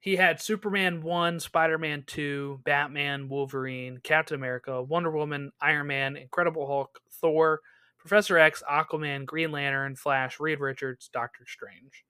He 0.00 0.16
had 0.16 0.40
Superman 0.40 1.02
1, 1.02 1.40
Spider 1.40 1.78
Man 1.78 2.04
2, 2.06 2.60
Batman, 2.62 3.28
Wolverine, 3.28 4.00
Captain 4.04 4.34
America, 4.34 4.82
Wonder 4.82 5.10
Woman, 5.10 5.50
Iron 5.62 5.86
Man, 5.86 6.16
Incredible 6.16 6.66
Hulk, 6.66 7.00
Thor, 7.22 7.60
Professor 7.98 8.36
X, 8.38 8.62
Aquaman, 8.70 9.24
Green 9.24 9.50
Lantern, 9.50 9.96
Flash, 9.96 10.38
Reed 10.38 10.60
Richards, 10.60 11.08
Doctor 11.10 11.44
Strange. 11.46 12.04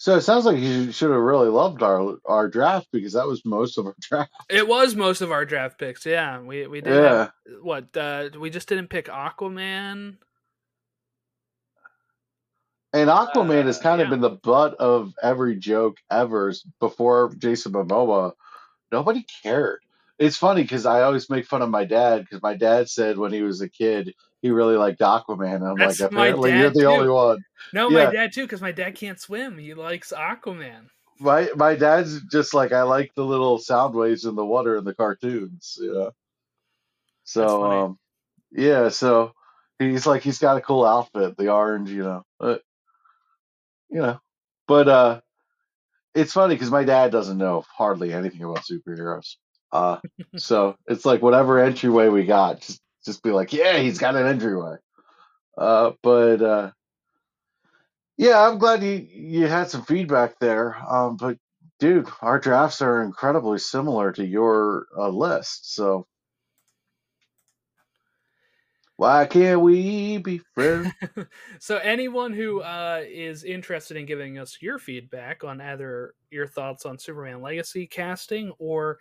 So 0.00 0.14
it 0.14 0.20
sounds 0.20 0.44
like 0.44 0.58
you 0.58 0.92
should 0.92 1.10
have 1.10 1.20
really 1.20 1.48
loved 1.48 1.82
our 1.82 2.16
our 2.24 2.48
draft 2.48 2.86
because 2.92 3.14
that 3.14 3.26
was 3.26 3.44
most 3.44 3.78
of 3.78 3.86
our 3.86 3.96
draft. 4.00 4.30
It 4.48 4.66
was 4.66 4.94
most 4.94 5.20
of 5.20 5.32
our 5.32 5.44
draft 5.44 5.78
picks. 5.78 6.06
Yeah, 6.06 6.40
we 6.40 6.66
we 6.68 6.80
did. 6.80 6.94
Yeah. 6.94 7.18
Have, 7.18 7.32
what 7.62 7.96
uh, 7.96 8.30
we 8.38 8.48
just 8.48 8.68
didn't 8.68 8.88
pick 8.88 9.06
Aquaman. 9.06 10.16
And 12.92 13.10
Aquaman 13.10 13.66
has 13.66 13.78
Uh, 13.78 13.82
kind 13.82 14.00
of 14.00 14.08
been 14.08 14.20
the 14.20 14.30
butt 14.30 14.74
of 14.76 15.12
every 15.22 15.56
joke 15.56 15.98
ever 16.10 16.54
before 16.80 17.34
Jason 17.36 17.72
Momoa. 17.72 18.32
Nobody 18.90 19.26
cared. 19.42 19.80
It's 20.18 20.36
funny 20.36 20.62
because 20.62 20.86
I 20.86 21.02
always 21.02 21.28
make 21.28 21.46
fun 21.46 21.60
of 21.62 21.70
my 21.70 21.84
dad 21.84 22.20
because 22.20 22.42
my 22.42 22.54
dad 22.54 22.88
said 22.88 23.18
when 23.18 23.32
he 23.32 23.42
was 23.42 23.60
a 23.60 23.68
kid 23.68 24.14
he 24.42 24.50
really 24.50 24.76
liked 24.76 25.00
Aquaman. 25.00 25.56
And 25.56 25.64
I'm 25.66 25.76
That's 25.76 26.00
like, 26.00 26.10
apparently 26.12 26.52
you're 26.52 26.70
the 26.70 26.86
only 26.86 27.06
too. 27.06 27.12
one. 27.12 27.38
No, 27.72 27.90
Yeah. 27.90 28.04
my 28.06 28.12
dad 28.12 28.32
too, 28.32 28.42
because 28.42 28.60
my 28.60 28.72
dad 28.72 28.94
can't 28.94 29.20
swim. 29.20 29.58
He 29.58 29.74
likes 29.74 30.12
Aquaman. 30.12 30.88
My 31.20 31.50
my 31.56 31.74
dad's 31.74 32.20
just 32.30 32.54
like 32.54 32.72
I 32.72 32.82
like 32.82 33.12
the 33.16 33.24
little 33.24 33.58
sound 33.58 33.94
waves 33.94 34.24
in 34.24 34.36
the 34.36 34.44
water 34.44 34.76
in 34.76 34.84
the 34.84 34.94
cartoons, 34.94 35.76
you 35.80 35.92
know. 35.92 36.12
So 37.24 37.64
um, 37.64 37.98
yeah, 38.52 38.88
so 38.88 39.32
he's 39.78 40.06
like 40.06 40.22
he's 40.22 40.38
got 40.38 40.56
a 40.56 40.60
cool 40.60 40.84
outfit, 40.86 41.36
the 41.36 41.52
orange, 41.52 41.90
you 41.90 42.04
know. 42.04 42.22
But, 42.38 42.62
you 43.90 43.98
know, 44.00 44.20
but 44.68 44.88
uh, 44.88 45.20
it's 46.14 46.32
funny 46.32 46.54
because 46.54 46.70
my 46.70 46.84
dad 46.84 47.10
doesn't 47.10 47.38
know 47.38 47.64
hardly 47.76 48.12
anything 48.12 48.44
about 48.44 48.64
superheroes. 48.64 49.34
Uh, 49.72 49.98
so 50.36 50.76
it's 50.86 51.04
like 51.04 51.20
whatever 51.20 51.58
entryway 51.58 52.08
we 52.08 52.24
got, 52.24 52.60
just 52.60 52.80
just 53.04 53.22
be 53.22 53.30
like, 53.30 53.52
yeah, 53.52 53.78
he's 53.78 53.98
got 53.98 54.16
an 54.16 54.26
entryway. 54.26 54.76
Uh, 55.56 55.92
but 56.02 56.42
uh, 56.42 56.70
yeah, 58.16 58.46
I'm 58.46 58.58
glad 58.58 58.82
you 58.82 59.06
you 59.10 59.46
had 59.46 59.70
some 59.70 59.82
feedback 59.82 60.38
there. 60.38 60.76
Um, 60.88 61.16
but 61.16 61.38
dude, 61.78 62.08
our 62.20 62.38
drafts 62.38 62.82
are 62.82 63.02
incredibly 63.02 63.58
similar 63.58 64.12
to 64.12 64.26
your 64.26 64.86
uh, 64.96 65.08
list. 65.08 65.74
So 65.74 66.06
why 68.98 69.26
can't 69.26 69.60
we 69.60 70.18
be 70.18 70.40
friends? 70.54 70.92
so 71.60 71.76
anyone 71.76 72.32
who 72.32 72.60
uh, 72.62 73.04
is 73.06 73.44
interested 73.44 73.96
in 73.96 74.06
giving 74.06 74.38
us 74.38 74.58
your 74.60 74.80
feedback 74.80 75.44
on 75.44 75.60
either 75.60 76.14
your 76.30 76.48
thoughts 76.48 76.84
on 76.84 76.98
Superman 76.98 77.40
Legacy 77.40 77.86
casting 77.86 78.50
or 78.58 78.98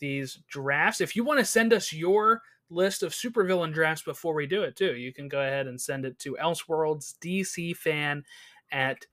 these 0.00 0.40
drafts, 0.48 1.00
if 1.00 1.14
you 1.14 1.22
want 1.24 1.38
to 1.38 1.44
send 1.44 1.72
us 1.72 1.92
your 1.92 2.42
list 2.70 3.02
of 3.02 3.12
supervillain 3.12 3.72
drafts 3.72 4.02
before 4.02 4.34
we 4.34 4.46
do 4.46 4.62
it 4.62 4.76
too, 4.76 4.96
you 4.96 5.12
can 5.12 5.28
go 5.28 5.40
ahead 5.40 5.66
and 5.66 5.80
send 5.80 6.04
it 6.04 6.18
to 6.20 6.36
Elseworlds 6.40 7.14
DC 7.22 7.76
fan 7.76 8.24
at 8.72 9.06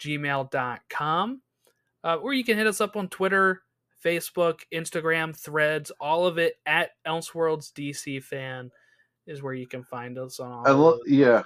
gmail.com. 0.00 1.42
Uh, 2.04 2.16
or 2.16 2.32
you 2.32 2.44
can 2.44 2.56
hit 2.56 2.66
us 2.66 2.80
up 2.80 2.96
on 2.96 3.08
Twitter, 3.08 3.62
Facebook, 4.04 4.60
Instagram, 4.72 5.36
threads, 5.36 5.90
all 6.00 6.26
of 6.26 6.38
it 6.38 6.54
at 6.66 6.90
Elseworlds 7.06 7.72
DC 7.72 8.22
fan 8.22 8.70
is 9.26 9.42
where 9.42 9.54
you 9.54 9.66
can 9.66 9.82
find 9.82 10.18
us 10.18 10.40
on 10.40 10.52
all 10.52 10.66
of 10.66 10.76
those. 10.76 11.00
yeah, 11.06 11.42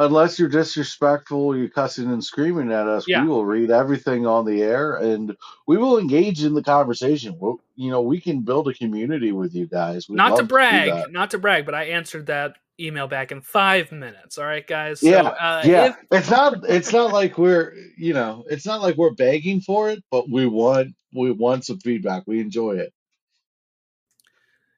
unless 0.00 0.38
you're 0.38 0.48
disrespectful, 0.48 1.54
you're 1.56 1.68
cussing 1.68 2.10
and 2.10 2.24
screaming 2.24 2.72
at 2.72 2.86
us, 2.88 3.04
Yeah. 3.06 3.22
we 3.22 3.28
will 3.28 3.44
read 3.44 3.70
everything 3.70 4.26
on 4.26 4.46
the 4.46 4.62
air 4.62 4.96
and 4.96 5.36
we 5.66 5.76
will 5.76 5.98
engage 5.98 6.42
in 6.42 6.54
the 6.54 6.62
conversation. 6.62 7.36
We'll, 7.38 7.60
you 7.76 7.90
know, 7.90 8.00
we 8.00 8.18
can 8.20 8.40
build 8.40 8.66
a 8.68 8.74
community 8.74 9.30
with 9.32 9.54
you 9.54 9.66
guys. 9.66 10.08
We'd 10.08 10.16
not 10.16 10.36
to 10.38 10.42
brag, 10.42 10.90
that. 10.90 11.12
not 11.12 11.30
to 11.32 11.38
brag, 11.38 11.66
but 11.66 11.74
I 11.74 11.84
answered 11.84 12.26
that 12.26 12.56
email 12.80 13.08
back 13.08 13.30
in 13.30 13.42
five 13.42 13.92
minutes. 13.92 14.38
All 14.38 14.46
right, 14.46 14.66
guys. 14.66 15.02
Yeah, 15.02 15.20
uh, 15.20 15.62
yeah, 15.66 15.86
if- 15.88 15.96
it's 16.10 16.30
not. 16.30 16.54
It's 16.66 16.92
not 16.94 17.12
like 17.12 17.36
we're, 17.36 17.74
you 17.98 18.14
know, 18.14 18.44
it's 18.48 18.64
not 18.64 18.80
like 18.80 18.96
we're 18.96 19.10
begging 19.12 19.60
for 19.60 19.90
it, 19.90 20.02
but 20.10 20.30
we 20.30 20.46
want, 20.46 20.94
we 21.12 21.30
want 21.30 21.66
some 21.66 21.78
feedback. 21.78 22.22
We 22.26 22.40
enjoy 22.40 22.78
it. 22.78 22.94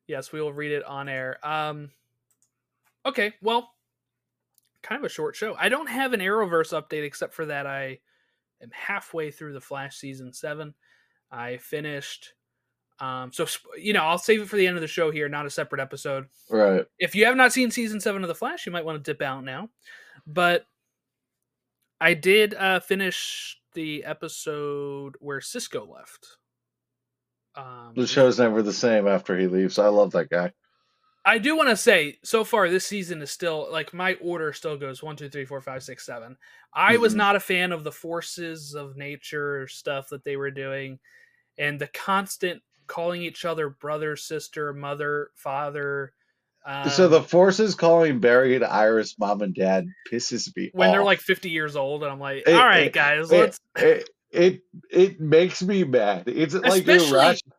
yes, 0.08 0.32
we 0.32 0.40
will 0.40 0.52
read 0.52 0.72
it 0.72 0.84
on 0.84 1.08
air. 1.08 1.38
Um, 1.46 1.90
okay, 3.06 3.34
well, 3.40 3.71
kind 4.82 4.98
of 5.00 5.04
a 5.04 5.12
short 5.12 5.36
show. 5.36 5.54
I 5.58 5.68
don't 5.68 5.88
have 5.88 6.12
an 6.12 6.20
Arrowverse 6.20 6.72
update 6.72 7.04
except 7.04 7.34
for 7.34 7.46
that 7.46 7.66
I 7.66 7.98
am 8.62 8.70
halfway 8.72 9.30
through 9.30 9.52
the 9.54 9.60
Flash 9.60 9.96
season 9.96 10.32
seven. 10.32 10.74
I 11.30 11.56
finished. 11.58 12.34
Um, 13.00 13.32
so 13.32 13.46
you 13.76 13.92
know, 13.92 14.02
I'll 14.04 14.18
save 14.18 14.42
it 14.42 14.48
for 14.48 14.56
the 14.56 14.66
end 14.66 14.76
of 14.76 14.80
the 14.82 14.86
show 14.86 15.10
here, 15.10 15.28
not 15.28 15.46
a 15.46 15.50
separate 15.50 15.80
episode. 15.80 16.26
Right. 16.50 16.84
if 16.98 17.14
you 17.14 17.24
have 17.24 17.36
not 17.36 17.52
seen 17.52 17.70
season 17.70 17.98
seven 18.00 18.22
of 18.22 18.28
the 18.28 18.34
flash 18.34 18.66
you 18.66 18.72
might 18.72 18.84
want 18.84 19.02
to 19.02 19.10
dip 19.12 19.22
out 19.22 19.42
now 19.42 19.70
but 20.26 20.66
i 22.00 22.12
did 22.12 22.52
uh 22.54 22.78
finish 22.80 23.58
the 23.72 24.04
episode 24.04 25.14
where 25.18 25.40
cisco 25.40 25.86
left 25.86 26.26
um 27.56 27.92
The 27.94 28.06
show's 28.06 28.38
never 28.38 28.62
the 28.62 28.72
same 28.72 29.06
after 29.08 29.38
he 29.38 29.46
leaves. 29.46 29.78
I 29.78 29.88
love 29.88 30.10
that 30.12 30.28
guy. 30.28 30.52
I 31.24 31.38
do 31.38 31.56
want 31.56 31.68
to 31.68 31.76
say 31.76 32.18
so 32.24 32.44
far 32.44 32.68
this 32.68 32.86
season 32.86 33.22
is 33.22 33.30
still 33.30 33.68
like 33.70 33.92
my 33.94 34.14
order 34.20 34.52
still 34.52 34.76
goes 34.76 35.02
one 35.02 35.16
two 35.16 35.28
three 35.28 35.44
four 35.44 35.60
five 35.60 35.82
six 35.82 36.04
seven 36.06 36.36
i 36.74 36.96
was 36.96 37.14
Mhm. 37.14 37.18
not 37.18 37.36
a 37.36 37.40
fan 37.40 37.72
of 37.72 37.84
the 37.84 37.92
forces 37.92 38.74
of 38.74 38.96
nature 38.96 39.66
stuff 39.68 40.08
that 40.10 40.24
they 40.24 40.36
were 40.36 40.50
doing 40.50 40.98
and 41.58 41.80
the 41.80 41.86
constant 41.88 42.62
calling 42.86 43.22
each 43.22 43.44
other 43.44 43.68
brother 43.68 44.16
sister 44.16 44.72
mother 44.72 45.30
father 45.34 46.12
so 46.90 47.06
um, 47.06 47.10
the 47.10 47.22
forces 47.22 47.74
calling 47.74 48.20
Barry 48.20 48.54
and 48.54 48.64
Iris 48.64 49.18
mom 49.18 49.42
and 49.42 49.52
dad 49.52 49.86
pisses 50.10 50.54
me 50.56 50.68
off. 50.68 50.74
when 50.74 50.90
they're 50.92 51.02
like 51.02 51.18
50 51.20 51.50
years 51.50 51.74
old 51.76 52.02
and 52.04 52.12
i'm 52.12 52.20
like 52.20 52.44
It- 52.46 52.54
all 52.54 52.64
right 52.64 52.86
it- 52.86 52.92
guys 52.92 53.30
it, 53.32 53.36
let's 53.38 53.60
it, 53.76 54.10
it 54.30 54.62
it 54.90 55.20
makes 55.20 55.62
me 55.62 55.84
mad. 55.84 56.24
It's 56.26 56.54
like 56.54 56.86
Especially- 56.86 57.10
irrational. 57.10 57.56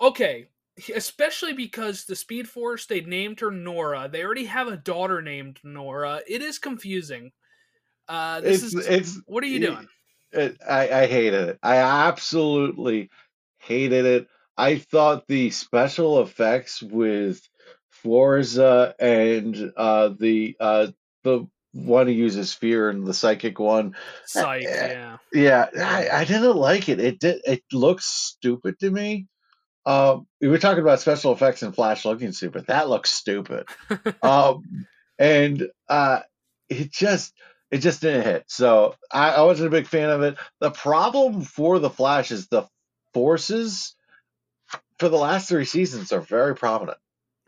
okay 0.00 0.48
especially 0.94 1.52
because 1.52 2.04
the 2.04 2.16
Speed 2.16 2.48
Force 2.48 2.86
they 2.86 3.00
named 3.00 3.40
her 3.40 3.50
Nora. 3.50 4.08
They 4.10 4.24
already 4.24 4.46
have 4.46 4.68
a 4.68 4.76
daughter 4.76 5.22
named 5.22 5.60
Nora. 5.64 6.20
It 6.26 6.42
is 6.42 6.58
confusing. 6.58 7.32
Uh, 8.08 8.40
this 8.40 8.62
It's 8.62 8.74
is 8.74 8.86
it's 8.86 9.20
what 9.26 9.44
are 9.44 9.48
you 9.48 9.60
doing? 9.60 9.88
It, 10.32 10.58
I, 10.66 10.88
I 10.88 11.06
hated 11.06 11.48
it. 11.50 11.58
I 11.62 11.76
absolutely 11.76 13.10
hated 13.58 14.06
it. 14.06 14.28
I 14.56 14.78
thought 14.78 15.26
the 15.28 15.50
special 15.50 16.22
effects 16.22 16.82
with 16.82 17.40
Fuerza 18.02 18.94
and 18.98 19.72
uh, 19.76 20.10
the 20.18 20.56
uh, 20.58 20.88
the 21.22 21.46
one 21.72 22.06
who 22.06 22.12
uses 22.12 22.52
fear 22.52 22.90
and 22.90 23.06
the 23.06 23.14
psychic 23.14 23.58
one, 23.58 23.94
Psych, 24.26 24.64
eh, 24.64 24.92
yeah. 24.92 25.16
yeah, 25.32 25.66
I, 25.78 26.20
I 26.20 26.24
didn't 26.24 26.56
like 26.56 26.88
it. 26.88 27.00
It 27.00 27.18
did. 27.18 27.40
It 27.46 27.62
looks 27.72 28.06
stupid 28.06 28.78
to 28.80 28.90
me. 28.90 29.26
Um, 29.84 30.26
we 30.40 30.48
were 30.48 30.58
talking 30.58 30.82
about 30.82 31.00
special 31.00 31.32
effects 31.32 31.62
and 31.62 31.74
Flash 31.74 32.04
looking 32.04 32.32
stupid. 32.32 32.66
That 32.66 32.88
looks 32.88 33.10
stupid. 33.10 33.66
um, 34.22 34.86
and 35.18 35.68
uh, 35.88 36.20
it 36.68 36.92
just 36.92 37.32
it 37.70 37.78
just 37.78 38.00
didn't 38.00 38.24
hit. 38.24 38.44
So 38.48 38.94
I, 39.10 39.30
I 39.30 39.42
wasn't 39.42 39.68
a 39.68 39.70
big 39.70 39.86
fan 39.86 40.10
of 40.10 40.22
it. 40.22 40.36
The 40.60 40.70
problem 40.70 41.42
for 41.42 41.78
the 41.78 41.90
Flash 41.90 42.30
is 42.30 42.48
the 42.48 42.66
forces 43.14 43.94
for 44.98 45.08
the 45.08 45.18
last 45.18 45.48
three 45.48 45.64
seasons 45.64 46.12
are 46.12 46.20
very 46.20 46.54
prominent. 46.54 46.98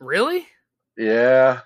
really? 0.00 0.46
Yeah, 0.96 1.60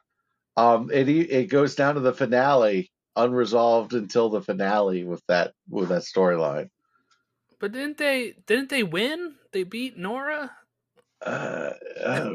um, 0.57 0.91
it 0.93 1.09
it 1.09 1.51
goes 1.51 1.75
down 1.75 1.95
to 1.95 2.01
the 2.01 2.13
finale 2.13 2.91
unresolved 3.17 3.95
until 3.95 4.29
the 4.29 4.41
finale 4.41 5.05
with 5.05 5.23
that 5.29 5.53
with 5.69 5.89
that 5.89 6.03
storyline. 6.03 6.71
But 7.59 7.73
didn't 7.73 7.99
they 7.99 8.35
didn't 8.47 8.69
they 8.69 8.83
win? 8.83 9.35
They 9.53 9.65
beat 9.65 9.97
Nora? 9.97 10.51
Uh, 11.21 11.71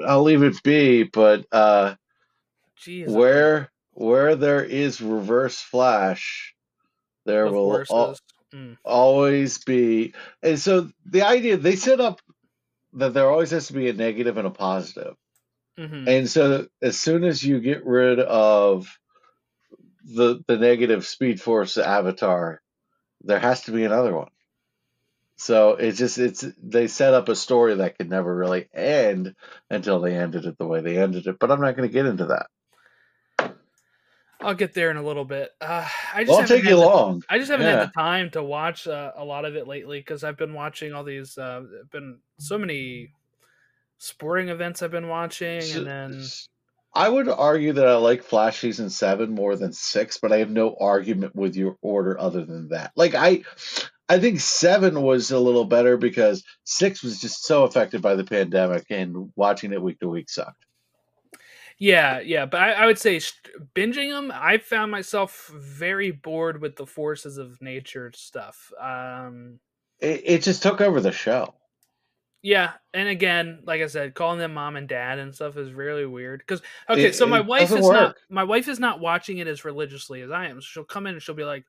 I'll 0.08 0.24
leave 0.24 0.44
it 0.44 0.62
be, 0.64 1.04
but 1.04 1.46
uh, 1.52 1.96
Jeez. 2.80 3.10
where 3.12 3.72
where 3.94 4.36
there 4.36 4.64
is 4.64 5.02
reverse 5.02 5.60
flash, 5.60 6.56
there 7.26 7.48
will 7.48 7.84
al- 7.90 8.18
Mm. 8.54 8.78
always 8.84 9.58
be. 9.64 10.14
And 10.44 10.60
so 10.60 10.90
the 11.06 11.24
idea 11.24 11.58
they 11.58 11.76
set 11.76 12.00
up 12.00 12.22
that 12.94 13.14
there 13.16 13.30
always 13.30 13.50
has 13.52 13.68
to 13.68 13.74
be 13.74 13.90
a 13.90 13.94
negative 13.94 14.38
and 14.38 14.46
a 14.48 14.52
positive. 14.52 15.16
hmm 15.78 16.08
And 16.08 16.30
so 16.30 16.68
as 16.82 17.00
soon 17.00 17.24
as 17.24 17.44
you 17.44 17.60
get 17.60 17.86
rid 17.86 18.20
of 18.20 18.88
the 20.06 20.44
the 20.48 20.58
negative 20.58 21.06
Speed 21.06 21.42
Force 21.42 21.78
avatar, 21.78 22.62
there 23.22 23.40
has 23.40 23.62
to 23.64 23.72
be 23.72 23.86
another 23.86 24.14
one. 24.14 24.30
So 25.44 25.72
it's 25.72 25.98
just 25.98 26.18
it's 26.20 26.46
they 26.64 26.88
set 26.88 27.14
up 27.14 27.28
a 27.28 27.36
story 27.36 27.76
that 27.76 27.98
could 27.98 28.10
never 28.10 28.34
really 28.34 28.70
end 28.74 29.36
until 29.70 30.00
they 30.00 30.16
ended 30.16 30.46
it 30.46 30.58
the 30.58 30.66
way 30.66 30.80
they 30.80 30.98
ended 30.98 31.28
it. 31.28 31.38
But 31.38 31.52
I'm 31.52 31.60
not 31.60 31.76
going 31.76 31.90
to 31.90 31.92
get 31.94 32.06
into 32.06 32.28
that. 32.28 33.52
I'll 34.40 34.54
get 34.54 34.74
there 34.74 34.90
in 34.90 34.96
a 34.96 35.04
little 35.04 35.26
bit. 35.26 35.52
Uh, 35.60 35.86
I 36.14 36.22
just 36.24 36.30
Well, 36.30 36.40
I'll 36.42 36.48
take 36.48 36.64
you 36.64 36.72
the- 36.72 36.78
long. 36.78 37.24
I 37.30 37.40
just 37.40 37.52
haven't 37.52 37.66
Yeah. 37.66 37.80
had 37.80 37.90
the 37.90 37.92
time 37.92 38.30
to 38.32 38.44
watch 38.44 38.88
uh, 38.88 39.12
a 39.18 39.26
lot 39.26 39.44
of 39.44 39.58
it 39.58 39.68
lately 39.68 40.00
because 40.00 40.24
I've 40.24 40.38
been 40.38 40.54
watching 40.54 40.94
all 40.94 41.04
these. 41.04 41.38
Uh, 41.38 41.64
been 41.92 42.20
so 42.40 42.58
many 42.58 43.12
sporting 43.98 44.48
events 44.48 44.82
I've 44.82 44.92
been 44.92 45.10
watching, 45.10 45.58
S- 45.58 45.76
and 45.76 45.86
then 45.86 46.24
I 46.94 47.10
would 47.10 47.28
argue 47.28 47.74
that 47.74 47.88
I 47.88 47.96
like 47.96 48.24
Flash 48.24 48.60
season 48.60 48.90
seven 48.90 49.32
more 49.36 49.58
than 49.58 49.74
six, 49.74 50.18
but 50.20 50.32
I 50.32 50.38
have 50.38 50.50
no 50.50 50.76
argument 50.80 51.36
with 51.36 51.56
your 51.58 51.78
order 51.82 52.18
other 52.20 52.46
than 52.46 52.70
that. 52.70 52.92
Like 52.96 53.16
I, 53.16 53.44
I 54.10 54.20
think 54.20 54.40
seven 54.42 55.02
was 55.02 55.32
a 55.32 55.40
little 55.40 55.66
better 55.66 55.98
because 55.98 56.44
six 56.66 57.04
was 57.04 57.20
just 57.22 57.46
so 57.46 57.64
affected 57.64 58.02
by 58.02 58.16
the 58.16 58.24
pandemic, 58.26 58.86
and 58.90 59.32
watching 59.36 59.72
it 59.74 59.82
week 59.82 60.00
to 60.02 60.10
week 60.10 60.30
sucked. 60.30 60.66
yeah, 61.78 62.20
yeah. 62.20 62.46
But 62.46 62.62
I, 62.62 62.72
I 62.74 62.86
would 62.86 63.00
say 63.00 63.20
binging 63.76 64.12
them. 64.12 64.32
I 64.34 64.58
found 64.58 64.92
myself 64.92 65.48
very 65.56 66.12
bored 66.12 66.62
with 66.62 66.76
the 66.76 66.86
forces 66.86 67.38
of 67.38 67.62
nature 67.62 68.12
stuff. 68.14 68.72
Um, 68.80 69.60
It, 70.00 70.22
it 70.26 70.44
just 70.44 70.62
took 70.64 70.82
over 70.82 71.00
the 71.02 71.12
show. 71.12 71.56
Yeah, 72.46 72.74
and 72.94 73.08
again, 73.08 73.62
like 73.66 73.82
I 73.82 73.88
said, 73.88 74.16
calling 74.16 74.38
them 74.38 74.54
mom 74.54 74.76
and 74.76 74.88
dad 74.88 75.18
and 75.18 75.34
stuff 75.34 75.56
is 75.56 75.72
really 75.72 76.06
weird. 76.06 76.40
Because 76.42 76.62
okay, 76.90 77.06
It- 77.06 77.16
so 77.16 77.26
my 77.26 77.40
wife 77.40 77.72
is 77.72 77.88
not 77.90 78.18
my 78.30 78.44
wife 78.44 78.68
is 78.68 78.80
not 78.82 79.00
watching 79.00 79.38
it 79.38 79.48
as 79.48 79.64
religiously 79.64 80.22
as 80.22 80.30
I 80.30 80.48
am. 80.48 80.60
So 80.60 80.66
she'll 80.66 80.84
come 80.84 81.08
in 81.08 81.14
and 81.14 81.24
she'll 81.24 81.36
be 81.36 81.46
like, 81.46 81.64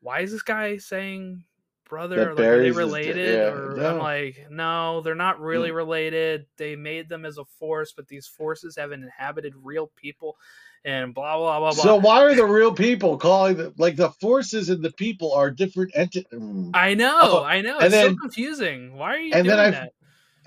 "Why 0.00 0.20
is 0.20 0.30
this 0.30 0.42
guy 0.42 0.76
saying 0.76 1.42
brother? 1.88 2.16
That 2.16 2.36
Like, 2.36 2.46
are 2.46 2.62
they 2.62 2.70
related?" 2.70 3.16
yeah, 3.34 3.48
or 3.50 3.72
I'm. 3.84 3.96
Mm. 3.96 3.98
like, 4.02 4.46
"No, 4.50 5.00
they're 5.00 5.14
not 5.14 5.40
really 5.40 5.70
related. 5.70 6.46
They 6.56 6.76
made 6.76 7.08
them 7.08 7.24
as 7.24 7.38
a 7.38 7.44
force, 7.44 7.92
but 7.92 8.08
these 8.08 8.26
forces 8.26 8.76
haven't 8.76 9.02
inhabited 9.02 9.54
real 9.62 9.88
people." 9.96 10.36
And 10.84 11.12
blah 11.12 11.36
blah 11.36 11.58
blah 11.58 11.72
blah. 11.72 11.82
So 11.82 11.96
why 11.96 12.22
are 12.22 12.34
the 12.36 12.44
real 12.44 12.72
people 12.72 13.18
calling 13.18 13.56
the, 13.56 13.74
like 13.78 13.96
the 13.96 14.10
forces 14.10 14.68
and 14.68 14.82
the 14.82 14.92
people 14.92 15.32
are 15.32 15.50
different 15.50 15.90
entities? 15.94 16.70
I 16.72 16.94
know, 16.94 17.18
Oh, 17.20 17.44
I 17.44 17.62
know. 17.62 17.76
and 17.78 17.86
It's 17.86 17.94
then- 17.94 18.10
so 18.14 18.16
confusing. 18.20 18.96
Why 18.96 19.14
are 19.14 19.18
you 19.18 19.32
and 19.34 19.44
doing 19.44 19.56
then 19.56 19.58
I- 19.58 19.70
that? 19.72 19.92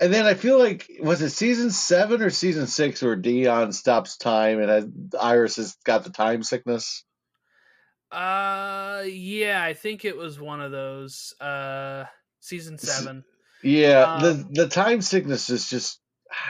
And 0.00 0.12
then 0.12 0.26
I 0.26 0.34
feel 0.34 0.58
like 0.58 0.90
was 1.00 1.22
it 1.22 1.30
season 1.30 1.70
seven 1.70 2.22
or 2.22 2.30
season 2.30 2.66
six 2.66 3.02
where 3.02 3.14
Deon 3.16 3.72
stops 3.72 4.16
time 4.16 4.58
and 4.58 4.68
has, 4.68 4.86
Iris 5.20 5.56
has 5.56 5.76
got 5.84 6.02
the 6.02 6.10
time 6.10 6.42
sickness. 6.42 7.04
Uh, 8.12 9.04
yeah, 9.06 9.62
I 9.62 9.74
think 9.74 10.04
it 10.04 10.16
was 10.16 10.38
one 10.38 10.60
of 10.60 10.70
those. 10.70 11.34
Uh, 11.40 12.04
season 12.40 12.78
seven. 12.78 13.24
Yeah, 13.62 14.18
the 14.20 14.30
Um, 14.32 14.48
the 14.52 14.68
time 14.68 15.00
sickness 15.02 15.50
is 15.50 15.68
just. 15.68 16.00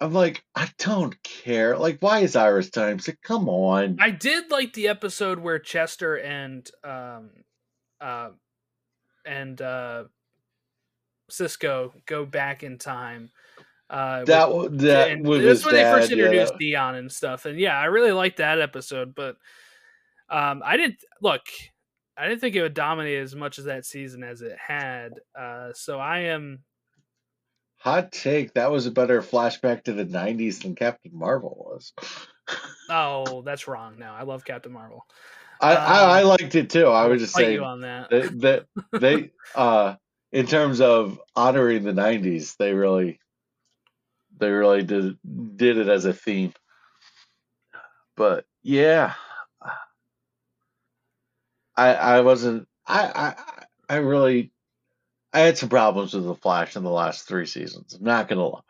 I'm 0.00 0.12
like, 0.12 0.42
I 0.52 0.68
don't 0.78 1.14
care. 1.22 1.78
Like, 1.78 1.98
why 2.00 2.20
is 2.20 2.34
Iris 2.34 2.70
time 2.70 2.98
sick? 2.98 3.22
Come 3.22 3.48
on. 3.48 3.98
I 4.00 4.10
did 4.10 4.50
like 4.50 4.72
the 4.72 4.88
episode 4.88 5.38
where 5.38 5.60
Chester 5.60 6.16
and 6.16 6.68
um, 6.82 7.30
uh, 8.00 8.30
and 9.24 9.62
uh, 9.62 10.04
Cisco 11.30 11.92
go 12.06 12.26
back 12.26 12.64
in 12.64 12.78
time. 12.78 13.30
Uh, 13.88 14.24
that 14.24 14.52
with- 14.52 14.80
that 14.80 15.20
with 15.20 15.44
that's 15.44 15.64
when 15.64 15.74
they 15.76 15.82
first 15.84 16.08
dad, 16.10 16.18
yeah, 16.18 16.24
introduced 16.24 16.54
that- 16.54 16.60
Deon 16.60 16.98
and 16.98 17.12
stuff. 17.12 17.46
And 17.46 17.60
yeah, 17.60 17.78
I 17.78 17.84
really 17.84 18.10
liked 18.12 18.38
that 18.38 18.60
episode. 18.60 19.14
But 19.14 19.36
um, 20.32 20.62
I 20.64 20.76
didn't 20.76 20.96
look. 21.20 21.42
I 22.16 22.26
didn't 22.28 22.40
think 22.40 22.56
it 22.56 22.62
would 22.62 22.74
dominate 22.74 23.18
as 23.18 23.34
much 23.34 23.58
as 23.58 23.66
that 23.66 23.84
season 23.84 24.22
as 24.24 24.42
it 24.42 24.56
had. 24.58 25.12
Uh, 25.38 25.72
so 25.74 25.98
I 25.98 26.20
am 26.20 26.60
hot 27.76 28.12
take. 28.12 28.54
That 28.54 28.70
was 28.70 28.86
a 28.86 28.90
better 28.90 29.20
flashback 29.22 29.84
to 29.84 29.92
the 29.92 30.04
'90s 30.04 30.62
than 30.62 30.74
Captain 30.74 31.12
Marvel 31.14 31.56
was. 31.70 31.92
Oh, 32.90 33.42
that's 33.44 33.68
wrong. 33.68 33.96
No, 33.98 34.06
I 34.12 34.22
love 34.22 34.44
Captain 34.44 34.72
Marvel. 34.72 35.04
I, 35.60 35.76
I, 35.76 36.00
I 36.18 36.22
Um, 36.22 36.28
liked 36.28 36.54
it 36.54 36.70
too. 36.70 36.86
I 36.86 37.06
was 37.06 37.22
just 37.22 37.38
you 37.38 37.62
on 37.64 37.82
that. 37.82 38.10
that 38.10 38.40
that 38.40 38.66
they 39.00 39.30
uh 39.54 39.94
in 40.32 40.46
terms 40.46 40.80
of 40.80 41.20
honoring 41.36 41.84
the 41.84 41.92
90s 41.92 42.56
they 42.56 42.72
really 42.72 43.20
they 44.38 44.50
really 44.50 44.82
did 44.82 45.18
did 45.56 45.76
it 45.78 45.88
as 45.88 46.04
a 46.04 46.12
theme 46.12 46.52
but 48.16 48.44
yeah 48.62 49.14
i 51.76 51.94
i 51.94 52.20
wasn't 52.20 52.66
i 52.86 53.34
i 53.88 53.94
i 53.94 53.96
really 53.96 54.50
i 55.32 55.40
had 55.40 55.58
some 55.58 55.68
problems 55.68 56.14
with 56.14 56.24
the 56.24 56.34
flash 56.34 56.76
in 56.76 56.82
the 56.82 56.90
last 56.90 57.26
three 57.26 57.46
seasons 57.46 57.94
i'm 57.94 58.04
not 58.04 58.28
gonna 58.28 58.46
lie 58.46 58.60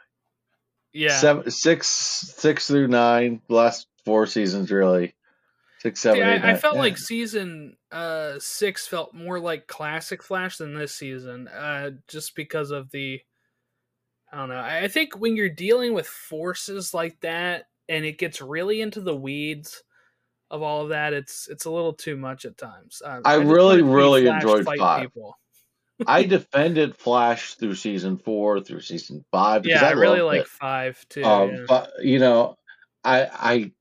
yeah. 0.92 1.16
seven 1.16 1.50
six 1.50 1.86
six 1.86 2.66
through 2.66 2.88
nine 2.88 3.40
the 3.48 3.55
last 3.55 3.86
four 4.05 4.26
seasons 4.26 4.70
really 4.70 5.14
six 5.82 6.00
seven 6.00 6.18
See, 6.18 6.22
eight, 6.22 6.44
I, 6.44 6.53
I 6.53 6.57
felt 6.57 6.76
yeah. 6.76 6.80
like 6.80 6.98
season 6.98 7.76
uh 7.90 8.34
six 8.38 8.86
felt 8.86 9.14
more 9.14 9.40
like 9.40 9.66
classic 9.66 10.22
Flash 10.22 10.57
than 10.57 10.74
this 10.74 10.94
season, 10.94 11.48
uh, 11.48 11.90
just 12.09 12.34
because 12.36 12.70
of 12.70 12.90
the. 12.90 13.20
I 14.32 14.38
don't 14.38 14.48
know. 14.48 14.61
I 14.61 14.88
think 14.88 15.18
when 15.18 15.36
you're 15.36 15.50
dealing 15.50 15.92
with 15.92 16.07
forces 16.07 16.94
like 16.94 17.20
that, 17.20 17.66
and 17.86 18.07
it 18.07 18.16
gets 18.16 18.40
really 18.40 18.80
into 18.80 19.03
the 19.03 19.14
weeds 19.14 19.82
of 20.53 20.62
all 20.62 20.82
of 20.82 20.90
that, 20.90 21.12
it's 21.14 21.48
it's 21.48 21.64
a 21.64 21.70
little 21.70 21.94
too 21.94 22.16
much 22.16 22.44
at 22.44 22.57
times. 22.57 23.03
Um, 23.05 23.22
I 23.24 23.38
just 23.38 23.48
really, 23.50 23.82
wanted 23.82 23.82
to 23.82 23.88
see 23.88 23.94
really 23.96 24.24
Flash 24.26 24.42
enjoyed 24.42 24.66
five. 24.78 25.03
People. 25.03 25.38
I 26.07 26.22
defended 26.36 26.96
Flash 26.96 27.55
through 27.55 27.74
season 27.74 28.18
four, 28.18 28.61
through 28.61 28.82
season 28.82 29.24
five. 29.32 29.62
Because 29.62 29.80
Yeah, 29.82 29.88
I, 29.88 29.92
really 29.92 30.20
like 30.20 30.42
it. 30.42 30.48
five 30.48 31.05
too. 31.09 31.24
Um, 31.24 31.50
yeah. 31.50 31.64
But 31.66 31.90
you 32.03 32.18
know, 32.20 32.57
I 33.03 33.26
I 33.32 33.72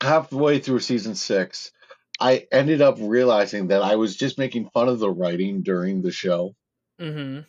halfway 0.00 0.60
through 0.60 0.80
season 0.80 1.14
six, 1.14 1.72
I 2.20 2.46
ended 2.52 2.80
up 2.80 2.96
realizing 3.00 3.68
that 3.68 3.82
I 3.82 3.96
was 3.96 4.16
just 4.16 4.38
making 4.38 4.70
fun 4.70 4.88
of 4.88 4.98
the 5.00 5.10
writing 5.10 5.62
during 5.62 6.02
the 6.02 6.12
show, 6.12 6.54
Mm-hmm. 7.00 7.40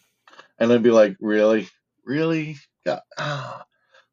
and 0.60 0.74
I'd 0.74 0.84
be 0.84 0.92
like, 0.92 1.16
"Really, 1.22 1.68
really, 2.06 2.58
God, 2.86 3.02
ah." 3.18 3.64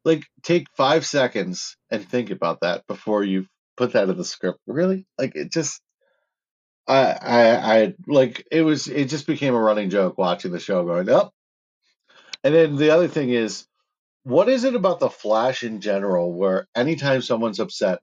like 0.05 0.23
take 0.41 0.67
five 0.77 1.05
seconds 1.05 1.75
and 1.91 2.07
think 2.07 2.29
about 2.29 2.61
that 2.61 2.87
before 2.87 3.25
you 3.25 3.45
put 3.77 3.93
that 3.93 4.09
in 4.09 4.17
the 4.17 4.25
script. 4.25 4.59
Really, 4.67 5.05
like 5.17 5.35
it 5.35 5.51
just." 5.51 5.81
I, 6.89 7.17
I, 7.21 7.75
I 7.81 7.93
like 8.07 8.47
it 8.49 8.61
was. 8.61 8.87
It 8.87 9.09
just 9.09 9.27
became 9.27 9.53
a 9.53 9.59
running 9.59 9.89
joke 9.89 10.17
watching 10.17 10.51
the 10.51 10.59
show, 10.59 10.85
going 10.85 11.09
up. 11.09 11.33
And 12.43 12.55
then 12.55 12.75
the 12.77 12.91
other 12.91 13.09
thing 13.09 13.29
is, 13.29 13.65
what 14.23 14.47
is 14.47 14.63
it 14.63 14.75
about 14.75 14.99
the 14.99 15.09
Flash 15.09 15.63
in 15.63 15.81
general 15.81 16.33
where 16.33 16.67
anytime 16.75 17.21
someone's 17.21 17.59
upset, 17.59 17.99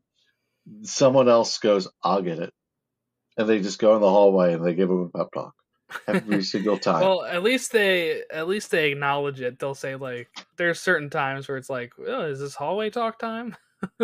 someone 0.82 1.28
else 1.28 1.58
goes, 1.58 1.88
"I'll 2.02 2.22
get 2.22 2.40
it," 2.40 2.52
and 3.38 3.48
they 3.48 3.60
just 3.60 3.78
go 3.78 3.94
in 3.94 4.02
the 4.02 4.10
hallway 4.10 4.52
and 4.52 4.64
they 4.64 4.74
give 4.74 4.88
them 4.88 5.10
a 5.14 5.18
pep 5.18 5.28
talk 5.32 5.54
every 6.06 6.42
single 6.44 6.78
time. 6.78 7.00
Well, 7.00 7.24
at 7.24 7.42
least 7.42 7.72
they 7.72 8.22
at 8.30 8.48
least 8.48 8.70
they 8.70 8.92
acknowledge 8.92 9.40
it. 9.40 9.58
They'll 9.58 9.74
say 9.74 9.96
like 9.96 10.28
there's 10.56 10.80
certain 10.80 11.10
times 11.10 11.48
where 11.48 11.56
it's 11.56 11.70
like, 11.70 11.92
oh, 12.06 12.26
is 12.26 12.40
this 12.40 12.54
hallway 12.54 12.90
talk 12.90 13.18
time? 13.18 13.56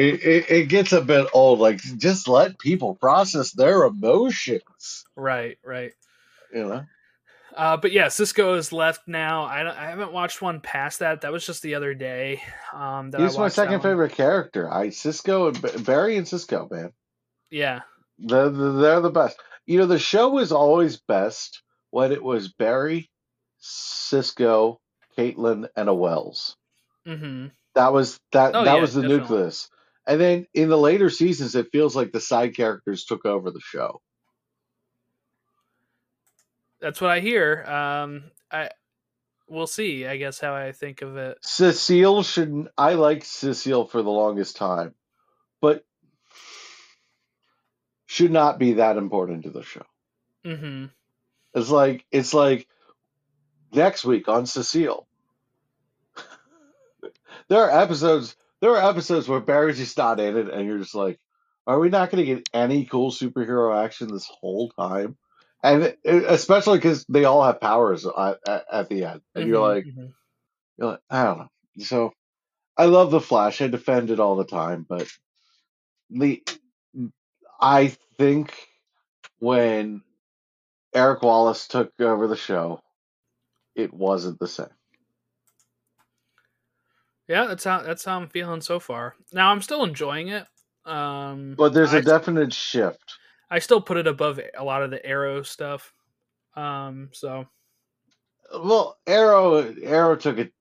it, 0.00 0.24
it, 0.24 0.50
it 0.50 0.68
gets 0.68 0.92
a 0.92 1.00
bit 1.00 1.26
old. 1.32 1.58
Like, 1.58 1.78
just 1.98 2.28
let 2.28 2.58
people 2.58 2.94
process 2.94 3.52
their 3.52 3.84
emotions. 3.84 5.04
Right, 5.16 5.58
right. 5.64 5.92
You 6.52 6.64
know. 6.64 6.84
Uh, 7.56 7.76
but 7.76 7.92
yeah, 7.92 8.08
Cisco 8.08 8.54
is 8.54 8.72
left 8.72 9.08
now. 9.08 9.44
I, 9.44 9.68
I 9.68 9.90
haven't 9.90 10.12
watched 10.12 10.40
one 10.40 10.60
past 10.60 11.00
that. 11.00 11.22
That 11.22 11.32
was 11.32 11.44
just 11.44 11.62
the 11.62 11.74
other 11.74 11.94
day. 11.94 12.42
Um, 12.72 13.10
He's 13.16 13.36
my 13.36 13.48
second 13.48 13.82
favorite 13.82 14.12
character. 14.12 14.72
I 14.72 14.90
Cisco 14.90 15.48
and 15.48 15.84
Barry 15.84 16.16
and 16.16 16.26
Cisco, 16.26 16.68
man. 16.70 16.92
Yeah, 17.50 17.80
They're, 18.18 18.50
they're 18.50 19.00
the 19.00 19.10
best. 19.10 19.36
You 19.66 19.78
know, 19.78 19.86
the 19.86 19.98
show 19.98 20.28
was 20.30 20.52
always 20.52 20.98
best 20.98 21.62
when 21.90 22.12
it 22.12 22.22
was 22.22 22.52
Barry, 22.52 23.10
Cisco, 23.58 24.80
Caitlin, 25.18 25.68
and 25.76 25.88
a 25.88 25.94
Wells. 25.94 26.56
hmm 27.04 27.46
That 27.74 27.92
was 27.92 28.18
that. 28.32 28.54
Oh, 28.54 28.64
that 28.64 28.74
yeah, 28.74 28.80
was 28.80 28.94
the 28.94 29.02
definitely. 29.02 29.22
nucleus. 29.22 29.68
And 30.10 30.20
then 30.20 30.46
in 30.54 30.68
the 30.68 30.76
later 30.76 31.08
seasons, 31.08 31.54
it 31.54 31.70
feels 31.70 31.94
like 31.94 32.10
the 32.10 32.20
side 32.20 32.56
characters 32.56 33.04
took 33.04 33.24
over 33.24 33.52
the 33.52 33.60
show. 33.60 34.02
that's 36.80 37.00
what 37.00 37.12
I 37.12 37.20
hear. 37.20 37.62
Um, 37.64 38.24
I 38.50 38.70
we'll 39.48 39.68
see. 39.68 40.06
I 40.06 40.16
guess 40.16 40.40
how 40.40 40.52
I 40.52 40.72
think 40.72 41.02
of 41.02 41.16
it. 41.16 41.38
Cecile 41.42 42.24
should. 42.24 42.68
I 42.76 42.94
liked 42.94 43.24
Cecile 43.24 43.86
for 43.86 44.02
the 44.02 44.10
longest 44.10 44.56
time, 44.56 44.96
but 45.60 45.84
should 48.06 48.32
not 48.32 48.58
be 48.58 48.72
that 48.74 48.96
important 48.96 49.44
to 49.44 49.50
the 49.50 49.62
show. 49.62 49.86
Mm-hmm. 50.44 50.86
It's 51.54 51.70
like 51.70 52.04
it's 52.10 52.34
like 52.34 52.66
next 53.72 54.04
week 54.04 54.26
on 54.26 54.46
Cecile. 54.46 55.06
there 57.48 57.62
are 57.62 57.80
episodes. 57.80 58.34
There 58.62 58.72
are 58.76 58.90
episodes 58.90 59.28
where 59.28 59.40
Barry's 59.40 59.78
just 59.78 59.98
not 59.98 60.20
in 60.20 60.36
it, 60.38 60.50
and 60.50 60.66
you're 60.66 60.78
just 60.80 60.96
like, 60.96 61.20
"Are 61.66 61.80
we 61.80 61.90
not 61.90 62.10
going 62.10 62.26
to 62.26 62.34
get 62.36 62.48
any 62.54 62.86
cool 62.86 63.12
superhero 63.12 63.84
action 63.84 64.12
this 64.12 64.28
whole 64.40 64.70
time?" 64.72 65.18
And 65.64 65.84
it, 65.84 66.00
especially 66.04 66.78
because 66.78 67.06
they 67.08 67.24
all 67.26 67.44
have 67.44 67.60
powers 67.60 68.06
at, 68.06 68.38
at, 68.46 68.66
at 68.72 68.90
the 68.90 69.04
end, 69.06 69.22
and 69.36 69.46
you're 69.46 69.60
Mhm, 69.60 69.62
like, 69.62 69.86
mhm. 69.86 70.14
you're 70.78 70.90
like, 70.92 71.00
I 71.10 71.24
don't 71.24 71.38
know. 71.40 71.48
So 71.80 72.12
I 72.76 72.86
love 72.86 73.10
the 73.12 73.20
Flash. 73.20 73.62
I 73.62 73.68
defend 73.68 74.10
it 74.10 74.20
all 74.20 74.36
the 74.36 74.44
time, 74.46 74.86
but 74.88 75.08
the 76.10 76.42
I 77.60 77.96
think 78.18 78.54
when 79.40 80.02
Eric 80.94 81.22
Wallace 81.22 81.68
took 81.68 81.92
over 82.00 82.28
the 82.28 82.36
show, 82.36 82.80
it 83.76 83.94
wasn't 83.94 84.40
the 84.40 84.48
same. 84.48 84.68
Yeah, 87.30 87.46
that's 87.46 87.62
how 87.62 87.80
that's 87.82 88.04
how 88.04 88.16
I'm 88.18 88.28
feeling 88.28 88.60
so 88.60 88.80
far. 88.80 89.14
Now 89.32 89.52
I'm 89.52 89.62
still 89.62 89.84
enjoying 89.84 90.28
it. 90.28 90.46
Um, 90.84 91.54
But 91.56 91.72
there's 91.72 91.94
I 91.94 91.98
a 91.98 92.02
definite 92.02 92.52
shift. 92.52 93.18
I 93.48 93.60
still 93.60 93.80
put 93.80 93.98
it 93.98 94.08
above 94.08 94.40
a 94.58 94.64
lot 94.64 94.82
of 94.82 94.90
the 94.90 95.04
Arrow 95.06 95.42
stuff. 95.42 95.92
Um, 96.56 97.10
so 97.12 97.46
Well, 98.52 98.98
Arrow 99.06 99.72
Arrow 99.80 100.16
took 100.16 100.38
it 100.38 100.52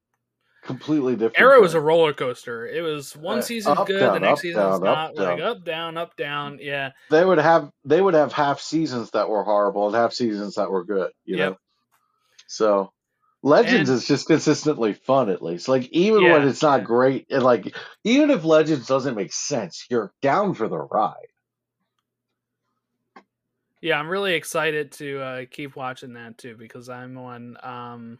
completely 0.62 1.14
different. 1.14 1.40
Arrow 1.40 1.64
is 1.64 1.74
a 1.74 1.82
roller 1.82 2.14
coaster. 2.14 2.68
It 2.68 2.82
was 2.82 3.16
one 3.18 3.40
Uh, 3.40 3.42
season 3.42 3.76
up, 3.76 3.88
good, 3.88 4.00
down, 4.00 4.14
the 4.14 4.20
next 4.20 4.42
season 4.42 4.62
season's 4.62 4.80
down, 4.80 4.88
up, 4.90 5.16
not. 5.16 5.16
Like 5.16 5.38
down. 5.40 5.42
up, 5.42 5.64
down, 5.66 5.98
up, 5.98 6.16
down. 6.18 6.60
Yeah, 6.62 6.92
They 7.10 7.26
would 7.26 7.40
have 7.40 7.72
they 7.84 8.00
would 8.00 8.14
have 8.14 8.32
half 8.32 8.60
seasons 8.60 9.10
that 9.12 9.28
were 9.28 9.44
horrible 9.44 9.88
and 9.88 9.96
half 9.96 10.14
seasons 10.14 10.54
that 10.56 10.70
were 10.70 10.84
good. 10.84 11.12
You 11.26 11.38
Yep. 11.38 11.52
know. 11.52 11.58
So 12.46 12.94
Legends 13.42 13.90
And- 13.90 13.98
is 13.98 14.06
just 14.08 14.28
consistently 14.28 14.94
fun 14.94 15.30
at 15.30 15.42
least. 15.42 15.68
Like 15.68 15.88
even 15.92 16.24
when 16.24 16.48
it's 16.48 16.62
not 16.62 16.84
great, 16.84 17.28
and 17.30 17.42
like 17.44 17.74
even 18.04 18.30
if 18.32 18.44
Legends 18.44 18.88
doesn't 18.88 19.16
make 19.16 19.32
sense, 19.32 19.86
you're 19.90 20.12
down 20.22 20.54
for 20.54 20.68
the 20.68 20.78
ride. 20.78 21.16
yeah. 23.82 23.98
I'm 23.98 24.10
really 24.10 24.34
excited 24.36 24.92
to 24.94 25.22
uh, 25.22 25.46
keep 25.50 25.76
watching 25.78 26.14
that 26.14 26.38
too 26.38 26.56
because 26.58 26.90
I'm 26.90 27.18
on. 27.18 27.58
Um, 27.64 28.20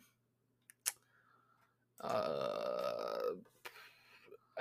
uh, 2.02 3.34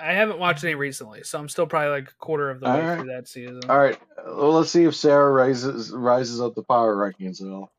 I 0.01 0.13
haven't 0.13 0.39
watched 0.39 0.63
any 0.63 0.75
recently, 0.75 1.23
so 1.23 1.39
I'm 1.39 1.49
still 1.49 1.67
probably 1.67 1.89
like 1.89 2.09
a 2.09 2.13
quarter 2.15 2.49
of 2.49 2.59
the 2.59 2.65
way 2.67 2.71
Alright. 2.81 2.99
through 2.99 3.11
that 3.13 3.27
season. 3.27 3.61
All 3.69 3.77
right, 3.77 3.97
well, 4.25 4.53
let's 4.53 4.71
see 4.71 4.83
if 4.85 4.95
Sarah 4.95 5.31
rises 5.31 5.91
rises 5.91 6.39
up 6.41 6.55
the 6.55 6.63
power 6.63 6.95
rankings 6.95 7.41
at 7.41 7.47
all. 7.49 7.71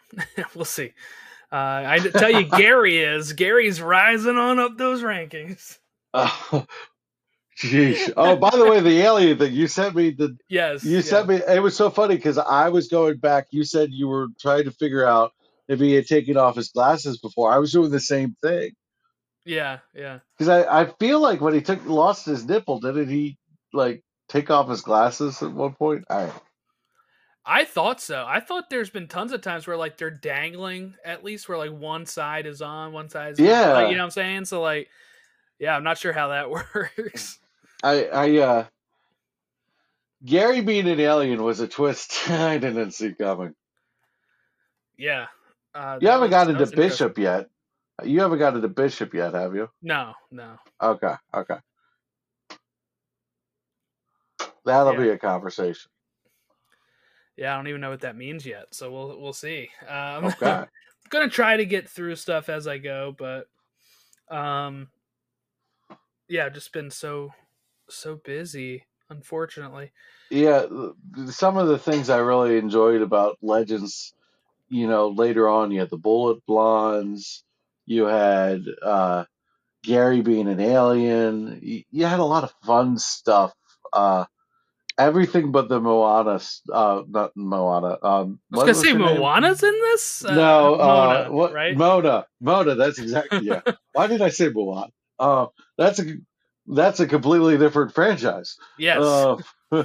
we'll 0.54 0.64
see. 0.64 0.92
Uh, 1.52 1.56
I 1.86 1.98
tell 2.00 2.30
you, 2.30 2.44
Gary 2.44 2.98
is. 2.98 3.32
Gary's 3.34 3.80
rising 3.80 4.36
on 4.38 4.58
up 4.58 4.76
those 4.78 5.02
rankings. 5.02 5.78
Oh, 6.14 6.66
Jeez. 7.60 8.12
Oh, 8.16 8.36
by 8.36 8.50
the 8.50 8.64
way, 8.66 8.80
the 8.80 9.00
alien 9.00 9.38
thing 9.38 9.52
you 9.52 9.68
sent 9.68 9.94
me 9.94 10.10
the 10.10 10.36
Yes. 10.48 10.84
you 10.84 10.96
yeah. 10.96 11.00
sent 11.02 11.28
me. 11.28 11.36
It 11.36 11.62
was 11.62 11.76
so 11.76 11.90
funny 11.90 12.16
because 12.16 12.38
I 12.38 12.68
was 12.70 12.88
going 12.88 13.18
back. 13.18 13.48
You 13.50 13.64
said 13.64 13.90
you 13.92 14.08
were 14.08 14.28
trying 14.40 14.64
to 14.64 14.72
figure 14.72 15.06
out 15.06 15.32
if 15.68 15.80
he 15.80 15.94
had 15.94 16.06
taken 16.06 16.36
off 16.36 16.56
his 16.56 16.70
glasses 16.70 17.18
before. 17.18 17.52
I 17.52 17.58
was 17.58 17.72
doing 17.72 17.90
the 17.90 18.00
same 18.00 18.36
thing 18.42 18.72
Yeah, 19.44 19.78
yeah. 19.94 20.20
because 20.38 20.48
I, 20.48 20.82
I 20.82 20.86
feel 21.00 21.20
like 21.20 21.40
when 21.40 21.54
he 21.54 21.60
took 21.62 21.84
lost 21.86 22.26
his 22.26 22.46
nipple, 22.46 22.80
didn't 22.80 23.10
he 23.10 23.38
like 23.72 24.02
take 24.28 24.50
off 24.50 24.68
his 24.68 24.82
glasses 24.82 25.42
at 25.42 25.52
one 25.52 25.74
point? 25.74 26.04
All 26.10 26.24
right. 26.24 26.32
I 27.50 27.64
thought 27.64 28.00
so. 28.00 28.26
I 28.28 28.40
thought 28.40 28.68
there's 28.68 28.90
been 28.90 29.08
tons 29.08 29.32
of 29.32 29.40
times 29.40 29.66
where 29.66 29.76
like 29.76 29.96
they're 29.96 30.10
dangling 30.10 30.94
at 31.04 31.24
least 31.24 31.48
where 31.48 31.56
like 31.56 31.72
one 31.72 32.04
side 32.04 32.44
is 32.44 32.60
on, 32.60 32.92
one 32.92 33.08
side 33.08 33.32
is 33.32 33.38
Yeah. 33.40 33.72
Like, 33.72 33.88
you 33.90 33.96
know 33.96 34.02
what 34.02 34.04
I'm 34.06 34.10
saying? 34.10 34.44
So 34.44 34.60
like, 34.60 34.88
yeah, 35.58 35.74
I'm 35.74 35.82
not 35.82 35.96
sure 35.96 36.12
how 36.12 36.28
that 36.28 36.50
works. 36.50 37.38
I 37.82 38.04
I 38.06 38.36
uh 38.38 38.64
Gary 40.24 40.60
being 40.60 40.86
an 40.88 41.00
alien 41.00 41.42
was 41.42 41.60
a 41.60 41.68
twist 41.68 42.28
I 42.30 42.58
didn't 42.58 42.90
see 42.90 43.14
coming. 43.14 43.54
yeah. 44.98 45.26
Uh, 45.74 45.98
You 46.02 46.08
haven't 46.08 46.22
was- 46.22 46.30
gotten 46.30 46.56
to. 46.58 46.66
Bishop 46.76 47.16
yet. 47.18 47.48
You 48.04 48.20
haven't 48.20 48.38
gotten 48.40 48.62
to 48.62 48.68
Bishop 48.68 49.14
yet, 49.14 49.34
have 49.34 49.54
you? 49.54 49.70
No, 49.82 50.12
no. 50.30 50.56
Okay, 50.82 51.14
okay. 51.34 51.56
That'll 54.64 54.92
Yeah. 54.94 54.98
be 55.00 55.08
a 55.10 55.18
conversation. 55.18 55.90
Yeah, 57.38 57.54
I 57.54 57.56
don't 57.56 57.68
even 57.68 57.80
know 57.80 57.90
what 57.90 58.00
that 58.00 58.16
means 58.16 58.44
yet. 58.44 58.66
So 58.74 58.90
we'll 58.90 59.20
we'll 59.20 59.32
see. 59.32 59.70
Um, 59.88 60.24
Okay. 60.24 60.50
I'm 60.50 60.66
gonna 61.08 61.28
try 61.30 61.56
to 61.56 61.64
get 61.64 61.88
through 61.88 62.16
stuff 62.16 62.48
as 62.48 62.66
I 62.66 62.78
go, 62.78 63.14
but 63.16 63.46
um, 64.28 64.88
yeah, 66.28 66.48
just 66.48 66.72
been 66.72 66.90
so 66.90 67.32
so 67.88 68.16
busy. 68.16 68.84
Unfortunately. 69.08 69.92
yeah, 70.28 70.66
some 71.28 71.56
of 71.56 71.68
the 71.68 71.78
things 71.78 72.10
I 72.10 72.18
really 72.18 72.58
enjoyed 72.58 73.00
about 73.00 73.38
Legends, 73.40 74.12
you 74.68 74.86
know, 74.86 75.08
later 75.08 75.48
on 75.48 75.70
you 75.70 75.80
had 75.80 75.88
the 75.88 75.96
Bullet 75.96 76.44
Blondes, 76.44 77.44
you 77.86 78.04
had 78.04 78.62
uh 78.82 79.24
Gary 79.82 80.20
being 80.22 80.48
an 80.48 80.60
alien, 80.60 81.60
you, 81.62 81.84
you 81.90 82.04
had 82.04 82.18
a 82.20 82.24
lot 82.24 82.44
of 82.44 82.52
fun 82.64 82.98
stuff. 82.98 83.54
Uh 83.92 84.26
everything 84.98 85.52
but 85.52 85.68
the 85.68 85.80
Moana, 85.80 86.40
uh, 86.72 87.02
not 87.08 87.32
Moana. 87.36 87.98
Um, 88.02 88.40
I 88.52 88.56
was 88.56 88.64
gonna 88.64 88.74
say 88.74 88.92
her 88.92 88.98
name? 88.98 89.20
Moana's 89.20 89.62
in 89.62 89.72
this. 89.72 90.24
Uh, 90.24 90.34
no, 90.34 90.74
uh, 90.74 90.78
Mona, 90.78 91.32
what? 91.32 91.52
right? 91.52 91.76
Mona, 91.76 92.26
Mona. 92.40 92.74
That's 92.74 92.98
exactly 92.98 93.46
yeah. 93.46 93.60
Why 93.92 94.08
did 94.08 94.20
I 94.20 94.28
say 94.28 94.48
Moana? 94.48 94.90
Uh, 95.18 95.46
that's 95.76 96.00
a 96.00 96.16
that's 96.66 97.00
a 97.00 97.06
completely 97.06 97.56
different 97.56 97.94
franchise. 97.94 98.56
yes, 98.78 98.98
Uh, 99.00 99.36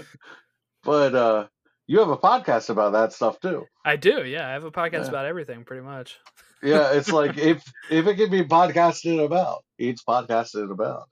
but 0.84 1.16
uh, 1.16 1.47
you 1.88 1.99
have 1.99 2.09
a 2.09 2.18
podcast 2.18 2.70
about 2.70 2.93
that 2.93 3.14
stuff 3.14 3.39
too. 3.39 3.66
I 3.86 3.95
do. 3.95 4.26
Yeah, 4.26 4.47
I 4.47 4.51
have 4.53 4.66
a 4.66 4.72
podcast 4.72 5.03
yeah. 5.03 5.09
about 5.09 5.26
everything, 5.26 5.64
pretty 5.64 5.84
much. 5.84 6.18
Yeah, 6.61 6.93
it's 6.93 7.11
like 7.20 7.38
if 7.38 7.64
if 7.89 8.07
it 8.07 8.16
can 8.16 8.32
be 8.32 8.43
podcasted 8.43 9.24
about, 9.24 9.64
it's 9.78 10.03
podcasted 10.03 10.72
about 10.72 11.07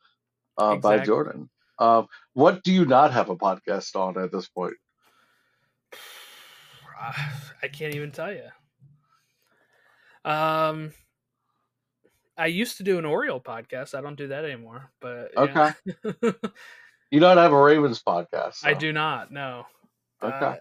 uh, 0.57 0.77
by 0.77 0.99
Jordan. 0.99 1.49
Um, 1.82 2.07
what 2.34 2.63
do 2.63 2.71
you 2.71 2.86
not 2.86 3.11
have 3.11 3.29
a 3.29 3.36
podcast 3.36 3.95
on 3.95 4.21
at 4.21 4.32
this 4.32 4.47
point? 4.47 4.75
I 7.63 7.67
can't 7.67 7.95
even 7.95 8.11
tell 8.11 8.32
you. 8.32 8.47
Um, 10.23 10.93
I 12.38 12.45
used 12.45 12.77
to 12.77 12.84
do 12.84 12.99
an 12.99 13.05
Oriole 13.05 13.41
podcast. 13.41 13.95
I 13.95 14.01
don't 14.01 14.17
do 14.17 14.27
that 14.27 14.45
anymore. 14.45 14.91
But 14.99 15.32
yeah. 15.36 15.73
You 17.11 17.19
don't 17.19 17.38
have 17.38 17.51
a 17.51 17.61
Ravens 17.61 18.01
podcast. 18.01 18.59
I 18.63 18.73
do 18.73 18.93
not. 18.93 19.32
No. 19.32 19.65
Okay. 20.23 20.34
Uh, 20.34 20.55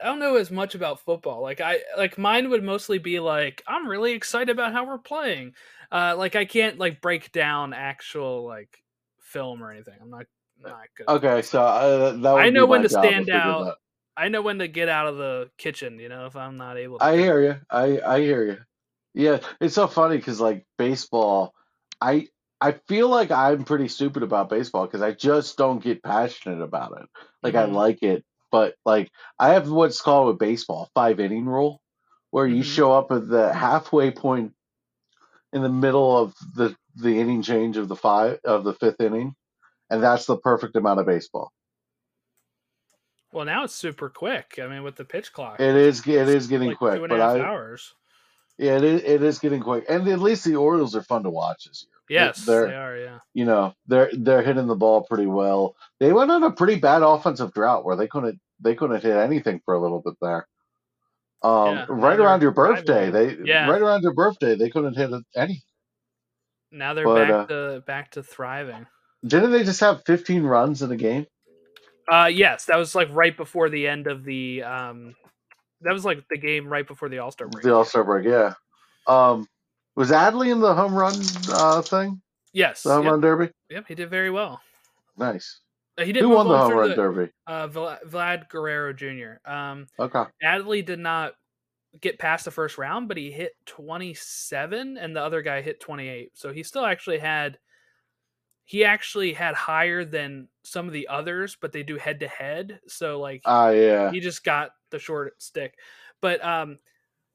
I 0.00 0.04
don't 0.04 0.20
know 0.20 0.36
as 0.36 0.48
much 0.48 0.76
about 0.76 1.00
football. 1.00 1.42
Like 1.42 1.60
I 1.60 1.80
like 1.96 2.16
mine 2.16 2.50
would 2.50 2.62
mostly 2.62 2.98
be 2.98 3.18
like 3.18 3.64
I'm 3.66 3.88
really 3.88 4.12
excited 4.12 4.50
about 4.50 4.72
how 4.72 4.86
we're 4.86 4.98
playing. 4.98 5.54
Uh, 5.90 6.14
like 6.16 6.36
I 6.36 6.44
can't 6.44 6.78
like 6.78 7.00
break 7.00 7.32
down 7.32 7.72
actual 7.72 8.46
like 8.46 8.78
film 9.18 9.60
or 9.60 9.72
anything. 9.72 9.94
I'm 10.00 10.08
not 10.08 10.26
not 10.60 10.88
good. 10.96 11.06
Okay, 11.08 11.42
so 11.42 11.62
uh, 11.62 12.12
that 12.12 12.32
would 12.34 12.40
I 12.42 12.50
know 12.50 12.66
when 12.66 12.82
to 12.82 12.88
stand 12.88 13.30
out. 13.30 13.78
I 14.16 14.28
know 14.28 14.42
when 14.42 14.58
to 14.58 14.68
get 14.68 14.88
out 14.88 15.06
of 15.06 15.16
the 15.16 15.50
kitchen. 15.58 15.98
You 15.98 16.08
know, 16.08 16.26
if 16.26 16.36
I'm 16.36 16.56
not 16.56 16.76
able. 16.76 16.98
to 17.00 17.04
I 17.06 17.16
hear 17.16 17.42
you. 17.42 17.56
I 17.70 18.00
I 18.00 18.20
hear 18.20 18.44
you. 18.46 18.58
Yeah, 19.14 19.40
it's 19.60 19.74
so 19.74 19.86
funny 19.86 20.16
because 20.16 20.40
like 20.40 20.66
baseball, 20.76 21.54
I 22.00 22.28
I 22.60 22.72
feel 22.88 23.08
like 23.08 23.30
I'm 23.30 23.64
pretty 23.64 23.88
stupid 23.88 24.22
about 24.22 24.50
baseball 24.50 24.86
because 24.86 25.02
I 25.02 25.12
just 25.12 25.56
don't 25.56 25.82
get 25.82 26.02
passionate 26.02 26.62
about 26.62 27.00
it. 27.00 27.08
Like 27.42 27.54
I 27.54 27.64
Mhm. 27.64 27.72
like 27.72 28.02
it, 28.02 28.24
but 28.50 28.74
like 28.84 29.10
I 29.38 29.50
have 29.54 29.70
what's 29.70 30.00
called 30.00 30.28
with 30.28 30.38
baseball 30.38 30.90
five 30.94 31.20
inning 31.20 31.46
rule, 31.46 31.80
where 32.30 32.46
you 32.46 32.62
Mhm. 32.62 32.64
show 32.64 32.92
up 32.92 33.10
at 33.12 33.28
the 33.28 33.52
halfway 33.52 34.10
point 34.10 34.52
in 35.52 35.62
the 35.62 35.68
middle 35.68 36.16
of 36.16 36.34
the 36.54 36.76
the 36.96 37.18
inning 37.20 37.42
change 37.42 37.76
of 37.76 37.88
the 37.88 37.96
five 37.96 38.38
of 38.44 38.64
the 38.64 38.74
fifth 38.74 39.00
inning, 39.00 39.34
and 39.90 40.02
that's 40.02 40.26
the 40.26 40.36
perfect 40.36 40.76
amount 40.76 41.00
of 41.00 41.06
baseball. 41.06 41.52
Well, 43.32 43.44
now 43.44 43.64
it's 43.64 43.74
super 43.74 44.08
quick. 44.08 44.58
I 44.62 44.66
mean, 44.68 44.82
with 44.82 44.96
the 44.96 45.04
pitch 45.04 45.32
clock, 45.32 45.60
It 45.60 45.76
is 45.76 46.06
it 46.06 46.28
is 46.28 46.46
getting 46.46 46.68
like 46.68 46.78
quick, 46.78 47.00
but 47.08 47.20
I 47.20 47.40
hours. 47.40 47.94
yeah 48.56 48.76
it 48.78 48.84
is, 48.84 49.02
it 49.02 49.22
is 49.22 49.38
getting 49.38 49.60
quick, 49.60 49.84
and 49.88 50.08
at 50.08 50.18
least 50.20 50.44
the 50.44 50.56
Orioles 50.56 50.96
are 50.96 51.02
fun 51.02 51.22
to 51.24 51.30
watch 51.30 51.64
this 51.64 51.84
year. 51.86 52.20
Yes, 52.20 52.46
they're 52.46 52.68
they 52.68 52.74
are. 52.74 52.96
Yeah. 52.96 53.18
you 53.34 53.44
know 53.44 53.74
they're 53.86 54.10
they're 54.14 54.42
hitting 54.42 54.66
the 54.66 54.74
ball 54.74 55.02
pretty 55.02 55.26
well. 55.26 55.76
They 56.00 56.12
went 56.12 56.30
on 56.30 56.42
a 56.42 56.50
pretty 56.50 56.76
bad 56.76 57.02
offensive 57.02 57.52
drought 57.52 57.84
where 57.84 57.96
they 57.96 58.06
couldn't 58.08 58.40
they 58.60 58.74
couldn't 58.74 59.02
hit 59.02 59.14
anything 59.16 59.60
for 59.64 59.74
a 59.74 59.80
little 59.80 60.00
bit 60.00 60.14
there. 60.22 60.48
Um, 61.42 61.76
Yeah, 61.76 61.86
right 61.90 62.18
around 62.18 62.40
your 62.40 62.50
birthday, 62.52 63.10
they. 63.10 63.36
Yeah. 63.44 63.68
right 63.70 63.80
around 63.82 64.02
your 64.02 64.14
birthday 64.14 64.56
they 64.56 64.70
couldn't 64.70 64.94
hit 64.96 65.10
anything. 65.36 65.62
Now 66.72 66.94
they're 66.94 67.04
But, 67.04 67.28
back 67.28 67.30
uh, 67.30 67.46
to 67.46 67.80
back 67.86 68.10
to 68.12 68.22
thriving. 68.22 68.86
Didn't 69.26 69.50
they 69.52 69.64
just 69.64 69.80
have 69.80 70.02
15 70.06 70.42
runs 70.44 70.82
in 70.82 70.90
a 70.92 70.96
game? 70.96 71.26
Uh 72.10 72.30
yes, 72.32 72.64
that 72.66 72.76
was 72.78 72.94
like 72.94 73.08
right 73.10 73.36
before 73.36 73.68
the 73.68 73.86
end 73.86 74.06
of 74.06 74.24
the 74.24 74.62
um 74.62 75.14
that 75.82 75.92
was 75.92 76.04
like 76.04 76.24
the 76.30 76.38
game 76.38 76.66
right 76.66 76.86
before 76.86 77.08
the 77.08 77.18
All-Star 77.18 77.48
break. 77.48 77.62
The 77.64 77.74
All 77.74 77.84
Star 77.84 78.02
break, 78.04 78.26
yeah. 78.26 78.54
Um, 79.06 79.46
was 79.94 80.10
Adley 80.10 80.50
in 80.50 80.60
the 80.60 80.74
home 80.74 80.94
run 80.94 81.14
uh, 81.52 81.82
thing? 81.82 82.20
yes. 82.52 82.82
The 82.82 82.90
home 82.94 83.04
Yep, 83.04 83.10
run 83.12 83.20
derby? 83.20 83.50
yep, 83.70 83.84
he 83.86 83.94
did 83.94 84.10
very 84.10 84.30
well. 84.30 84.60
Nice. 85.16 85.60
Uh, 85.96 86.04
He 86.04 86.12
did 86.12 86.22
Who 86.22 86.30
won 86.30 86.48
the 86.48 86.56
home 86.58 86.72
run 86.72 86.88
the- 86.90 86.94
derby? 86.96 87.30
Uh, 87.46 87.68
Vlad 87.68 88.48
Guerrero 88.48 88.92
Jr. 88.92 89.48
Um, 89.50 89.86
Okay. 89.98 90.24
Adley 90.44 90.84
did 90.84 90.98
not 90.98 91.34
get 92.00 92.18
past 92.18 92.44
the 92.44 92.50
first 92.50 92.76
round, 92.78 93.06
but 93.08 93.16
he 93.16 93.30
hit 93.30 93.52
27, 93.66 94.96
and 94.98 95.14
the 95.14 95.22
other 95.22 95.42
guy 95.42 95.60
hit 95.62 95.80
28. 95.80 96.30
So 96.34 96.52
he 96.52 96.62
still 96.62 96.84
actually 96.84 97.18
had 97.18 97.58
he 98.68 98.84
actually 98.84 99.32
had 99.32 99.54
higher 99.54 100.04
than 100.04 100.46
some 100.62 100.86
of 100.86 100.92
the 100.92 101.08
others, 101.08 101.56
but 101.58 101.72
they 101.72 101.82
do 101.82 101.96
head 101.96 102.20
to 102.20 102.28
head. 102.28 102.80
So 102.86 103.18
like 103.18 103.40
Ah, 103.46 103.70
yeah. 103.70 104.10
he 104.10 104.20
just 104.20 104.44
got 104.44 104.72
the 104.90 104.98
short 104.98 105.40
stick. 105.42 105.74
But 106.20 106.44
um 106.44 106.78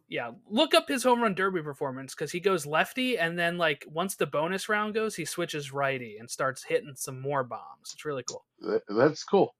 yeah, 0.08 0.30
look 0.48 0.76
up 0.76 0.88
his 0.88 1.02
home 1.04 1.24
run 1.24 1.34
derby 1.34 1.64
performance 1.64 2.14
because 2.14 2.32
he 2.32 2.40
goes 2.40 2.68
lefty 2.68 3.18
and 3.18 3.38
then 3.40 3.58
like 3.58 3.84
once 3.90 4.14
the 4.16 4.28
bonus 4.28 4.70
round 4.70 4.94
goes, 4.94 5.16
he 5.16 5.26
switches 5.26 5.74
righty 5.74 6.18
and 6.20 6.30
starts 6.30 6.64
hitting 6.64 6.94
some 6.96 7.20
more 7.20 7.44
bombs. 7.44 7.90
It's 7.94 8.06
really 8.06 8.24
cool. 8.30 8.46
That's 8.88 9.24
cool. 9.24 9.56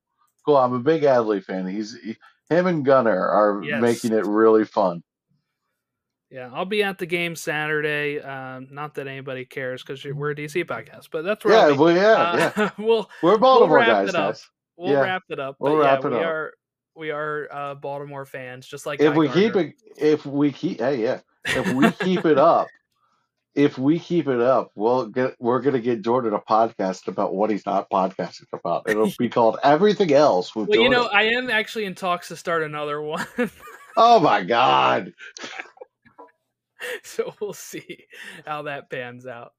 Cool. 0.46 0.58
I'm 0.58 0.74
a 0.74 0.80
big 0.80 1.02
Adley 1.02 1.44
fan. 1.44 1.66
He's 1.66 1.98
he, 2.04 2.16
him 2.52 2.68
and 2.68 2.86
Gunnar 2.86 3.18
are 3.30 3.64
Yes. 3.64 3.82
making 3.82 4.14
it 4.14 4.28
really 4.28 4.66
fun. 4.66 5.02
Yeah, 6.34 6.50
I'll 6.52 6.66
be 6.66 6.82
at 6.82 6.98
the 6.98 7.06
game 7.06 7.36
Saturday. 7.36 8.20
Um, 8.20 8.68
not 8.72 8.96
that 8.96 9.06
anybody 9.08 9.46
cares 9.46 9.84
because 9.84 10.04
we're 10.04 10.32
a 10.32 10.36
DC 10.36 10.66
podcast, 10.66 11.10
but 11.12 11.24
that's 11.24 11.46
where 11.46 11.54
Yeah, 11.54 11.66
I'll 11.68 11.78
well, 11.78 11.96
yeah, 11.96 12.52
yeah. 12.58 12.64
Uh, 12.64 12.70
we'll 12.80 13.08
We're 13.22 13.38
Baltimore 13.38 13.78
wrap 13.78 13.88
guys, 13.88 14.10
it 14.10 14.16
up. 14.16 14.34
guys. 14.34 14.50
we'll 14.76 14.94
Yeah, 14.94 15.02
wrap 15.02 15.22
it 15.30 15.40
up. 15.40 15.58
we'll 15.60 15.74
but 15.74 15.84
wrap 15.84 16.02
yeah, 16.02 16.08
it 16.08 16.12
we 16.12 16.18
up. 16.18 16.26
are 16.26 16.54
we 16.96 17.12
are 17.12 17.48
uh, 17.52 17.76
Baltimore 17.76 18.26
fans, 18.26 18.66
just 18.66 18.88
like 18.88 19.00
If 19.00 19.14
we 19.14 19.30
keep 19.30 19.56
it, 19.56 19.76
if 19.96 20.26
we 20.26 20.52
keep, 20.52 20.80
hey, 20.80 21.04
yeah, 21.04 21.20
if 21.46 21.72
we 21.72 21.92
keep 21.92 22.26
it 22.26 22.38
up, 22.40 22.68
if 23.54 23.78
we 23.78 24.00
keep 24.00 24.28
it 24.28 24.40
up, 24.42 24.72
we'll 24.74 25.06
get. 25.10 25.36
We're 25.40 25.62
gonna 25.62 25.80
get 25.82 26.02
Jordan 26.02 26.34
a 26.34 26.40
podcast 26.40 27.08
about 27.08 27.36
what 27.36 27.52
he's 27.52 27.68
not 27.68 27.92
podcasting 27.92 28.46
about. 28.54 28.90
It'll 28.90 29.14
be 29.20 29.30
called 29.30 29.60
Everything 29.64 30.12
Else 30.12 30.56
with 30.56 30.70
Well, 30.70 30.80
you 30.80 30.90
know, 30.90 31.06
I 31.06 31.26
am 31.26 31.52
actually 31.52 31.86
in 31.86 31.94
talks 31.94 32.30
to 32.30 32.36
start 32.36 32.64
another 32.64 33.00
one, 33.04 33.28
oh 33.96 34.20
my 34.20 34.44
God, 34.44 35.14
so 37.04 37.34
we'll 37.40 37.54
see 37.54 38.06
how 38.46 38.64
that 38.64 38.90
pans 38.90 39.26
out. 39.28 39.54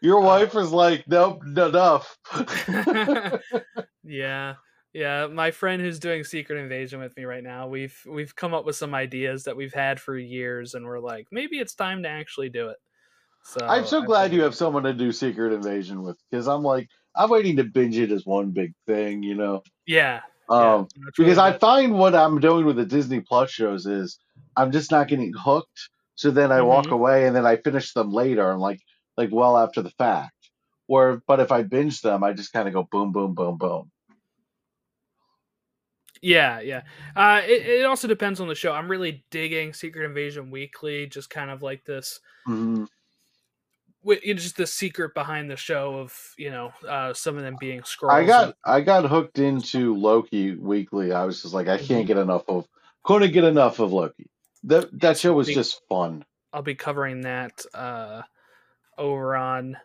your 0.00 0.20
wife 0.20 0.54
is 0.54 0.70
like, 0.70 1.04
nope, 1.08 1.42
enough. 1.46 2.16
Yeah, 4.06 4.54
yeah. 4.92 5.26
My 5.28 5.50
friend 5.50 5.80
who's 5.80 5.98
doing 5.98 6.24
Secret 6.24 6.58
Invasion 6.58 7.00
with 7.00 7.16
me 7.16 7.24
right 7.24 7.42
now, 7.42 7.68
we've 7.68 7.98
we've 8.06 8.36
come 8.36 8.52
up 8.54 8.66
with 8.66 8.76
some 8.76 8.94
ideas 8.94 9.44
that 9.44 9.56
we've 9.56 9.72
had 9.72 9.98
for 9.98 10.16
years, 10.16 10.74
and 10.74 10.84
we're 10.84 11.00
like, 11.00 11.26
maybe 11.32 11.56
it's 11.56 11.74
time 11.74 12.02
to 12.02 12.08
actually 12.08 12.50
do 12.50 12.68
it. 12.68 12.76
So 13.44 13.64
I'm 13.66 13.86
so 13.86 14.02
glad 14.02 14.32
you 14.32 14.42
have 14.42 14.54
someone 14.54 14.82
to 14.84 14.92
do 14.92 15.10
Secret 15.12 15.52
Invasion 15.52 16.02
with 16.02 16.18
because 16.30 16.48
I'm 16.48 16.62
like, 16.62 16.88
I'm 17.16 17.30
waiting 17.30 17.56
to 17.56 17.64
binge 17.64 17.96
it 17.98 18.10
as 18.10 18.26
one 18.26 18.50
big 18.50 18.72
thing, 18.86 19.22
you 19.22 19.34
know. 19.34 19.62
Yeah, 19.86 20.20
yeah, 20.50 20.74
Um, 20.74 20.88
no, 20.96 21.08
it's 21.08 21.18
really 21.18 21.30
because 21.30 21.38
I 21.38 21.56
find 21.58 21.94
what 21.98 22.14
I'm 22.14 22.40
doing 22.40 22.66
with 22.66 22.76
the 22.76 22.86
Disney 22.86 23.20
Plus 23.20 23.50
shows 23.50 23.86
is 23.86 24.18
I'm 24.56 24.70
just 24.70 24.90
not 24.90 25.08
getting 25.08 25.32
hooked. 25.34 25.88
So 26.16 26.30
then 26.30 26.52
I 26.52 26.62
walk 26.62 26.86
Mhm. 26.86 26.92
away 26.92 27.26
and 27.26 27.34
then 27.34 27.44
I 27.46 27.56
finish 27.56 27.92
them 27.92 28.10
later 28.12 28.50
and 28.50 28.60
like 28.60 28.80
like 29.16 29.30
well 29.32 29.56
after 29.56 29.82
the 29.82 29.90
fact. 29.90 30.32
Where 30.86 31.22
but 31.26 31.40
if 31.40 31.50
I 31.52 31.62
binge 31.62 32.00
them, 32.02 32.22
I 32.24 32.32
just 32.32 32.52
kind 32.52 32.68
of 32.68 32.74
go 32.74 32.82
boom, 32.84 33.12
boom, 33.12 33.34
boom, 33.34 33.56
boom. 33.58 33.90
Yeah, 36.22 36.60
yeah. 36.60 36.82
Uh, 37.14 37.42
it, 37.44 37.66
it 37.66 37.84
also 37.84 38.08
depends 38.08 38.40
on 38.40 38.48
the 38.48 38.54
show. 38.54 38.72
I'm 38.72 38.90
really 38.90 39.24
digging 39.30 39.74
Secret 39.74 40.06
Invasion 40.06 40.50
Weekly, 40.50 41.06
just 41.06 41.28
kind 41.28 41.50
of 41.50 41.62
like 41.62 41.84
this, 41.84 42.18
Mhm. 42.48 42.86
wi- 44.02 44.20
it's 44.24 44.42
just 44.42 44.56
the 44.56 44.66
secret 44.66 45.12
behind 45.14 45.50
the 45.50 45.56
show 45.56 45.96
of 45.98 46.16
you 46.38 46.50
know 46.50 46.72
uh, 46.88 47.12
some 47.12 47.36
of 47.36 47.42
them 47.42 47.56
being 47.60 47.80
Skrulls. 47.82 48.12
I 48.12 48.24
got 48.24 48.44
and- 48.44 48.54
I 48.64 48.80
got 48.80 49.04
hooked 49.04 49.38
into 49.38 49.94
Loki 49.96 50.54
weekly. 50.56 51.12
I 51.12 51.24
was 51.24 51.42
just 51.42 51.52
like 51.54 51.68
I 51.68 51.76
can't 51.78 52.06
get 52.06 52.16
enough 52.16 52.44
of 52.48 52.66
couldn't 53.02 53.32
get 53.32 53.44
enough 53.44 53.78
of 53.80 53.92
Loki. 53.92 54.30
That 54.64 54.98
that 55.00 55.18
show 55.18 55.32
was 55.34 55.46
big- 55.46 55.56
just 55.56 55.80
fun. 55.88 56.24
I'll 56.52 56.62
be 56.62 56.74
covering 56.74 57.22
that 57.22 57.64
uh, 57.74 58.22
over 58.96 59.34
on 59.36 59.76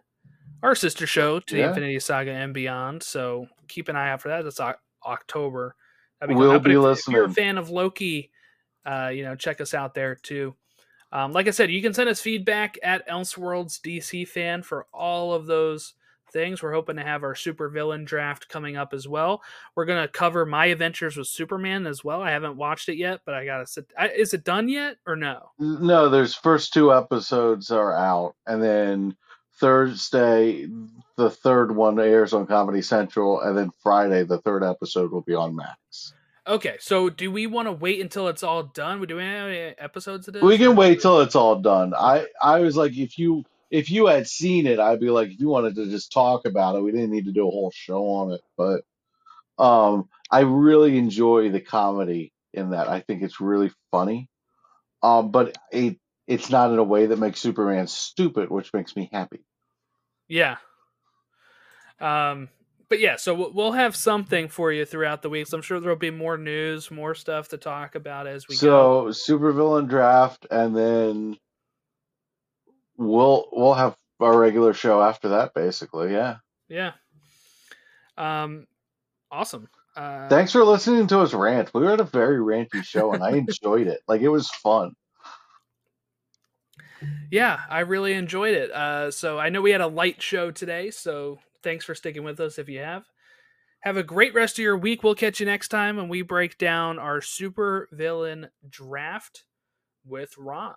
our 0.61 0.75
sister 0.75 1.07
show, 1.07 1.39
To 1.39 1.53
the 1.55 1.61
Yeah. 1.61 1.69
Infinity 1.69 1.99
Saga 1.99 2.31
and 2.31 2.53
Beyond. 2.53 3.01
So 3.03 3.47
keep 3.67 3.87
an 3.89 3.95
eye 3.95 4.09
out 4.11 4.21
for 4.21 4.27
that. 4.29 4.43
That's 4.43 4.59
Oc- 4.59 4.81
October. 5.05 5.75
That'd 6.19 6.35
We'll 6.35 6.49
coming 6.49 6.55
up. 6.57 6.63
But 6.63 6.69
be 6.69 6.75
if, 6.91 6.99
if 6.99 7.07
you're 7.07 7.25
a 7.25 7.29
fan 7.29 7.57
of 7.57 7.69
Loki, 7.69 8.29
uh, 8.85 9.07
you 9.13 9.23
know, 9.23 9.35
check 9.35 9.61
us 9.61 9.73
out 9.73 9.93
there 9.93 10.15
too. 10.15 10.53
Um, 11.11 11.31
like 11.31 11.47
I 11.47 11.51
said, 11.51 11.71
you 11.71 11.81
can 11.81 11.93
send 11.93 12.07
us 12.09 12.21
feedback 12.21 12.77
at 12.83 13.07
Elseworlds 13.09 13.79
DC 13.81 14.27
fan 14.27 14.61
for 14.61 14.85
all 14.93 15.33
of 15.33 15.47
those 15.47 15.95
things. 16.31 16.61
We're 16.61 16.73
hoping 16.73 16.95
to 16.97 17.03
have 17.03 17.23
our 17.23 17.35
super 17.35 17.69
villain 17.69 18.05
draft 18.05 18.49
coming 18.49 18.77
up 18.77 18.93
as 18.93 19.07
well. 19.07 19.41
We're 19.75 19.85
gonna 19.85 20.07
cover 20.07 20.45
my 20.45 20.67
adventures 20.67 21.17
with 21.17 21.27
Superman 21.27 21.87
as 21.87 22.03
well. 22.03 22.21
I 22.21 22.31
haven't 22.31 22.57
watched 22.57 22.89
it 22.89 22.97
yet, 22.97 23.21
but 23.25 23.35
I 23.35 23.45
gotta 23.45 23.67
sit. 23.67 23.91
I, 23.97 24.09
is 24.09 24.33
it 24.33 24.43
done 24.43 24.69
yet 24.69 24.97
or 25.05 25.15
no? 25.15 25.51
No, 25.59 26.09
there's 26.09 26.35
first 26.35 26.73
two 26.73 26.93
episodes 26.93 27.71
are 27.71 27.95
out, 27.95 28.35
and 28.47 28.61
then 28.61 29.15
Thursday 29.59 30.67
the 31.17 31.29
third 31.29 31.75
one 31.75 31.99
airs 31.99 32.33
on 32.33 32.47
Comedy 32.47 32.81
Central, 32.81 33.41
and 33.41 33.57
then 33.57 33.71
Friday 33.83 34.23
the 34.23 34.39
third 34.39 34.63
episode 34.63 35.11
will 35.11 35.21
be 35.21 35.35
on 35.35 35.55
Max. 35.55 36.13
Okay, 36.47 36.77
so 36.79 37.09
do 37.09 37.29
we 37.29 37.45
want 37.45 37.67
to 37.67 37.71
wait 37.71 38.01
until 38.01 38.27
it's 38.27 38.41
all 38.41 38.63
done? 38.63 39.05
Do 39.05 39.17
we 39.17 39.21
have 39.21 39.49
any 39.49 39.75
episodes 39.77 40.27
of 40.27 40.33
this? 40.33 40.41
We 40.41 40.57
can 40.57 40.75
wait 40.75 40.99
till 40.99 41.21
it's 41.21 41.35
all 41.35 41.59
done. 41.59 41.93
I 41.93 42.25
I 42.41 42.61
was 42.61 42.75
like, 42.75 42.97
if 42.97 43.19
you 43.19 43.43
if 43.69 43.91
you 43.91 44.07
had 44.07 44.27
seen 44.27 44.65
it, 44.67 44.79
I'd 44.79 44.99
be 44.99 45.09
like, 45.09 45.29
if 45.29 45.39
you 45.39 45.49
wanted 45.49 45.75
to 45.75 45.89
just 45.89 46.11
talk 46.11 46.45
about 46.45 46.75
it, 46.75 46.81
we 46.81 46.91
didn't 46.91 47.11
need 47.11 47.25
to 47.25 47.31
do 47.31 47.47
a 47.47 47.51
whole 47.51 47.71
show 47.71 48.03
on 48.05 48.31
it. 48.31 48.41
But 48.57 48.83
um, 49.63 50.09
I 50.31 50.41
really 50.41 50.97
enjoy 50.97 51.49
the 51.49 51.61
comedy 51.61 52.33
in 52.53 52.71
that. 52.71 52.87
I 52.87 53.01
think 53.01 53.21
it's 53.21 53.39
really 53.39 53.71
funny. 53.91 54.29
Um, 55.01 55.31
but 55.31 55.57
it 55.71 55.97
it's 56.27 56.49
not 56.49 56.71
in 56.71 56.77
a 56.77 56.83
way 56.83 57.07
that 57.07 57.17
makes 57.19 57.39
Superman 57.39 57.87
stupid, 57.87 58.51
which 58.51 58.71
makes 58.73 58.95
me 58.95 59.09
happy. 59.11 59.43
Yeah. 60.27 60.57
Um, 61.99 62.49
but 62.87 62.99
yeah, 62.99 63.15
so 63.15 63.51
we'll- 63.51 63.71
have 63.71 63.95
something 63.95 64.47
for 64.47 64.71
you 64.71 64.85
throughout 64.85 65.21
the 65.21 65.29
weeks. 65.29 65.53
I'm 65.53 65.61
sure 65.61 65.79
there'll 65.79 65.95
be 65.95 66.11
more 66.11 66.37
news, 66.37 66.91
more 66.91 67.15
stuff 67.15 67.49
to 67.49 67.57
talk 67.57 67.95
about 67.95 68.27
as 68.27 68.47
we 68.47 68.55
go. 68.57 69.11
So 69.11 69.33
supervillain 69.33 69.87
draft, 69.87 70.45
and 70.51 70.75
then 70.75 71.37
we'll 72.99 73.47
we'll 73.51 73.73
have 73.73 73.97
our 74.19 74.37
regular 74.37 74.73
show 74.73 75.01
after 75.01 75.29
that. 75.29 75.53
Basically, 75.53 76.11
yeah. 76.11 76.37
Yeah. 76.67 76.91
Um, 78.17 78.67
awesome. 79.31 79.69
Uh, 79.95 80.27
Thanks 80.29 80.51
for 80.51 80.63
listening 80.63 81.07
to 81.07 81.19
us 81.19 81.33
rant. 81.33 81.73
We 81.73 81.81
were 81.81 81.91
at 81.91 81.99
a 81.99 82.03
very 82.03 82.37
ranty 82.37 82.83
show, 82.83 83.13
and 83.13 83.23
I 83.23 83.31
enjoyed 83.31 83.87
it. 83.87 84.01
Like 84.07 84.21
it 84.21 84.29
was 84.29 84.49
fun. 84.49 84.93
Yeah, 87.31 87.59
I 87.69 87.79
really 87.79 88.13
enjoyed 88.13 88.55
it. 88.55 88.71
Uh, 88.71 89.09
so 89.09 89.39
I 89.39 89.49
know 89.49 89.61
we 89.61 89.71
had 89.71 89.81
a 89.81 89.87
light 89.87 90.21
show 90.21 90.51
today, 90.51 90.91
so 90.91 91.39
thanks 91.63 91.85
for 91.85 91.95
sticking 91.95 92.23
with 92.23 92.39
us 92.39 92.59
if 92.59 92.67
you 92.67 92.79
have. 92.79 93.05
Have 93.81 93.95
a 93.95 94.03
great 94.03 94.33
rest 94.33 94.59
of 94.59 94.63
your 94.63 94.77
week. 94.77 95.03
We'll 95.03 95.15
catch 95.15 95.39
you 95.39 95.45
next 95.45 95.69
time 95.69 95.95
when 95.95 96.09
we 96.09 96.21
break 96.21 96.57
down 96.57 96.99
our 96.99 97.21
super 97.21 97.87
villain 97.93 98.49
draft 98.69 99.45
with 100.05 100.37
Ron. 100.37 100.75